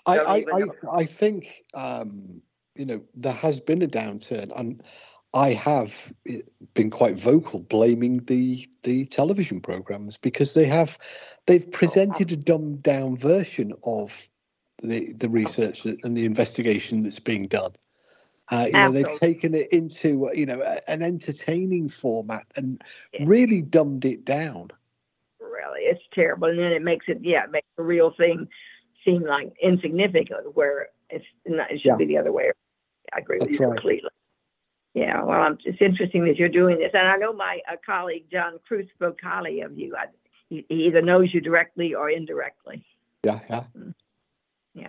I, 0.09 0.19
I, 0.19 0.37
I. 0.53 0.63
I 1.01 1.05
think 1.05 1.65
um, 1.75 2.41
you 2.79 2.87
know 2.87 3.03
there 3.15 3.33
has 3.33 3.61
been 3.61 3.83
a 3.83 3.87
downturn, 3.87 4.53
and 4.59 4.83
I 5.35 5.53
have 5.53 6.13
eh, 6.29 6.41
been 6.75 6.91
quite 6.91 7.17
vocal 7.17 7.61
blaming 7.61 8.19
the 8.25 8.69
the 8.83 9.05
television 9.07 9.61
programs 9.61 10.17
because 10.17 10.55
they 10.55 10.67
have 10.67 10.99
they've 11.47 11.71
presented 11.71 12.33
a 12.33 12.37
dumbed 12.37 12.83
down 12.83 13.17
version 13.17 13.73
of 13.85 14.29
the 14.83 15.13
the 15.13 15.29
research 15.29 15.85
and 15.85 16.17
the 16.17 16.25
investigation 16.25 17.03
that's 17.03 17.21
being 17.21 17.47
done. 17.47 17.73
Uh, 18.51 18.67
you 18.71 18.73
know, 18.79 18.93
they've 18.93 19.11
taken 19.19 19.55
it 19.55 19.73
into 19.73 20.29
uh, 20.29 20.33
you 20.33 20.47
know 20.47 20.63
a- 20.63 20.91
an 20.91 21.03
entertaining 21.03 21.89
format 21.89 22.47
and 22.57 22.83
Yeah. 23.13 23.25
really 23.27 23.63
dumbed 23.63 24.05
it 24.05 24.25
down. 24.25 24.71
really 25.41 25.83
it's 25.83 26.03
terrible 26.15 26.49
and 26.49 26.59
then 26.59 26.73
it 26.73 26.83
makes 26.83 27.07
it 27.09 27.19
yeah 27.23 27.45
it 27.45 27.51
makes 27.51 27.67
the 27.77 27.83
real 27.83 28.13
thing 28.17 28.49
seem 29.05 29.23
like 29.23 29.53
insignificant 29.63 30.55
where 30.57 30.89
it's 31.11 31.25
not, 31.47 31.71
it 31.71 31.81
should 31.81 31.87
Yeah. 31.87 31.97
be 31.97 32.07
the 32.07 32.19
other 32.19 32.33
way 32.33 32.45
around. 32.45 32.66
I 33.15 33.19
agree 33.21 33.39
with 33.39 33.49
That's 33.49 33.61
you 33.61 33.67
right. 33.67 33.77
completely 33.77 34.11
yeah 34.95 35.23
well 35.23 35.41
I'm, 35.43 35.59
it's 35.65 35.81
interesting 35.81 36.25
that 36.25 36.37
you're 36.39 36.49
doing 36.49 36.79
this 36.79 36.91
and 36.95 37.07
i 37.07 37.17
know 37.17 37.33
my 37.33 37.61
uh, 37.71 37.77
colleague 37.85 38.25
john 38.33 38.59
Kruth 38.69 38.89
spoke 38.95 39.19
highly 39.23 39.61
of 39.61 39.77
you 39.79 39.95
I, 39.97 40.07
he, 40.49 40.65
he 40.69 40.87
either 40.87 41.03
knows 41.03 41.35
you 41.35 41.41
directly 41.41 41.95
or 41.95 42.09
indirectly 42.11 42.85
Yeah, 43.25 43.41
yeah. 43.51 43.65
Yeah. 44.75 44.89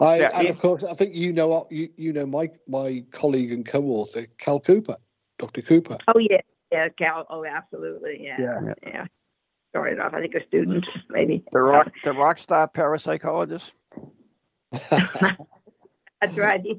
I, 0.00 0.18
Yeah, 0.18 0.30
and 0.38 0.46
it- 0.48 0.50
of 0.50 0.58
course, 0.58 0.82
I 0.84 0.94
think 0.94 1.14
you 1.14 1.32
know 1.32 1.66
you 1.70 1.88
you 1.96 2.12
know 2.12 2.26
my 2.26 2.50
my 2.68 3.04
colleague 3.12 3.52
and 3.52 3.64
co-author 3.64 4.26
Cal 4.38 4.60
Cooper, 4.60 4.96
Dr. 5.38 5.62
Cooper. 5.62 5.98
oh 6.08 6.18
yeah 6.18 6.40
yeah 6.72 6.88
cal 6.98 7.26
oh 7.30 7.44
absolutely 7.44 8.18
yeah 8.20 8.36
Yeah. 8.40 8.74
yeah 8.86 9.06
started 9.70 10.00
off 10.00 10.12
i 10.14 10.20
think 10.20 10.34
a 10.34 10.44
student 10.46 10.84
maybe 11.08 11.44
the 11.52 11.60
rock 11.60 11.92
the 12.02 12.12
rock 12.12 12.38
star 12.38 12.68
parapsychologist. 12.68 13.70
that's 14.90 16.36
right 16.36 16.60
yeah. 16.64 16.74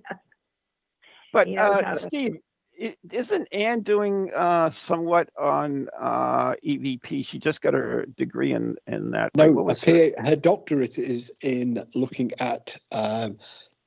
But 1.35 1.47
He 1.49 1.57
uh, 1.57 1.83
how 1.83 1.93
to- 1.95 1.99
Steve, 1.99 2.37
i- 2.81 2.95
isn't 3.11 3.49
Anne 3.51 3.81
doing 3.81 4.31
uh, 4.33 4.69
somewhat 4.69 5.29
on 5.37 5.89
uh, 5.99 6.53
EVP? 6.65 7.25
She 7.27 7.39
just 7.39 7.61
got 7.61 7.73
her 7.73 8.05
degree 8.15 8.53
in 8.53 8.77
in 8.87 9.11
that. 9.11 9.35
No, 9.35 9.51
What 9.51 9.65
was 9.65 9.83
her- 9.83 10.13
her 10.23 10.37
doctorate 10.37 10.97
is 10.97 11.29
in 11.41 11.85
looking 11.93 12.31
at 12.39 12.77
um, 12.93 13.37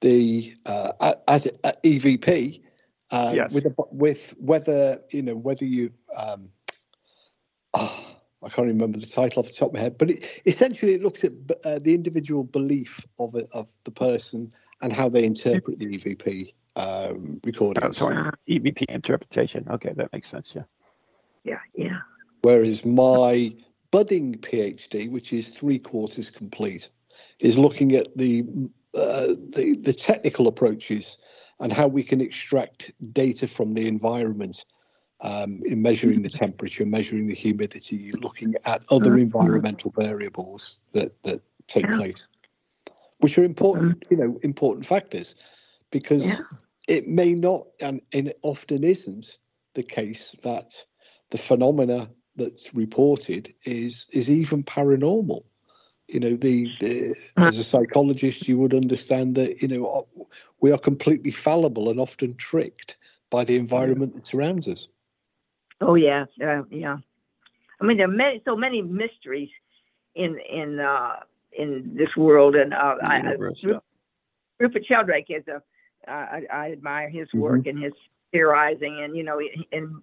the 0.02 0.54
uh, 0.66 0.92
at, 1.00 1.22
at, 1.26 1.46
at 1.64 1.82
EVP 1.82 2.60
um, 3.12 3.34
Yes. 3.34 3.54
with 3.54 3.64
a, 3.64 3.74
with 3.90 4.34
whether 4.38 5.00
you 5.10 5.22
know 5.22 5.34
whether 5.34 5.64
you 5.64 5.90
um, 6.14 6.50
oh, 7.72 8.04
I 8.44 8.50
can't 8.50 8.68
remember 8.68 8.98
the 8.98 9.06
title 9.06 9.40
off 9.40 9.46
the 9.48 9.54
top 9.54 9.68
of 9.68 9.72
my 9.72 9.80
head, 9.80 9.96
but 9.96 10.10
it, 10.10 10.42
essentially 10.44 10.92
it 10.92 11.02
looks 11.02 11.24
at 11.24 11.32
uh, 11.64 11.78
the 11.78 11.94
individual 11.94 12.44
belief 12.44 13.06
of 13.18 13.34
it, 13.36 13.48
of 13.52 13.68
the 13.84 13.90
person 13.90 14.52
and 14.82 14.92
how 14.92 15.08
they 15.08 15.24
interpret 15.24 15.78
the 15.78 15.86
EVP 15.86 16.52
um, 16.78 17.40
Oh, 17.82 17.92
sorry, 17.92 18.16
EVP 18.48 18.84
interpretation. 18.88 19.66
Okay, 19.70 19.92
that 19.96 20.12
makes 20.12 20.30
sense. 20.30 20.52
Yeah. 20.54 20.62
yeah 21.44 21.58
yeah 21.74 21.98
Whereas 22.42 22.84
my 22.84 23.52
budding 23.90 24.36
PhD, 24.36 25.10
which 25.10 25.32
is 25.32 25.48
three 25.48 25.78
quarters 25.78 26.30
complete, 26.30 26.88
is 27.40 27.58
looking 27.58 27.94
at 27.96 28.16
the 28.16 28.44
uh, 28.94 29.34
the, 29.50 29.76
the 29.80 29.92
technical 29.92 30.48
approaches 30.48 31.18
and 31.60 31.72
how 31.72 31.88
we 31.88 32.02
can 32.02 32.20
extract 32.20 32.92
data 33.12 33.46
from 33.46 33.74
the 33.74 33.86
environment 33.86 34.64
um, 35.20 35.60
in 35.66 35.82
measuring 35.82 36.22
the 36.22 36.30
temperature, 36.30 36.86
measuring 36.86 37.26
the 37.26 37.34
humidity, 37.34 38.12
looking 38.12 38.54
at 38.64 38.82
other 38.90 39.12
Mhm. 39.12 39.22
environmental 39.22 39.92
variables 39.98 40.80
that 40.92 41.20
that 41.24 41.42
take 41.66 41.86
Yeah. 41.86 41.96
place, 41.96 42.28
which 43.18 43.36
are 43.36 43.44
important, 43.44 44.04
you 44.10 44.16
know, 44.16 44.38
important 44.42 44.86
factors, 44.86 45.34
because 45.90 46.24
Yeah. 46.24 46.38
It 46.88 47.06
may 47.06 47.34
not, 47.34 47.66
and, 47.80 48.00
and 48.12 48.28
it 48.28 48.38
often 48.42 48.82
isn't 48.82 49.38
the 49.74 49.82
case 49.82 50.34
that 50.42 50.74
the 51.30 51.38
phenomena 51.38 52.10
that's 52.34 52.74
reported 52.74 53.54
is 53.64 54.06
is 54.10 54.30
even 54.30 54.64
paranormal. 54.64 55.44
You 56.08 56.20
know, 56.20 56.36
the, 56.36 56.72
the 56.80 57.14
as 57.36 57.58
a 57.58 57.64
psychologist, 57.64 58.48
you 58.48 58.58
would 58.58 58.72
understand 58.72 59.34
that 59.34 59.60
you 59.60 59.68
know 59.68 60.08
we 60.60 60.72
are 60.72 60.78
completely 60.78 61.30
fallible 61.30 61.90
and 61.90 62.00
often 62.00 62.34
tricked 62.36 62.96
by 63.30 63.44
the 63.44 63.56
environment 63.56 64.14
that 64.14 64.26
surrounds 64.26 64.66
us. 64.66 64.88
Oh 65.82 65.94
yeah, 65.94 66.24
uh, 66.42 66.62
yeah. 66.70 66.96
I 67.80 67.84
mean, 67.84 67.98
there 67.98 68.08
are 68.08 68.10
many, 68.10 68.40
so 68.44 68.56
many 68.56 68.80
mysteries 68.80 69.50
in 70.14 70.38
in 70.50 70.80
uh, 70.80 71.16
in 71.52 71.94
this 71.94 72.16
world, 72.16 72.56
and 72.56 72.72
uh, 72.72 72.94
I, 73.02 73.20
Rupert 74.58 74.86
Sheldrake 74.86 75.26
is 75.28 75.46
a. 75.48 75.62
I, 76.08 76.46
I 76.52 76.72
admire 76.72 77.08
his 77.08 77.28
Mm-hmm. 77.34 77.40
work 77.40 77.66
and 77.66 77.82
his 77.82 77.92
theorizing, 78.32 79.02
and 79.02 79.16
you 79.16 79.22
know, 79.22 79.40
and 79.72 80.02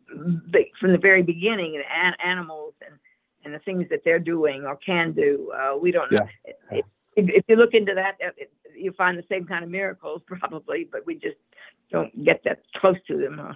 from 0.80 0.92
the 0.92 0.98
very 0.98 1.24
beginning, 1.24 1.74
the 1.74 1.84
an- 1.96 2.16
animals 2.26 2.74
and 2.86 2.98
and 3.44 3.54
the 3.54 3.60
things 3.60 3.88
that 3.90 4.02
they're 4.04 4.20
doing 4.20 4.66
or 4.66 4.76
can 4.78 5.14
do. 5.14 5.52
Uh, 5.56 5.78
we 5.78 5.92
don't 5.92 6.12
know. 6.12 6.22
If, 6.68 6.86
if 7.16 7.46
you 7.48 7.56
look 7.56 7.74
into 7.74 7.94
that, 7.94 8.18
uh, 8.26 8.32
you 8.76 8.92
find 8.94 9.18
the 9.18 9.24
same 9.30 9.46
kind 9.46 9.64
of 9.64 9.70
miracles 9.70 10.22
probably, 10.28 10.88
but 10.92 11.06
we 11.06 11.16
just 11.16 11.38
don't 11.92 12.24
get 12.26 12.42
that 12.46 12.64
close 12.76 12.98
to 13.08 13.18
them. 13.18 13.40
Uh, 13.40 13.54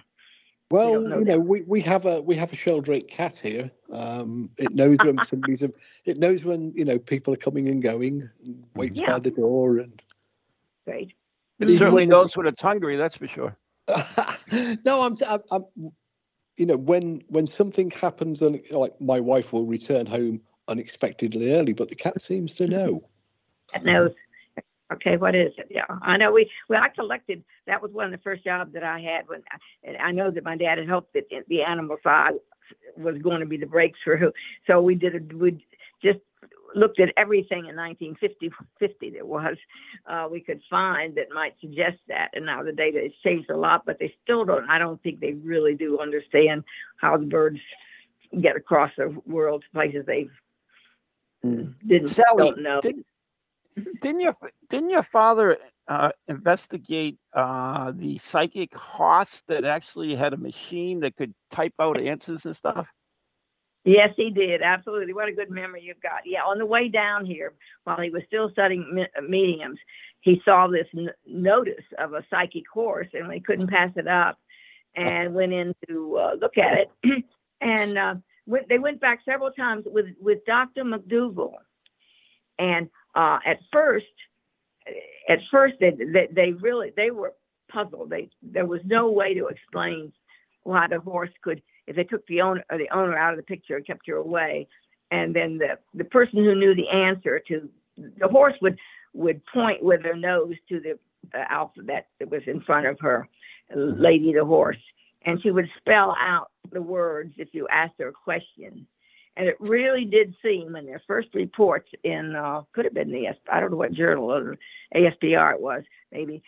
Well, 0.70 1.02
know 1.02 1.18
you 1.18 1.24
know, 1.24 1.38
we, 1.40 1.62
we 1.62 1.80
have 1.82 2.06
a 2.06 2.22
we 2.22 2.36
have 2.36 2.52
a 2.52 2.56
sheldrake 2.56 3.08
cat 3.08 3.36
here. 3.36 3.70
Um, 3.92 4.50
it 4.56 4.74
knows 4.74 5.02
when 5.02 5.20
somebody's 5.22 5.62
it 5.62 6.18
knows 6.18 6.44
when 6.44 6.72
you 6.74 6.84
know 6.84 6.98
people 6.98 7.34
are 7.34 7.38
coming 7.38 7.68
and 7.68 7.82
going. 7.82 8.28
And 8.44 8.64
waits 8.74 9.00
Yeah. 9.00 9.12
by 9.12 9.18
the 9.18 9.32
door 9.32 9.78
and. 9.78 10.00
right. 10.86 11.12
It 11.60 11.78
certainly 11.78 12.06
knows 12.06 12.36
when 12.36 12.46
it's 12.46 12.62
hungry, 12.62 12.96
that's 12.96 13.16
for 13.16 13.28
sure. 13.28 13.56
no, 14.84 15.02
I'm, 15.02 15.16
I'm, 15.26 15.40
I'm, 15.50 15.64
you 16.56 16.66
know, 16.66 16.76
when 16.76 17.22
when 17.28 17.46
something 17.46 17.90
happens, 17.90 18.40
and 18.42 18.60
like 18.70 18.98
my 19.00 19.20
wife 19.20 19.52
will 19.52 19.66
return 19.66 20.06
home 20.06 20.40
unexpectedly 20.68 21.52
early, 21.52 21.72
but 21.72 21.88
the 21.88 21.94
cat 21.94 22.20
seems 22.22 22.54
to 22.56 22.66
know. 22.66 23.00
that 23.72 23.84
knows. 23.84 24.12
Okay, 24.92 25.16
what 25.16 25.34
is 25.36 25.52
it? 25.56 25.68
Yeah, 25.70 25.84
I 26.02 26.16
know. 26.16 26.32
We 26.32 26.50
well, 26.68 26.82
I 26.82 26.88
collected. 26.88 27.44
That 27.66 27.82
was 27.82 27.92
one 27.92 28.06
of 28.06 28.12
the 28.12 28.18
first 28.18 28.42
jobs 28.44 28.72
that 28.72 28.82
I 28.82 29.00
had 29.00 29.28
when, 29.28 29.42
and 29.84 29.96
I 29.96 30.12
know 30.12 30.30
that 30.30 30.44
my 30.44 30.56
dad 30.56 30.78
had 30.78 30.88
hoped 30.88 31.14
that 31.14 31.24
the 31.48 31.62
animal 31.62 31.96
side 32.02 32.32
was 32.96 33.16
going 33.18 33.40
to 33.40 33.46
be 33.46 33.56
the 33.56 33.66
breakthrough. 33.66 34.32
So 34.66 34.80
we 34.80 34.94
did 34.94 35.14
a 35.14 35.36
we 35.36 35.64
just 36.02 36.20
looked 36.74 37.00
at 37.00 37.10
everything 37.16 37.66
in 37.66 37.76
1950 37.76 38.50
50 38.78 39.10
there 39.10 39.24
was 39.24 39.56
uh, 40.06 40.28
we 40.30 40.40
could 40.40 40.60
find 40.68 41.14
that 41.16 41.26
might 41.32 41.54
suggest 41.60 41.98
that. 42.08 42.30
And 42.34 42.46
now 42.46 42.62
the 42.62 42.72
data 42.72 43.00
has 43.02 43.12
changed 43.24 43.50
a 43.50 43.56
lot, 43.56 43.84
but 43.86 43.98
they 43.98 44.14
still 44.22 44.44
don't. 44.44 44.68
I 44.68 44.78
don't 44.78 45.02
think 45.02 45.20
they 45.20 45.32
really 45.32 45.74
do 45.74 46.00
understand 46.00 46.64
how 46.96 47.16
the 47.16 47.26
birds 47.26 47.60
get 48.40 48.56
across 48.56 48.92
the 48.96 49.16
world 49.26 49.62
to 49.62 49.70
places 49.72 50.06
they 50.06 50.28
didn't 51.42 52.08
Sally, 52.08 52.50
don't 52.50 52.62
know. 52.62 52.80
didn't, 52.80 53.06
didn't 54.02 54.20
your 54.20 54.36
didn't 54.68 54.90
your 54.90 55.02
father 55.02 55.58
uh, 55.88 56.10
investigate 56.28 57.18
uh, 57.34 57.92
the 57.94 58.18
psychic 58.18 58.74
horse 58.74 59.42
that 59.48 59.64
actually 59.64 60.14
had 60.14 60.32
a 60.32 60.36
machine 60.36 61.00
that 61.00 61.16
could 61.16 61.34
type 61.50 61.74
out 61.80 62.00
answers 62.00 62.44
and 62.44 62.54
stuff? 62.54 62.86
Yes, 63.84 64.10
he 64.16 64.30
did. 64.30 64.60
Absolutely. 64.62 65.14
What 65.14 65.28
a 65.28 65.32
good 65.32 65.50
memory 65.50 65.82
you've 65.82 66.02
got. 66.02 66.22
Yeah, 66.26 66.42
on 66.42 66.58
the 66.58 66.66
way 66.66 66.88
down 66.88 67.24
here, 67.24 67.54
while 67.84 68.00
he 68.00 68.10
was 68.10 68.22
still 68.26 68.50
studying 68.50 69.06
uh, 69.16 69.20
mediums, 69.22 69.78
he 70.20 70.40
saw 70.44 70.66
this 70.66 70.86
n- 70.96 71.08
notice 71.26 71.84
of 71.98 72.12
a 72.12 72.24
psychic 72.28 72.64
horse, 72.72 73.08
and 73.14 73.32
he 73.32 73.40
couldn't 73.40 73.70
pass 73.70 73.90
it 73.96 74.06
up, 74.06 74.38
and 74.94 75.34
went 75.34 75.52
in 75.52 75.74
to 75.88 76.16
uh, 76.18 76.34
look 76.38 76.58
at 76.58 76.78
it. 76.78 77.24
and 77.62 77.96
uh, 77.96 78.14
went, 78.46 78.68
they 78.68 78.78
went 78.78 79.00
back 79.00 79.20
several 79.24 79.50
times 79.50 79.84
with 79.86 80.06
with 80.20 80.44
Dr. 80.44 80.84
McDougall, 80.84 81.54
and 82.58 82.90
uh, 83.14 83.38
at 83.46 83.60
first, 83.72 84.04
at 85.28 85.38
first 85.50 85.76
they, 85.80 85.92
they 85.92 86.28
they 86.30 86.52
really 86.52 86.92
they 86.96 87.10
were 87.10 87.32
puzzled. 87.72 88.10
They 88.10 88.28
there 88.42 88.66
was 88.66 88.82
no 88.84 89.10
way 89.10 89.32
to 89.32 89.46
explain 89.46 90.12
why 90.64 90.86
the 90.86 91.00
horse 91.00 91.30
could 91.42 91.62
if 91.86 91.96
they 91.96 92.04
took 92.04 92.26
the 92.26 92.40
owner 92.40 92.64
or 92.70 92.78
the 92.78 92.90
owner 92.90 93.16
out 93.16 93.32
of 93.32 93.36
the 93.36 93.42
picture 93.42 93.76
and 93.76 93.86
kept 93.86 94.06
her 94.06 94.16
away, 94.16 94.68
and 95.10 95.34
then 95.34 95.58
the 95.58 95.78
the 95.94 96.04
person 96.04 96.44
who 96.44 96.54
knew 96.54 96.74
the 96.74 96.88
answer 96.88 97.40
to 97.48 97.68
the 97.96 98.28
horse 98.28 98.54
would 98.62 98.78
would 99.12 99.44
point 99.46 99.82
with 99.82 100.02
her 100.04 100.16
nose 100.16 100.54
to 100.68 100.80
the 100.80 100.98
uh, 101.34 101.44
alphabet 101.48 102.08
that 102.18 102.30
was 102.30 102.42
in 102.46 102.60
front 102.60 102.86
of 102.86 102.98
her, 103.00 103.28
Lady 103.74 104.32
the 104.32 104.44
horse, 104.44 104.78
and 105.24 105.40
she 105.42 105.50
would 105.50 105.68
spell 105.78 106.16
out 106.18 106.50
the 106.72 106.82
words 106.82 107.34
if 107.36 107.48
you 107.52 107.66
asked 107.68 107.94
her 107.98 108.08
a 108.08 108.12
question. 108.12 108.86
And 109.36 109.48
it 109.48 109.56
really 109.60 110.04
did 110.04 110.34
seem 110.42 110.76
in 110.76 110.86
their 110.86 111.02
first 111.06 111.28
reports 111.34 111.88
in 112.04 112.34
uh, 112.34 112.62
could 112.72 112.84
have 112.84 112.94
been 112.94 113.10
the 113.10 113.28
I 113.50 113.60
don't 113.60 113.70
know 113.70 113.76
what 113.76 113.92
journal 113.92 114.32
or 114.32 114.56
ASPR 114.94 115.54
it 115.54 115.60
was 115.60 115.82
maybe 116.12 116.42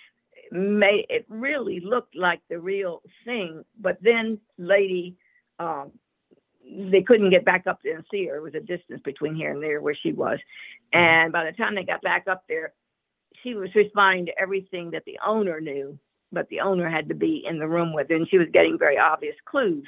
may 0.50 1.06
it 1.08 1.24
really 1.28 1.80
looked 1.80 2.14
like 2.14 2.40
the 2.48 2.58
real 2.58 3.02
thing. 3.24 3.64
But 3.80 3.98
then 4.02 4.38
Lady 4.58 5.16
um, 5.58 5.92
they 6.64 7.02
couldn't 7.02 7.30
get 7.30 7.44
back 7.44 7.66
up 7.66 7.80
there 7.82 7.96
and 7.96 8.04
see 8.10 8.26
her. 8.26 8.36
It 8.36 8.42
was 8.42 8.54
a 8.54 8.60
distance 8.60 9.00
between 9.04 9.34
here 9.34 9.52
and 9.52 9.62
there 9.62 9.80
where 9.80 9.96
she 10.00 10.12
was. 10.12 10.38
And 10.92 11.32
by 11.32 11.44
the 11.44 11.52
time 11.52 11.74
they 11.74 11.84
got 11.84 12.02
back 12.02 12.26
up 12.28 12.44
there, 12.48 12.72
she 13.42 13.54
was 13.54 13.74
responding 13.74 14.26
to 14.26 14.40
everything 14.40 14.90
that 14.92 15.04
the 15.04 15.18
owner 15.26 15.60
knew, 15.60 15.98
but 16.30 16.48
the 16.48 16.60
owner 16.60 16.88
had 16.88 17.08
to 17.08 17.14
be 17.14 17.44
in 17.48 17.58
the 17.58 17.66
room 17.66 17.92
with 17.92 18.08
her, 18.08 18.14
and 18.14 18.28
she 18.28 18.38
was 18.38 18.48
getting 18.52 18.78
very 18.78 18.98
obvious 18.98 19.34
clues. 19.44 19.86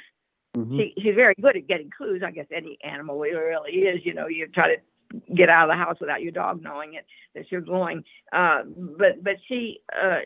She, 0.77 0.93
she's 1.01 1.15
very 1.15 1.35
good 1.41 1.57
at 1.57 1.67
getting 1.67 1.89
clues. 1.95 2.21
I 2.25 2.31
guess 2.31 2.47
any 2.55 2.77
animal 2.83 3.19
really 3.19 3.71
is. 3.71 4.05
You 4.05 4.13
know, 4.13 4.27
you 4.27 4.47
try 4.47 4.75
to 4.75 4.81
get 5.35 5.49
out 5.49 5.69
of 5.69 5.73
the 5.73 5.83
house 5.83 5.97
without 5.99 6.21
your 6.21 6.31
dog 6.31 6.61
knowing 6.61 6.93
it 6.93 7.05
that 7.33 7.51
you're 7.51 7.61
going. 7.61 8.03
Uh, 8.31 8.63
but 8.97 9.23
but 9.23 9.35
she 9.47 9.81
uh, 9.93 10.19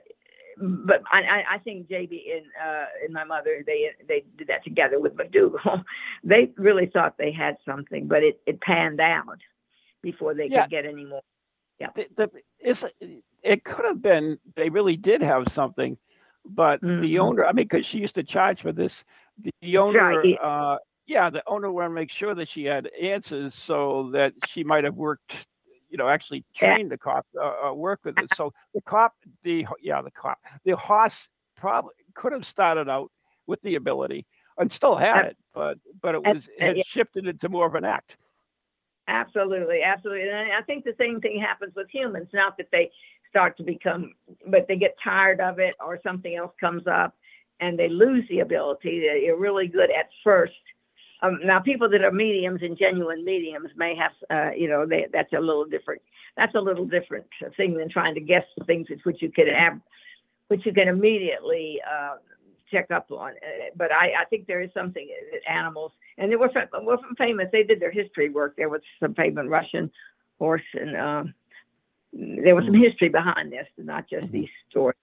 but 0.60 1.02
I, 1.12 1.44
I- 1.50 1.58
think 1.60 1.88
JB 1.88 2.36
and 2.36 2.46
uh, 2.64 2.86
and 3.04 3.14
my 3.14 3.24
mother 3.24 3.64
they 3.66 3.92
they 4.08 4.24
did 4.38 4.48
that 4.48 4.64
together 4.64 5.00
with 5.00 5.16
McDougall. 5.16 5.84
they 6.24 6.52
really 6.58 6.86
thought 6.88 7.18
they 7.18 7.32
had 7.32 7.58
something, 7.66 8.08
but 8.08 8.24
it, 8.24 8.40
it 8.46 8.60
panned 8.62 9.00
out 9.00 9.40
before 10.02 10.34
they 10.34 10.48
Yeah. 10.48 10.64
could 10.64 10.72
get 10.72 10.86
any 10.86 11.06
more. 11.06 11.22
The, 11.96 12.08
the, 12.16 12.30
it's, 12.60 12.84
it 13.42 13.64
could 13.64 13.86
have 13.86 14.02
been 14.02 14.38
they 14.56 14.70
really 14.70 14.98
did 14.98 15.22
have 15.22 15.48
something, 15.50 15.98
but 16.46 16.82
the 16.82 16.88
Mhm. 16.88 17.20
owner, 17.20 17.46
I 17.46 17.54
mean, 17.54 17.68
because 17.68 17.86
she 17.86 18.00
used 18.00 18.16
to 18.16 18.24
charge 18.24 18.62
for 18.62 18.74
this, 18.74 19.04
the, 19.42 19.52
the 19.62 19.78
owner, 19.78 20.00
right. 20.00 20.38
uh, 20.42 20.78
yeah, 21.08 21.30
the 21.30 21.42
owner 21.48 21.72
wanted 21.72 21.90
to 21.90 21.94
make 21.96 22.12
sure 22.12 22.36
that 22.36 22.50
she 22.50 22.66
had 22.66 22.90
answers 23.02 23.56
so 23.56 24.10
that 24.14 24.34
she 24.48 24.64
might 24.64 24.84
have 24.84 24.96
worked, 24.96 25.48
you 25.90 25.98
know, 25.98 26.08
actually 26.08 26.44
trained 26.56 26.92
the 26.92 26.98
cop, 26.98 27.26
uh, 27.40 27.70
uh, 27.70 27.74
work 27.74 28.00
with 28.04 28.18
it. 28.18 28.30
So 28.36 28.54
the 28.74 28.82
cop, 28.82 29.14
the 29.44 29.66
yeah, 29.82 30.02
the 30.02 30.12
cop, 30.12 30.40
the 30.64 30.76
horse 30.76 31.30
probably 31.56 31.94
could 32.14 32.34
have 32.34 32.46
started 32.46 32.90
out 32.90 33.12
with 33.48 33.62
the 33.62 33.76
ability 33.76 34.26
and 34.58 34.72
still 34.72 34.96
had 34.96 35.26
Uh, 35.26 35.28
it, 35.30 35.38
but 35.54 35.78
but 36.02 36.16
it 36.16 36.22
uh, 36.26 36.34
was 36.34 36.48
it 36.48 36.62
had 36.62 36.78
yeah. 36.78 36.84
shifted 36.86 37.28
into 37.28 37.50
more 37.50 37.66
of 37.66 37.76
an 37.76 37.86
act. 37.86 38.18
Absolutely, 39.08 39.82
absolutely. 39.84 40.30
And 40.30 40.38
I 40.38 40.60
I 40.60 40.62
think 40.62 40.84
the 40.84 40.96
same 40.98 41.20
thing 41.20 41.40
happens 41.40 41.74
with 41.76 41.90
humans. 41.90 42.30
Not 42.34 42.58
that 42.58 42.70
they 42.72 42.92
start 43.30 43.58
to 43.58 43.64
become, 43.64 44.14
but 44.48 44.68
they 44.68 44.76
get 44.76 44.96
tired 45.04 45.40
of 45.40 45.60
it 45.60 45.76
or 45.84 46.00
something 46.04 46.36
else 46.36 46.54
comes 46.60 46.88
up 46.88 47.16
and 47.60 47.78
they 47.78 47.90
lose 47.90 48.26
the 48.30 48.40
ability. 48.40 49.02
They're 49.02 49.36
really 49.36 49.68
good 49.68 49.92
at 49.92 50.10
first. 50.24 50.54
Um, 51.22 51.40
now, 51.44 51.60
people 51.60 51.90
that 51.90 52.02
are 52.04 52.12
mediums 52.12 52.62
and 52.64 52.78
genuine 52.78 53.26
mediums 53.26 53.70
may 53.76 53.94
have, 53.96 54.12
uh, 54.30 54.52
you 54.56 54.70
know, 54.70 54.86
they, 54.86 55.08
that's 55.12 55.34
a 55.34 55.40
little 55.40 55.66
different. 55.66 56.02
That's 56.38 56.56
a 56.56 56.60
little 56.62 56.86
different 56.86 57.26
thing 57.58 57.76
than 57.78 57.90
trying 57.90 58.16
to 58.16 58.22
guess 58.22 58.46
the 58.58 58.64
things 58.64 58.88
which 59.04 59.22
you 59.22 59.30
can 59.32 59.48
have, 59.48 59.80
which 60.48 60.66
you 60.66 60.72
can 60.74 60.88
immediately 60.88 61.80
uh, 61.86 62.16
check 62.72 62.90
up 62.92 63.12
on. 63.12 63.32
Uh, 63.32 63.70
But 63.76 63.92
I, 63.92 64.14
I 64.22 64.26
think 64.30 64.48
there 64.48 64.62
is 64.62 64.70
something 64.74 65.10
that 65.34 65.52
animals, 65.52 65.92
and 66.18 66.32
they 66.32 66.38
were 66.38 66.50
from, 66.50 66.86
were 66.86 66.98
famous. 67.18 67.48
They 67.52 67.64
did 67.64 67.82
their 67.82 67.92
history 67.92 68.30
work. 68.30 68.56
There 68.56 68.70
was 68.70 68.82
some 69.02 69.14
famous 69.14 69.46
Russian 69.48 69.92
horse, 70.38 70.62
and 70.74 70.96
um, 70.96 71.34
there 72.14 72.56
was 72.56 72.64
some 72.66 72.74
history 72.82 73.10
behind 73.10 73.52
this, 73.52 73.68
not 73.78 74.10
just 74.10 74.32
these 74.32 74.48
stories. 74.70 74.96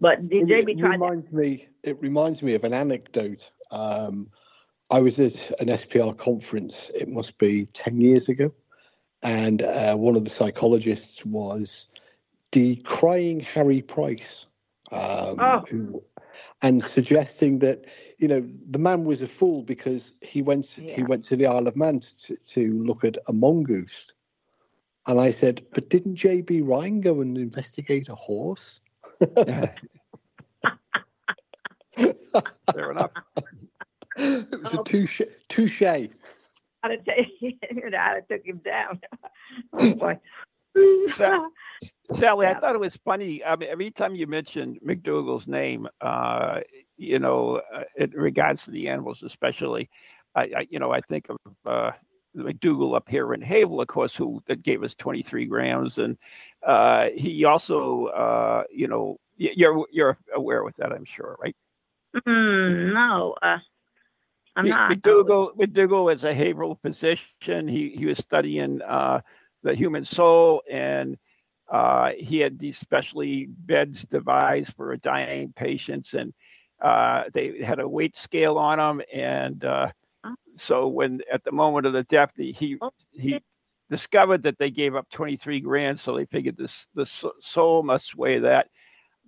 But 0.00 0.18
It 0.30 0.48
JB 0.48 0.80
tried. 0.80 0.94
that. 0.94 1.06
reminds 1.06 1.32
me. 1.32 1.68
It 1.84 2.00
reminds 2.00 2.42
me 2.42 2.54
of 2.54 2.64
an 2.64 2.72
anecdote. 2.72 3.52
Um, 3.70 4.28
I 4.92 5.00
was 5.00 5.18
at 5.18 5.50
an 5.58 5.68
SPR 5.68 6.16
conference. 6.16 6.90
It 6.94 7.08
must 7.08 7.38
be 7.38 7.66
ten 7.72 7.98
years 7.98 8.28
ago, 8.28 8.52
and 9.22 9.62
uh, 9.62 9.96
one 9.96 10.16
of 10.16 10.24
the 10.24 10.30
psychologists 10.30 11.24
was 11.24 11.88
decrying 12.50 13.40
Harry 13.40 13.80
Price, 13.80 14.46
um, 14.90 15.40
Oh. 15.40 15.64
who, 15.66 16.02
and 16.60 16.82
suggesting 16.82 17.58
that 17.60 17.86
you 18.18 18.28
know 18.28 18.40
the 18.40 18.78
man 18.78 19.04
was 19.06 19.22
a 19.22 19.26
fool 19.26 19.62
because 19.62 20.12
he 20.20 20.42
went 20.42 20.66
he 20.66 21.02
went 21.04 21.24
to 21.24 21.36
the 21.36 21.46
Isle 21.46 21.68
of 21.68 21.74
Man 21.74 22.00
to, 22.26 22.36
to 22.36 22.68
look 22.84 23.02
at 23.02 23.16
a 23.28 23.32
mongoose. 23.32 24.12
And 25.06 25.20
I 25.20 25.30
said, 25.30 25.66
but 25.72 25.88
didn't 25.88 26.14
J.B. 26.14 26.60
Rhine 26.60 27.00
go 27.00 27.22
and 27.22 27.36
investigate 27.36 28.08
a 28.08 28.14
horse? 28.14 28.80
Fair 32.72 32.90
enough. 32.92 33.10
It 34.22 34.62
was 34.62 34.74
Oh. 34.78 34.80
a 34.80 34.84
touche. 34.84 35.20
touche. 35.48 35.82
I'd 35.82 36.90
have 36.90 37.04
ta- 37.04 37.12
I'd 37.70 37.94
have 37.94 38.28
took 38.28 38.44
him 38.44 38.60
down. 38.64 39.00
oh 39.74 39.94
boy. 39.94 40.18
So- 41.14 41.50
Sally, 42.12 42.46
I 42.46 42.54
thought 42.54 42.74
it 42.74 42.80
was 42.80 42.96
funny. 43.04 43.44
I 43.44 43.56
mean, 43.56 43.68
every 43.68 43.90
time 43.90 44.14
you 44.14 44.26
mentioned 44.26 44.78
McDougall's 44.86 45.46
name, 45.48 45.88
uh, 46.00 46.60
you 46.96 47.18
know, 47.18 47.60
uh, 47.74 47.84
in 47.96 48.10
regards 48.12 48.64
to 48.64 48.70
the 48.70 48.88
animals, 48.88 49.22
especially. 49.22 49.90
I, 50.34 50.42
I 50.56 50.66
you 50.70 50.78
know, 50.78 50.92
I 50.92 51.00
think 51.00 51.26
of 51.28 51.36
uh, 51.66 51.90
McDougall 52.36 52.96
up 52.96 53.08
here 53.08 53.34
in 53.34 53.42
Haverhill, 53.42 53.80
of 53.82 53.88
course, 53.88 54.14
who 54.16 54.42
that 54.46 54.62
gave 54.62 54.82
us 54.82 54.94
23 54.94 55.44
grams, 55.46 55.98
and 55.98 56.16
uh, 56.66 57.08
he 57.14 57.44
also, 57.44 58.06
uh, 58.06 58.62
you 58.70 58.86
know, 58.88 59.18
you're 59.36 59.86
you're 59.90 60.16
aware 60.34 60.62
with 60.64 60.76
that, 60.76 60.92
I'm 60.92 61.04
sure, 61.04 61.36
right? 61.42 61.56
Mm, 62.26 62.94
no, 62.94 63.34
uh, 63.42 63.58
I'm 64.56 64.68
not. 64.68 64.92
McDougall, 64.92 65.56
McDougall 65.56 66.14
is 66.14 66.24
a 66.24 66.34
Haverhill 66.34 66.78
physician. 66.82 67.68
He 67.68 67.90
he 67.90 68.06
was 68.06 68.18
studying 68.18 68.82
uh, 68.82 69.20
the 69.62 69.74
human 69.74 70.04
soul, 70.04 70.62
and 70.70 71.16
uh, 71.70 72.10
he 72.18 72.38
had 72.38 72.58
these 72.58 72.78
specially 72.78 73.46
beds 73.46 74.04
devised 74.04 74.74
for 74.74 74.96
dying 74.98 75.52
patients, 75.56 76.14
and 76.14 76.34
uh, 76.82 77.24
they 77.32 77.62
had 77.62 77.80
a 77.80 77.88
weight 77.88 78.16
scale 78.16 78.58
on 78.58 78.78
them, 78.78 79.06
and 79.12 79.64
uh, 79.64 79.90
oh. 80.24 80.34
so 80.56 80.88
when 80.88 81.20
at 81.32 81.44
the 81.44 81.52
moment 81.52 81.86
of 81.86 81.94
the 81.94 82.04
death, 82.04 82.32
he 82.36 82.52
he 82.52 82.78
oh, 82.82 82.90
discovered 83.88 84.42
that 84.42 84.58
they 84.58 84.70
gave 84.70 84.94
up 84.94 85.08
23 85.10 85.60
grand, 85.60 85.98
so 85.98 86.16
they 86.16 86.26
figured 86.26 86.56
this 86.58 86.86
the 86.94 87.06
soul 87.40 87.82
must 87.82 88.14
weigh 88.16 88.40
that 88.40 88.68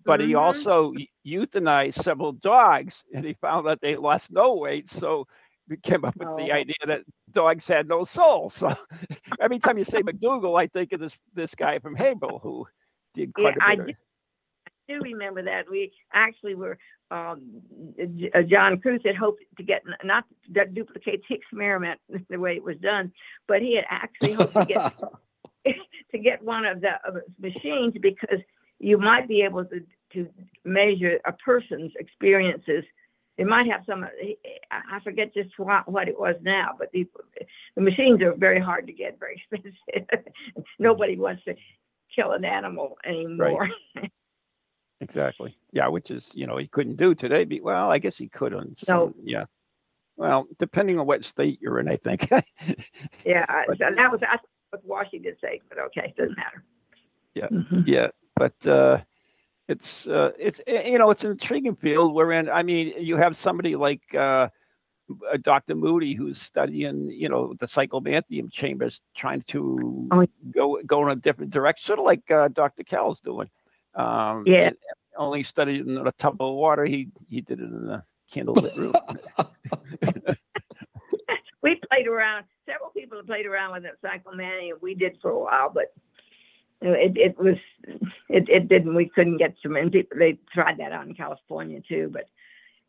but 0.04 0.20
mm-hmm. 0.20 0.28
he 0.28 0.34
also 0.34 0.92
euthanized 1.26 2.02
several 2.02 2.32
dogs 2.32 3.02
and 3.14 3.24
he 3.24 3.34
found 3.34 3.66
that 3.66 3.80
they 3.80 3.96
lost 3.96 4.30
no 4.30 4.54
weight. 4.54 4.88
So 4.88 5.26
he 5.68 5.76
came 5.76 6.04
up 6.04 6.16
with 6.16 6.28
oh. 6.28 6.36
the 6.36 6.52
idea 6.52 6.74
that 6.86 7.02
dogs 7.32 7.66
had 7.66 7.88
no 7.88 8.04
soul. 8.04 8.50
So 8.54 8.74
every 9.40 9.58
time 9.58 9.78
you 9.78 9.84
say 9.84 10.02
McDougall, 10.02 10.60
I 10.60 10.66
think 10.66 10.92
of 10.92 11.00
this 11.00 11.16
this 11.34 11.54
guy 11.54 11.78
from 11.78 11.96
Haverhill 11.96 12.40
who 12.42 12.66
did 13.14 13.32
quite 13.34 13.56
yeah, 13.58 13.72
a 13.72 13.76
bit. 13.76 13.82
I 13.82 13.86
do, 13.86 13.92
I 14.66 14.92
do 14.92 15.00
remember 15.00 15.42
that. 15.42 15.70
We 15.70 15.92
actually 16.12 16.54
were, 16.54 16.78
um, 17.10 17.62
John 18.48 18.78
Kruth 18.78 19.06
had 19.06 19.16
hoped 19.16 19.42
to 19.56 19.62
get, 19.62 19.82
not 20.04 20.24
to 20.54 20.66
duplicate 20.66 21.22
the 21.28 21.34
experiment 21.34 22.00
the 22.28 22.38
way 22.38 22.56
it 22.56 22.62
was 22.62 22.76
done, 22.78 23.12
but 23.48 23.62
he 23.62 23.76
had 23.76 23.84
actually 23.88 24.34
hoped 24.34 24.54
to 24.54 24.66
get. 24.66 24.92
to 26.10 26.18
get 26.18 26.44
one 26.44 26.66
of 26.66 26.82
the 26.82 26.92
machines 27.40 27.94
because 28.00 28.38
you 28.78 28.98
might 28.98 29.26
be 29.26 29.40
able 29.40 29.64
to, 29.64 29.80
to 30.14 30.28
measure 30.64 31.18
a 31.24 31.32
person's 31.32 31.92
experiences. 31.98 32.84
It 33.36 33.46
might 33.46 33.66
have 33.66 33.82
some, 33.86 34.06
I 34.70 35.00
forget 35.00 35.34
just 35.34 35.50
what, 35.58 35.90
what 35.90 36.08
it 36.08 36.18
was 36.18 36.36
now, 36.42 36.70
but 36.78 36.90
the, 36.92 37.06
the 37.74 37.82
machines 37.82 38.22
are 38.22 38.34
very 38.34 38.60
hard 38.60 38.86
to 38.86 38.92
get, 38.92 39.18
very 39.18 39.42
expensive. 39.52 40.32
Nobody 40.78 41.16
wants 41.16 41.44
to 41.44 41.54
kill 42.14 42.32
an 42.32 42.44
animal 42.44 42.96
anymore. 43.04 43.68
Right. 43.96 44.12
exactly. 45.00 45.56
Yeah, 45.72 45.88
which 45.88 46.12
is, 46.12 46.30
you 46.34 46.46
know, 46.46 46.56
he 46.58 46.68
couldn't 46.68 46.96
do 46.96 47.14
today. 47.14 47.60
Well, 47.60 47.90
I 47.90 47.98
guess 47.98 48.16
he 48.16 48.28
could 48.28 48.54
on 48.54 48.76
some, 48.78 48.96
no. 48.96 49.14
yeah. 49.24 49.44
Well, 50.16 50.46
depending 50.60 51.00
on 51.00 51.06
what 51.06 51.24
state 51.24 51.58
you're 51.60 51.80
in, 51.80 51.88
I 51.88 51.96
think. 51.96 52.30
yeah, 53.24 53.44
but, 53.66 53.78
that 53.78 54.12
was 54.12 54.20
that's 54.20 54.44
what 54.70 54.84
Washington 54.84 55.34
State, 55.38 55.62
but 55.68 55.80
okay, 55.80 56.14
it 56.16 56.16
doesn't 56.16 56.36
matter. 56.36 56.62
Yeah, 57.34 57.48
mm-hmm. 57.48 57.80
yeah 57.84 58.10
but 58.36 58.66
uh, 58.66 58.98
it's 59.68 60.06
uh, 60.06 60.30
it's 60.38 60.60
eh, 60.66 60.88
you 60.88 60.98
know 60.98 61.10
it's 61.10 61.24
an 61.24 61.32
intriguing 61.32 61.76
field. 61.76 62.14
We're. 62.14 62.32
I 62.50 62.62
mean, 62.62 62.94
you 62.98 63.16
have 63.16 63.36
somebody 63.36 63.76
like 63.76 64.02
uh, 64.14 64.18
uh 64.18 64.48
Dr. 65.42 65.74
Moody 65.74 66.14
who's 66.14 66.40
studying 66.40 67.10
you 67.10 67.28
know 67.28 67.54
the 67.58 67.66
psychomanteum 67.66 68.52
chambers, 68.52 69.00
trying 69.16 69.42
to 69.48 70.08
oh. 70.12 70.26
go 70.50 70.80
go 70.86 71.02
in 71.04 71.10
a 71.10 71.16
different 71.16 71.50
direction, 71.50 71.86
sort 71.86 71.98
of 71.98 72.04
like 72.04 72.30
uh, 72.30 72.48
Dr. 72.48 72.84
Cal's 72.84 73.20
doing. 73.20 73.48
Um, 73.94 74.44
yeah. 74.46 74.70
Only 75.16 75.44
studied 75.44 75.86
in 75.86 75.96
a 75.96 76.12
tub 76.12 76.42
of 76.42 76.54
water. 76.54 76.84
He 76.84 77.08
he 77.28 77.40
did 77.40 77.60
it 77.60 77.70
in 77.70 77.88
a 77.88 78.04
candlelit 78.32 78.76
room. 78.76 78.92
we 81.62 81.80
played 81.90 82.08
around. 82.08 82.44
Several 82.66 82.90
people 82.90 83.18
have 83.18 83.26
played 83.26 83.46
around 83.46 83.72
with 83.72 83.84
that 83.84 84.02
psychomanteum. 84.02 84.82
We 84.82 84.94
did 84.94 85.18
for 85.22 85.30
a 85.30 85.38
while, 85.38 85.70
but 85.72 85.94
it, 86.80 87.16
it 87.16 87.38
was 87.38 87.56
it, 88.28 88.48
it 88.48 88.68
didn't 88.68 88.94
we 88.94 89.08
couldn't 89.08 89.38
get 89.38 89.54
too 89.62 89.68
many 89.68 89.90
people. 89.90 90.18
They 90.18 90.38
tried 90.52 90.78
that 90.78 90.92
out 90.92 91.06
in 91.06 91.14
california 91.14 91.80
too 91.88 92.10
but 92.12 92.28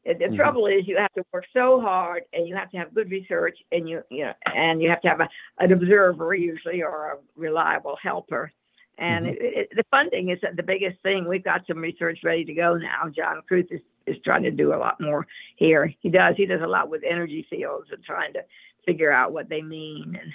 it, 0.05 0.19
the 0.19 0.25
mm-hmm. 0.25 0.35
trouble 0.35 0.67
is 0.67 0.87
you 0.87 0.97
have 0.97 1.11
to 1.13 1.25
work 1.33 1.45
so 1.51 1.81
hard 1.81 2.23
and 2.31 2.47
you 2.47 2.55
have 2.55 2.69
to 2.71 2.77
have 2.77 2.93
good 2.93 3.09
research 3.09 3.57
and 3.71 3.89
you 3.89 4.03
you 4.09 4.25
know 4.25 4.33
and 4.45 4.81
you 4.81 4.89
have 4.89 5.01
to 5.01 5.09
have 5.09 5.19
a, 5.19 5.27
an 5.59 5.71
observer 5.71 6.33
usually 6.35 6.83
or 6.83 7.11
a 7.11 7.17
reliable 7.35 7.97
helper. 8.01 8.51
And 8.97 9.25
mm-hmm. 9.25 9.35
it, 9.39 9.69
the 9.75 9.83
funding 9.91 10.29
is 10.29 10.39
the 10.55 10.63
biggest 10.63 11.01
thing. 11.01 11.27
We've 11.27 11.43
got 11.43 11.65
some 11.67 11.79
research 11.79 12.19
ready 12.23 12.45
to 12.45 12.53
go 12.53 12.77
now. 12.77 13.09
John 13.13 13.41
Kruth 13.49 13.71
is, 13.71 13.81
is 14.05 14.15
trying 14.23 14.43
to 14.43 14.51
do 14.51 14.73
a 14.73 14.77
lot 14.77 15.01
more 15.01 15.27
here. 15.55 15.91
He 15.99 16.09
does 16.09 16.35
he 16.37 16.45
does 16.45 16.61
a 16.61 16.67
lot 16.67 16.89
with 16.89 17.01
energy 17.03 17.45
fields 17.49 17.89
and 17.91 18.03
trying 18.03 18.33
to 18.33 18.45
figure 18.85 19.11
out 19.11 19.33
what 19.33 19.49
they 19.49 19.63
mean 19.63 20.15
and 20.21 20.31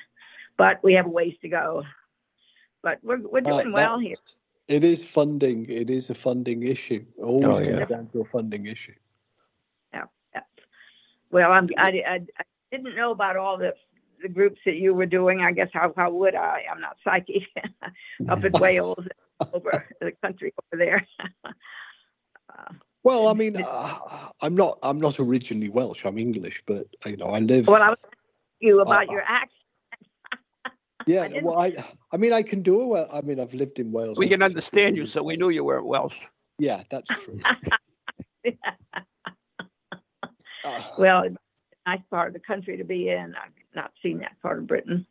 but 0.56 0.82
we 0.82 0.92
have 0.92 1.06
a 1.06 1.08
ways 1.08 1.34
to 1.40 1.48
go 1.48 1.84
but 2.82 2.98
we're 3.02 3.18
we're 3.18 3.40
doing 3.40 3.68
uh, 3.68 3.72
well 3.72 3.98
here. 3.98 4.14
It 4.68 4.84
is 4.84 5.02
funding. 5.02 5.68
It 5.68 5.90
is 5.90 6.10
a 6.10 6.14
funding 6.14 6.62
issue. 6.62 7.04
Always 7.22 7.68
oh, 7.68 7.72
yeah. 7.72 7.84
down 7.86 8.08
to 8.12 8.20
a 8.20 8.24
funding 8.24 8.66
issue. 8.66 8.94
Yeah. 9.92 10.04
yeah. 10.32 10.42
Well, 11.32 11.50
I'm, 11.50 11.68
I, 11.76 11.88
I, 12.06 12.14
I 12.38 12.44
didn't 12.70 12.94
know 12.94 13.10
about 13.10 13.36
all 13.36 13.58
the 13.58 13.74
the 14.22 14.28
groups 14.28 14.60
that 14.66 14.76
you 14.76 14.94
were 14.94 15.06
doing. 15.06 15.40
I 15.40 15.52
guess 15.52 15.70
how 15.72 15.92
how 15.96 16.12
would 16.12 16.34
I? 16.34 16.64
I'm 16.70 16.80
not 16.80 16.96
psychic 17.02 17.42
up 18.28 18.44
in 18.44 18.52
Wales, 18.60 19.04
over 19.52 19.88
the 20.00 20.12
country 20.22 20.52
over 20.72 20.84
there. 20.84 21.06
uh, 21.44 22.72
well, 23.02 23.28
I 23.28 23.32
mean, 23.32 23.56
uh, 23.56 23.98
I'm 24.40 24.54
not 24.54 24.78
I'm 24.82 24.98
not 24.98 25.18
originally 25.18 25.68
Welsh. 25.68 26.04
I'm 26.04 26.18
English, 26.18 26.62
but 26.66 26.86
you 27.06 27.16
know, 27.16 27.26
I 27.26 27.40
live. 27.40 27.66
Well, 27.66 27.82
I 27.82 27.90
was 27.90 27.98
asking 28.04 28.18
you 28.60 28.80
about 28.80 29.08
uh, 29.08 29.12
your 29.12 29.22
accent 29.22 29.59
yeah, 31.06 31.22
I 31.22 31.40
well, 31.42 31.58
I 31.58 31.72
I 32.12 32.16
mean, 32.16 32.32
I 32.32 32.42
can 32.42 32.62
do 32.62 32.82
it. 32.82 32.86
Well, 32.86 33.08
I 33.12 33.20
mean, 33.22 33.40
I've 33.40 33.54
lived 33.54 33.78
in 33.78 33.92
Wales. 33.92 34.18
We 34.18 34.28
can 34.28 34.42
understand 34.42 34.96
you, 34.96 35.06
so 35.06 35.22
we 35.22 35.36
knew 35.36 35.50
you 35.50 35.64
were 35.64 35.82
Welsh. 35.82 36.16
Yeah, 36.58 36.82
that's 36.90 37.08
true. 37.08 37.40
uh, 40.64 40.82
well, 40.98 41.24
nice 41.86 42.00
part 42.10 42.28
of 42.28 42.34
the 42.34 42.40
country 42.40 42.76
to 42.76 42.84
be 42.84 43.08
in. 43.08 43.34
I've 43.34 43.52
not 43.74 43.92
seen 44.02 44.18
that 44.18 44.40
part 44.42 44.58
of 44.58 44.66
Britain. 44.66 45.06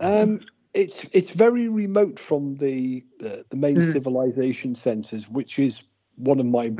Um, 0.00 0.40
it's 0.74 1.04
it's 1.12 1.30
very 1.30 1.68
remote 1.68 2.18
from 2.18 2.56
the 2.56 3.04
the, 3.18 3.44
the 3.50 3.56
main 3.56 3.76
mm. 3.76 3.92
civilization 3.92 4.74
centres, 4.74 5.28
which 5.28 5.58
is 5.58 5.82
one 6.16 6.40
of 6.40 6.46
my 6.46 6.72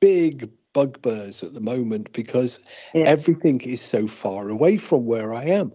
big 0.00 0.50
bugbears 0.72 1.42
at 1.42 1.54
the 1.54 1.60
moment 1.60 2.12
because 2.12 2.58
yeah. 2.94 3.04
everything 3.06 3.60
is 3.60 3.80
so 3.80 4.06
far 4.06 4.48
away 4.48 4.76
from 4.76 5.06
where 5.06 5.34
I 5.34 5.44
am. 5.44 5.72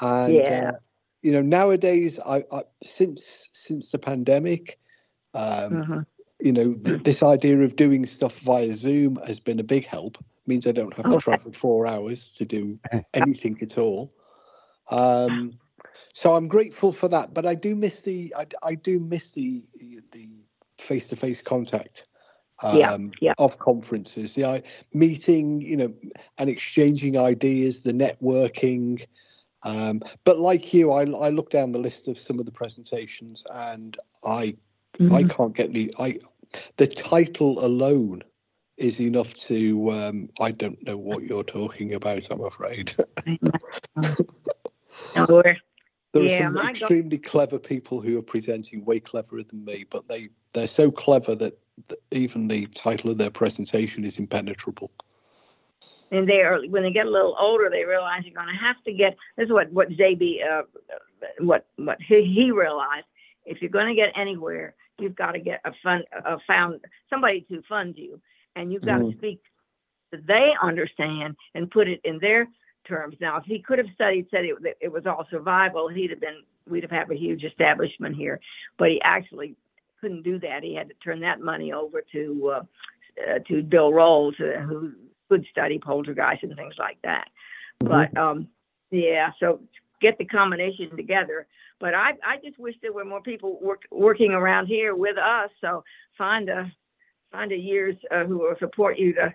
And 0.00 0.34
yeah. 0.34 0.70
uh, 0.72 0.78
you 1.24 1.32
know 1.32 1.42
nowadays 1.42 2.20
I, 2.24 2.44
I 2.52 2.62
since 2.84 3.48
since 3.52 3.90
the 3.90 3.98
pandemic 3.98 4.78
um, 5.32 5.80
uh-huh. 5.80 6.00
you 6.38 6.52
know 6.52 6.74
th- 6.74 7.02
this 7.02 7.22
idea 7.22 7.58
of 7.60 7.74
doing 7.74 8.06
stuff 8.06 8.38
via 8.40 8.70
zoom 8.70 9.16
has 9.26 9.40
been 9.40 9.58
a 9.58 9.64
big 9.64 9.86
help 9.86 10.18
it 10.18 10.46
means 10.46 10.66
i 10.66 10.72
don't 10.72 10.94
have 10.94 11.10
to 11.10 11.18
travel 11.18 11.50
four 11.52 11.86
hours 11.86 12.34
to 12.34 12.44
do 12.44 12.78
anything 13.14 13.58
at 13.62 13.78
all 13.78 14.12
um, 14.90 15.58
so 16.12 16.34
i'm 16.34 16.46
grateful 16.46 16.92
for 16.92 17.08
that 17.08 17.32
but 17.32 17.46
i 17.46 17.54
do 17.54 17.74
miss 17.74 18.02
the 18.02 18.32
i, 18.36 18.46
I 18.62 18.74
do 18.74 19.00
miss 19.00 19.32
the 19.32 19.64
the 20.12 20.28
face-to-face 20.78 21.40
contact 21.40 22.06
um, 22.62 22.78
yeah, 22.78 22.96
yeah. 23.20 23.34
of 23.38 23.58
conferences 23.58 24.34
the 24.34 24.44
I, 24.44 24.62
meeting 24.92 25.62
you 25.62 25.76
know 25.78 25.94
and 26.36 26.50
exchanging 26.50 27.16
ideas 27.16 27.80
the 27.80 27.92
networking 27.92 29.06
um, 29.64 30.02
but 30.24 30.38
like 30.38 30.72
you, 30.72 30.92
I, 30.92 31.02
I 31.02 31.30
look 31.30 31.50
down 31.50 31.72
the 31.72 31.78
list 31.78 32.06
of 32.06 32.18
some 32.18 32.38
of 32.38 32.46
the 32.46 32.52
presentations, 32.52 33.42
and 33.52 33.96
I 34.24 34.56
mm-hmm. 34.98 35.14
I 35.14 35.24
can't 35.24 35.54
get 35.54 35.72
the 35.72 35.92
I 35.98 36.18
the 36.76 36.86
title 36.86 37.64
alone 37.64 38.22
is 38.76 39.00
enough 39.00 39.34
to 39.34 39.90
um, 39.90 40.28
I 40.38 40.50
don't 40.50 40.82
know 40.84 40.98
what 40.98 41.22
you're 41.22 41.44
talking 41.44 41.94
about. 41.94 42.28
I'm 42.30 42.44
afraid. 42.44 42.94
there 46.12 46.22
yeah, 46.22 46.48
are 46.48 46.52
some 46.52 46.68
extremely 46.68 47.16
God. 47.16 47.30
clever 47.30 47.58
people 47.58 48.02
who 48.02 48.18
are 48.18 48.22
presenting 48.22 48.84
way 48.84 49.00
cleverer 49.00 49.42
than 49.42 49.64
me, 49.64 49.86
but 49.88 50.08
they 50.08 50.28
they're 50.52 50.68
so 50.68 50.90
clever 50.90 51.34
that, 51.36 51.58
that 51.88 51.98
even 52.10 52.48
the 52.48 52.66
title 52.66 53.10
of 53.10 53.18
their 53.18 53.30
presentation 53.30 54.04
is 54.04 54.18
impenetrable 54.18 54.90
and 56.10 56.28
they 56.28 56.40
are 56.40 56.60
when 56.68 56.82
they 56.82 56.92
get 56.92 57.06
a 57.06 57.10
little 57.10 57.36
older, 57.38 57.68
they 57.70 57.84
realize 57.84 58.22
you're 58.24 58.34
going 58.34 58.54
to 58.54 58.64
have 58.64 58.82
to 58.84 58.92
get. 58.92 59.16
This 59.36 59.46
is 59.46 59.52
what 59.52 59.72
what 59.72 59.90
JB, 59.90 60.38
uh, 60.44 60.62
what 61.40 61.66
what 61.76 61.98
he, 62.00 62.24
he 62.24 62.50
realized. 62.50 63.06
If 63.44 63.60
you're 63.60 63.70
going 63.70 63.88
to 63.88 63.94
get 63.94 64.12
anywhere, 64.16 64.74
you've 64.98 65.16
got 65.16 65.32
to 65.32 65.40
get 65.40 65.60
a 65.64 65.72
fund, 65.82 66.04
a 66.12 66.38
found 66.46 66.80
somebody 67.10 67.42
to 67.50 67.62
fund 67.68 67.94
you, 67.96 68.20
and 68.56 68.72
you've 68.72 68.84
got 68.84 69.00
mm-hmm. 69.00 69.10
to 69.10 69.18
speak 69.18 69.42
that 70.12 70.26
they 70.26 70.52
understand 70.62 71.36
and 71.54 71.70
put 71.70 71.88
it 71.88 72.00
in 72.04 72.18
their 72.18 72.48
terms. 72.86 73.16
Now, 73.20 73.36
if 73.38 73.44
he 73.44 73.58
could 73.58 73.78
have 73.78 73.88
studied, 73.94 74.28
said 74.30 74.44
it, 74.44 74.76
it 74.80 74.92
was 74.92 75.06
all 75.06 75.26
survival, 75.30 75.88
he'd 75.88 76.10
have 76.10 76.20
been, 76.20 76.42
we'd 76.68 76.84
have 76.84 76.90
had 76.90 77.10
a 77.10 77.14
huge 77.14 77.44
establishment 77.44 78.14
here. 78.14 78.40
But 78.78 78.90
he 78.90 79.00
actually 79.02 79.56
couldn't 80.00 80.22
do 80.22 80.38
that. 80.40 80.62
He 80.62 80.74
had 80.74 80.88
to 80.88 80.94
turn 81.02 81.20
that 81.20 81.40
money 81.40 81.72
over 81.72 82.02
to 82.12 82.52
uh, 82.54 82.62
uh, 83.16 83.38
to 83.48 83.62
Bill 83.62 83.92
Rolls, 83.92 84.34
uh, 84.40 84.60
who 84.60 84.92
could 85.28 85.46
study 85.50 85.78
poltergeist 85.78 86.42
and 86.42 86.56
things 86.56 86.74
like 86.78 86.98
that. 87.02 87.28
Mm-hmm. 87.82 88.12
But 88.12 88.20
um, 88.20 88.48
yeah, 88.90 89.30
so 89.40 89.60
get 90.00 90.18
the 90.18 90.24
combination 90.24 90.96
together. 90.96 91.46
But 91.80 91.94
I 91.94 92.12
I 92.24 92.36
just 92.42 92.58
wish 92.58 92.74
there 92.82 92.92
were 92.92 93.04
more 93.04 93.22
people 93.22 93.58
work, 93.60 93.82
working 93.90 94.32
around 94.32 94.66
here 94.66 94.94
with 94.94 95.18
us. 95.18 95.50
So 95.60 95.84
find 96.16 96.48
a 96.48 96.72
find 97.32 97.52
a 97.52 97.56
years 97.56 97.96
uh, 98.10 98.24
who 98.24 98.38
will 98.38 98.54
support 98.58 98.98
you 98.98 99.12
to 99.14 99.34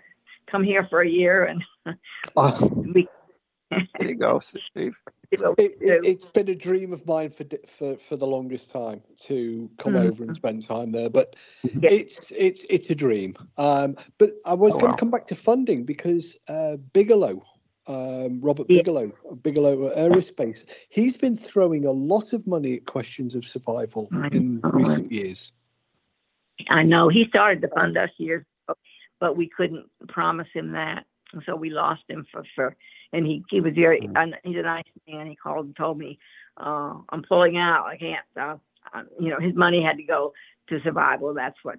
come 0.50 0.64
here 0.64 0.86
for 0.88 1.02
a 1.02 1.08
year 1.08 1.44
and 1.44 1.62
Uh, 2.36 2.68
we. 2.94 3.08
There 3.70 4.08
you 4.08 4.16
go, 4.16 4.40
Steve. 4.40 4.96
It, 5.30 5.42
it, 5.58 6.04
it's 6.04 6.26
been 6.26 6.48
a 6.48 6.54
dream 6.54 6.92
of 6.92 7.06
mine 7.06 7.30
for 7.30 7.44
for 7.78 7.96
for 7.96 8.16
the 8.16 8.26
longest 8.26 8.70
time 8.70 9.02
to 9.20 9.70
come 9.78 9.94
Mhm. 9.94 10.06
over 10.06 10.24
and 10.24 10.34
spend 10.34 10.66
time 10.66 10.92
there, 10.92 11.10
but 11.10 11.36
Yeah. 11.80 11.90
it's 11.90 12.30
it's 12.30 12.64
it's 12.68 12.90
a 12.90 12.94
dream. 12.94 13.34
Um, 13.56 13.96
but 14.18 14.32
I 14.44 14.54
was 14.54 14.72
Oh, 14.74 14.78
going 14.78 14.90
to 14.90 14.92
wow. 14.92 14.96
come 14.96 15.10
back 15.10 15.26
to 15.28 15.34
funding 15.34 15.84
because 15.84 16.36
uh, 16.48 16.76
Bigelow, 16.92 17.44
um, 17.86 18.40
Robert 18.40 18.68
Yeah. 18.68 18.78
Bigelow, 18.78 19.12
Bigelow 19.42 19.94
Aerospace, 19.96 20.64
he's 20.88 21.16
been 21.16 21.36
throwing 21.36 21.84
a 21.84 21.92
lot 21.92 22.32
of 22.32 22.46
money 22.46 22.74
at 22.74 22.86
questions 22.86 23.34
of 23.34 23.44
survival 23.44 24.08
in 24.32 24.60
know. 24.62 24.70
recent 24.72 25.12
years. 25.12 25.52
I 26.68 26.82
know 26.82 27.08
he 27.08 27.26
started 27.28 27.62
to 27.62 27.68
fund 27.68 27.96
us 27.96 28.10
years 28.18 28.44
ago, 28.68 28.76
but 29.18 29.36
we 29.36 29.48
couldn't 29.48 29.88
promise 30.08 30.48
him 30.52 30.72
that, 30.72 31.06
and 31.32 31.42
so 31.46 31.54
we 31.56 31.70
lost 31.70 32.02
him 32.08 32.26
for 32.32 32.42
for. 32.54 32.76
And 33.12 33.26
he 33.26 33.44
he 33.50 33.60
was 33.60 33.74
very 33.74 34.08
and 34.14 34.36
he's 34.44 34.56
a 34.56 34.62
nice 34.62 34.84
man. 35.08 35.26
He 35.26 35.34
called 35.36 35.66
and 35.66 35.76
told 35.76 35.98
me, 35.98 36.18
uh, 36.56 36.94
"I'm 37.08 37.22
pulling 37.22 37.56
out. 37.56 37.86
I 37.86 37.96
can't." 37.96 38.24
Uh, 38.36 38.56
uh, 38.94 39.02
you 39.18 39.30
know, 39.30 39.38
his 39.40 39.54
money 39.54 39.82
had 39.82 39.96
to 39.96 40.02
go 40.04 40.32
to 40.68 40.80
survival. 40.82 41.34
That's 41.34 41.58
what. 41.64 41.78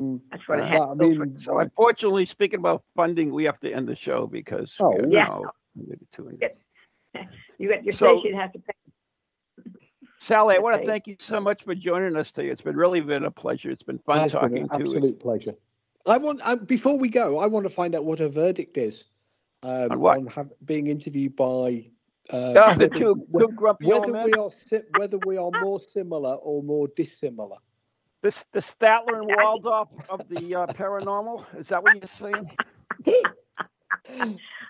Mm. 0.00 0.20
That's 0.30 0.46
what 0.48 0.60
it 0.60 0.64
Uh, 0.64 0.68
had 0.68 0.80
I 0.80 0.86
to 0.90 0.94
go 0.96 1.08
mean. 1.08 1.38
So 1.38 1.58
unfortunately, 1.58 2.24
speaking 2.24 2.60
about 2.60 2.82
funding, 2.96 3.32
we 3.32 3.44
have 3.44 3.60
to 3.60 3.70
end 3.72 3.88
the 3.88 3.96
show 3.96 4.26
because 4.26 4.74
Oh, 4.80 4.90
we're 4.96 5.08
yeah. 5.08 5.24
now 5.24 5.50
maybe 5.76 6.06
two 6.12 6.28
and- 6.28 6.42
You 7.58 7.68
got 7.68 7.84
your 7.84 7.92
So- 7.92 8.20
station 8.20 8.38
has 8.38 8.52
to 8.52 8.58
pay. 8.60 8.72
Sally, 10.20 10.56
I 10.56 10.58
want 10.58 10.80
to 10.80 10.86
thank 10.86 11.06
you 11.06 11.16
so 11.20 11.40
much 11.40 11.62
for 11.62 11.74
joining 11.74 12.16
us 12.16 12.32
today. 12.32 12.48
It's 12.48 12.60
been 12.62 12.76
really 12.76 13.00
been 13.00 13.24
a 13.24 13.30
pleasure. 13.30 13.70
It's 13.70 13.82
been 13.82 13.98
fun 13.98 14.18
Has 14.18 14.32
been 14.32 14.40
talking 14.40 14.58
an 14.58 14.68
to 14.70 14.78
you. 14.78 14.84
absolute 14.84 15.20
pleasure. 15.20 15.54
I 16.06 16.18
want 16.18 16.40
I, 16.44 16.54
before 16.56 16.96
we 16.98 17.08
go, 17.08 17.38
I 17.38 17.46
want 17.46 17.64
to 17.66 17.70
find 17.70 17.94
out 17.94 18.04
what 18.04 18.18
her 18.18 18.28
verdict 18.28 18.76
is 18.78 19.04
um, 19.62 20.04
On 20.04 20.26
have, 20.28 20.50
being 20.64 20.86
interviewed 20.86 21.34
by 21.36 21.88
uh, 22.30 22.54
Ah, 22.56 22.74
the 22.74 22.78
whether- 22.78 22.88
two, 22.88 23.14
whe- 23.30 23.40
two 23.40 23.48
grumpy 23.48 23.92
old 23.92 24.00
whether 24.02 24.12
men. 24.12 24.24
we 24.24 24.32
are 24.34 24.50
si- 24.68 24.82
whether 24.98 25.18
we 25.18 25.36
are 25.38 25.50
more 25.60 25.80
similar 25.80 26.34
or 26.36 26.62
more 26.62 26.88
dissimilar. 26.96 27.56
This 28.22 28.44
the 28.52 28.60
Statler 28.60 29.18
and 29.18 29.26
Waldorf 29.26 29.88
of 30.08 30.28
the 30.28 30.54
uh, 30.54 30.66
paranormal. 30.68 31.44
Is 31.58 31.68
that 31.68 31.82
what 31.82 31.94
you're 31.94 32.06
saying? 32.06 32.50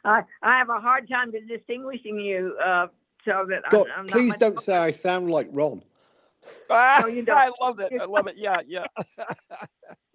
I 0.05 0.23
I 0.43 0.59
have 0.59 0.69
a 0.69 0.81
hard 0.81 1.09
time 1.09 1.33
distinguishing 1.49 2.21
you. 2.21 2.57
Uh, 2.63 2.89
so 3.25 3.47
that 3.49 3.63
God, 3.71 3.87
I'm, 3.89 4.01
I'm 4.01 4.07
not 4.07 4.13
please 4.13 4.35
don't 4.35 4.63
say 4.63 4.77
I 4.77 4.91
sound 4.91 5.31
like 5.31 5.49
Ron. 5.53 5.83
Ah, 6.71 7.05
you 7.07 7.23
don't. 7.23 7.37
I 7.37 7.51
love 7.61 7.81
it. 7.81 7.93
I 8.01 8.05
love 8.05 8.27
it. 8.27 8.37
Yeah, 8.39 8.61
yeah. 8.67 8.87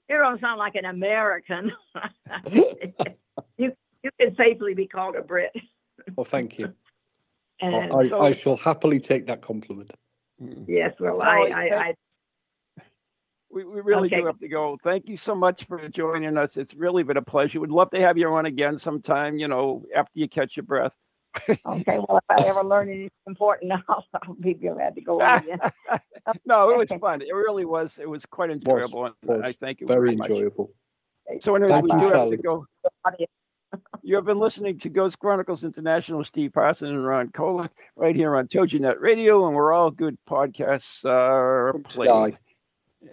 You 0.10 0.18
don't 0.18 0.40
sound 0.42 0.60
like 0.60 0.76
an 0.76 0.86
American. 0.86 1.72
You 4.04 4.10
you 4.20 4.28
can 4.28 4.36
safely 4.36 4.74
be 4.74 4.88
called 4.88 5.16
a 5.16 5.22
Brit. 5.22 5.52
Well, 6.16 6.26
thank 6.26 6.60
you. 6.60 6.68
I, 6.68 6.72
And 7.66 7.94
I, 7.94 8.10
so- 8.10 8.20
I 8.20 8.32
shall 8.34 8.58
happily 8.58 9.00
take 9.00 9.26
that 9.28 9.42
compliment. 9.42 9.92
Mm-hmm. 10.42 10.64
yes, 10.70 10.94
well, 11.00 11.22
I, 11.22 11.48
Sally, 11.50 11.54
I, 11.54 11.80
I 11.90 11.94
We, 13.50 13.64
we 13.64 13.82
really 13.82 14.08
Okay. 14.08 14.20
do 14.20 14.26
have 14.26 14.40
to 14.40 14.48
go. 14.50 14.78
Thank 14.84 15.08
you 15.08 15.16
so 15.16 15.34
much 15.36 15.64
for 15.66 15.88
joining 15.90 16.36
us. 16.38 16.58
It's 16.58 16.74
really 16.74 17.04
been 17.04 17.18
a 17.18 17.22
pleasure. 17.22 17.60
We'd 17.62 17.70
love 17.70 17.92
to 17.92 18.02
have 18.02 18.18
you 18.18 18.28
on 18.34 18.48
again 18.48 18.80
sometime, 18.80 19.38
you 19.38 19.48
know, 19.48 19.86
after 19.96 20.12
you 20.16 20.28
catch 20.28 20.58
your 20.58 20.66
breath. 20.66 20.96
okay. 21.50 22.00
Well, 22.00 22.20
if 22.30 22.46
I 22.46 22.48
ever 22.48 22.64
learn 22.64 22.90
anything 22.90 23.10
important, 23.28 23.72
I'll, 23.88 24.04
I'll 24.24 24.34
be 24.34 24.56
glad 24.56 24.96
to 24.96 25.02
go 25.02 25.22
on 25.22 25.44
again. 25.44 25.60
no, 26.46 26.70
it 26.72 26.78
was 26.78 26.90
fun. 27.00 27.22
It 27.22 27.34
really 27.34 27.64
was. 27.66 28.00
It 28.00 28.10
was 28.10 28.26
quite 28.26 28.50
enjoyable. 28.50 29.06
and 29.06 29.16
was. 29.24 29.42
I 29.46 29.52
thank 29.54 29.80
you 29.80 29.88
Very 29.88 30.08
very 30.08 30.16
much. 30.18 30.30
enjoyable. 30.32 30.72
So 31.40 31.56
anyway, 31.56 31.70
Thank 31.70 31.84
we 31.86 31.92
you, 31.94 32.00
do 32.10 32.14
have 32.18 32.30
to 32.32 32.38
go. 32.38 32.68
You 34.02 34.16
have 34.16 34.26
been 34.26 34.40
listening 34.40 34.78
to 34.80 34.90
Ghost 34.90 35.18
Chronicles 35.20 35.64
International, 35.64 36.24
Steve 36.24 36.54
Parson 36.54 36.90
and 36.90 37.06
Ron 37.06 37.30
Kolek, 37.30 37.70
right 37.96 38.16
here 38.16 38.36
on 38.36 38.48
ToginetRadio 38.48 39.00
Radio, 39.00 39.46
and 39.48 39.56
we're 39.56 39.72
all 39.74 39.92
good 39.92 40.18
podcasts 40.30 41.06
are 41.06 41.74
played. 41.90 42.38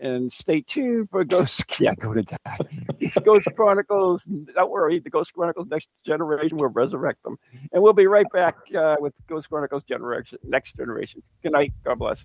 And 0.01 0.33
stay 0.33 0.61
tuned 0.61 1.11
for 1.11 1.25
Ghost. 1.25 1.65
Yeah, 1.81 1.95
go 1.95 2.15
to 2.15 2.23
that. 2.23 3.25
Ghost 3.25 3.49
Chronicles. 3.57 4.25
Don't 4.25 4.71
worry, 4.71 5.01
the 5.01 5.11
Ghost 5.11 5.33
Chronicles 5.33 5.67
Next 5.69 5.89
Generation 6.07 6.59
will 6.59 6.69
resurrect 6.69 7.23
them, 7.25 7.39
and 7.73 7.83
we'll 7.83 7.93
be 7.93 8.07
right 8.07 8.27
back 8.33 8.57
uh, 8.77 8.97
with 9.01 9.15
Ghost 9.29 9.49
Chronicles 9.49 9.83
Generation 9.85 10.39
Next 10.45 10.77
Generation. 10.77 11.23
Good 11.43 11.53
night. 11.53 11.73
God 11.85 11.99
bless. 11.99 12.25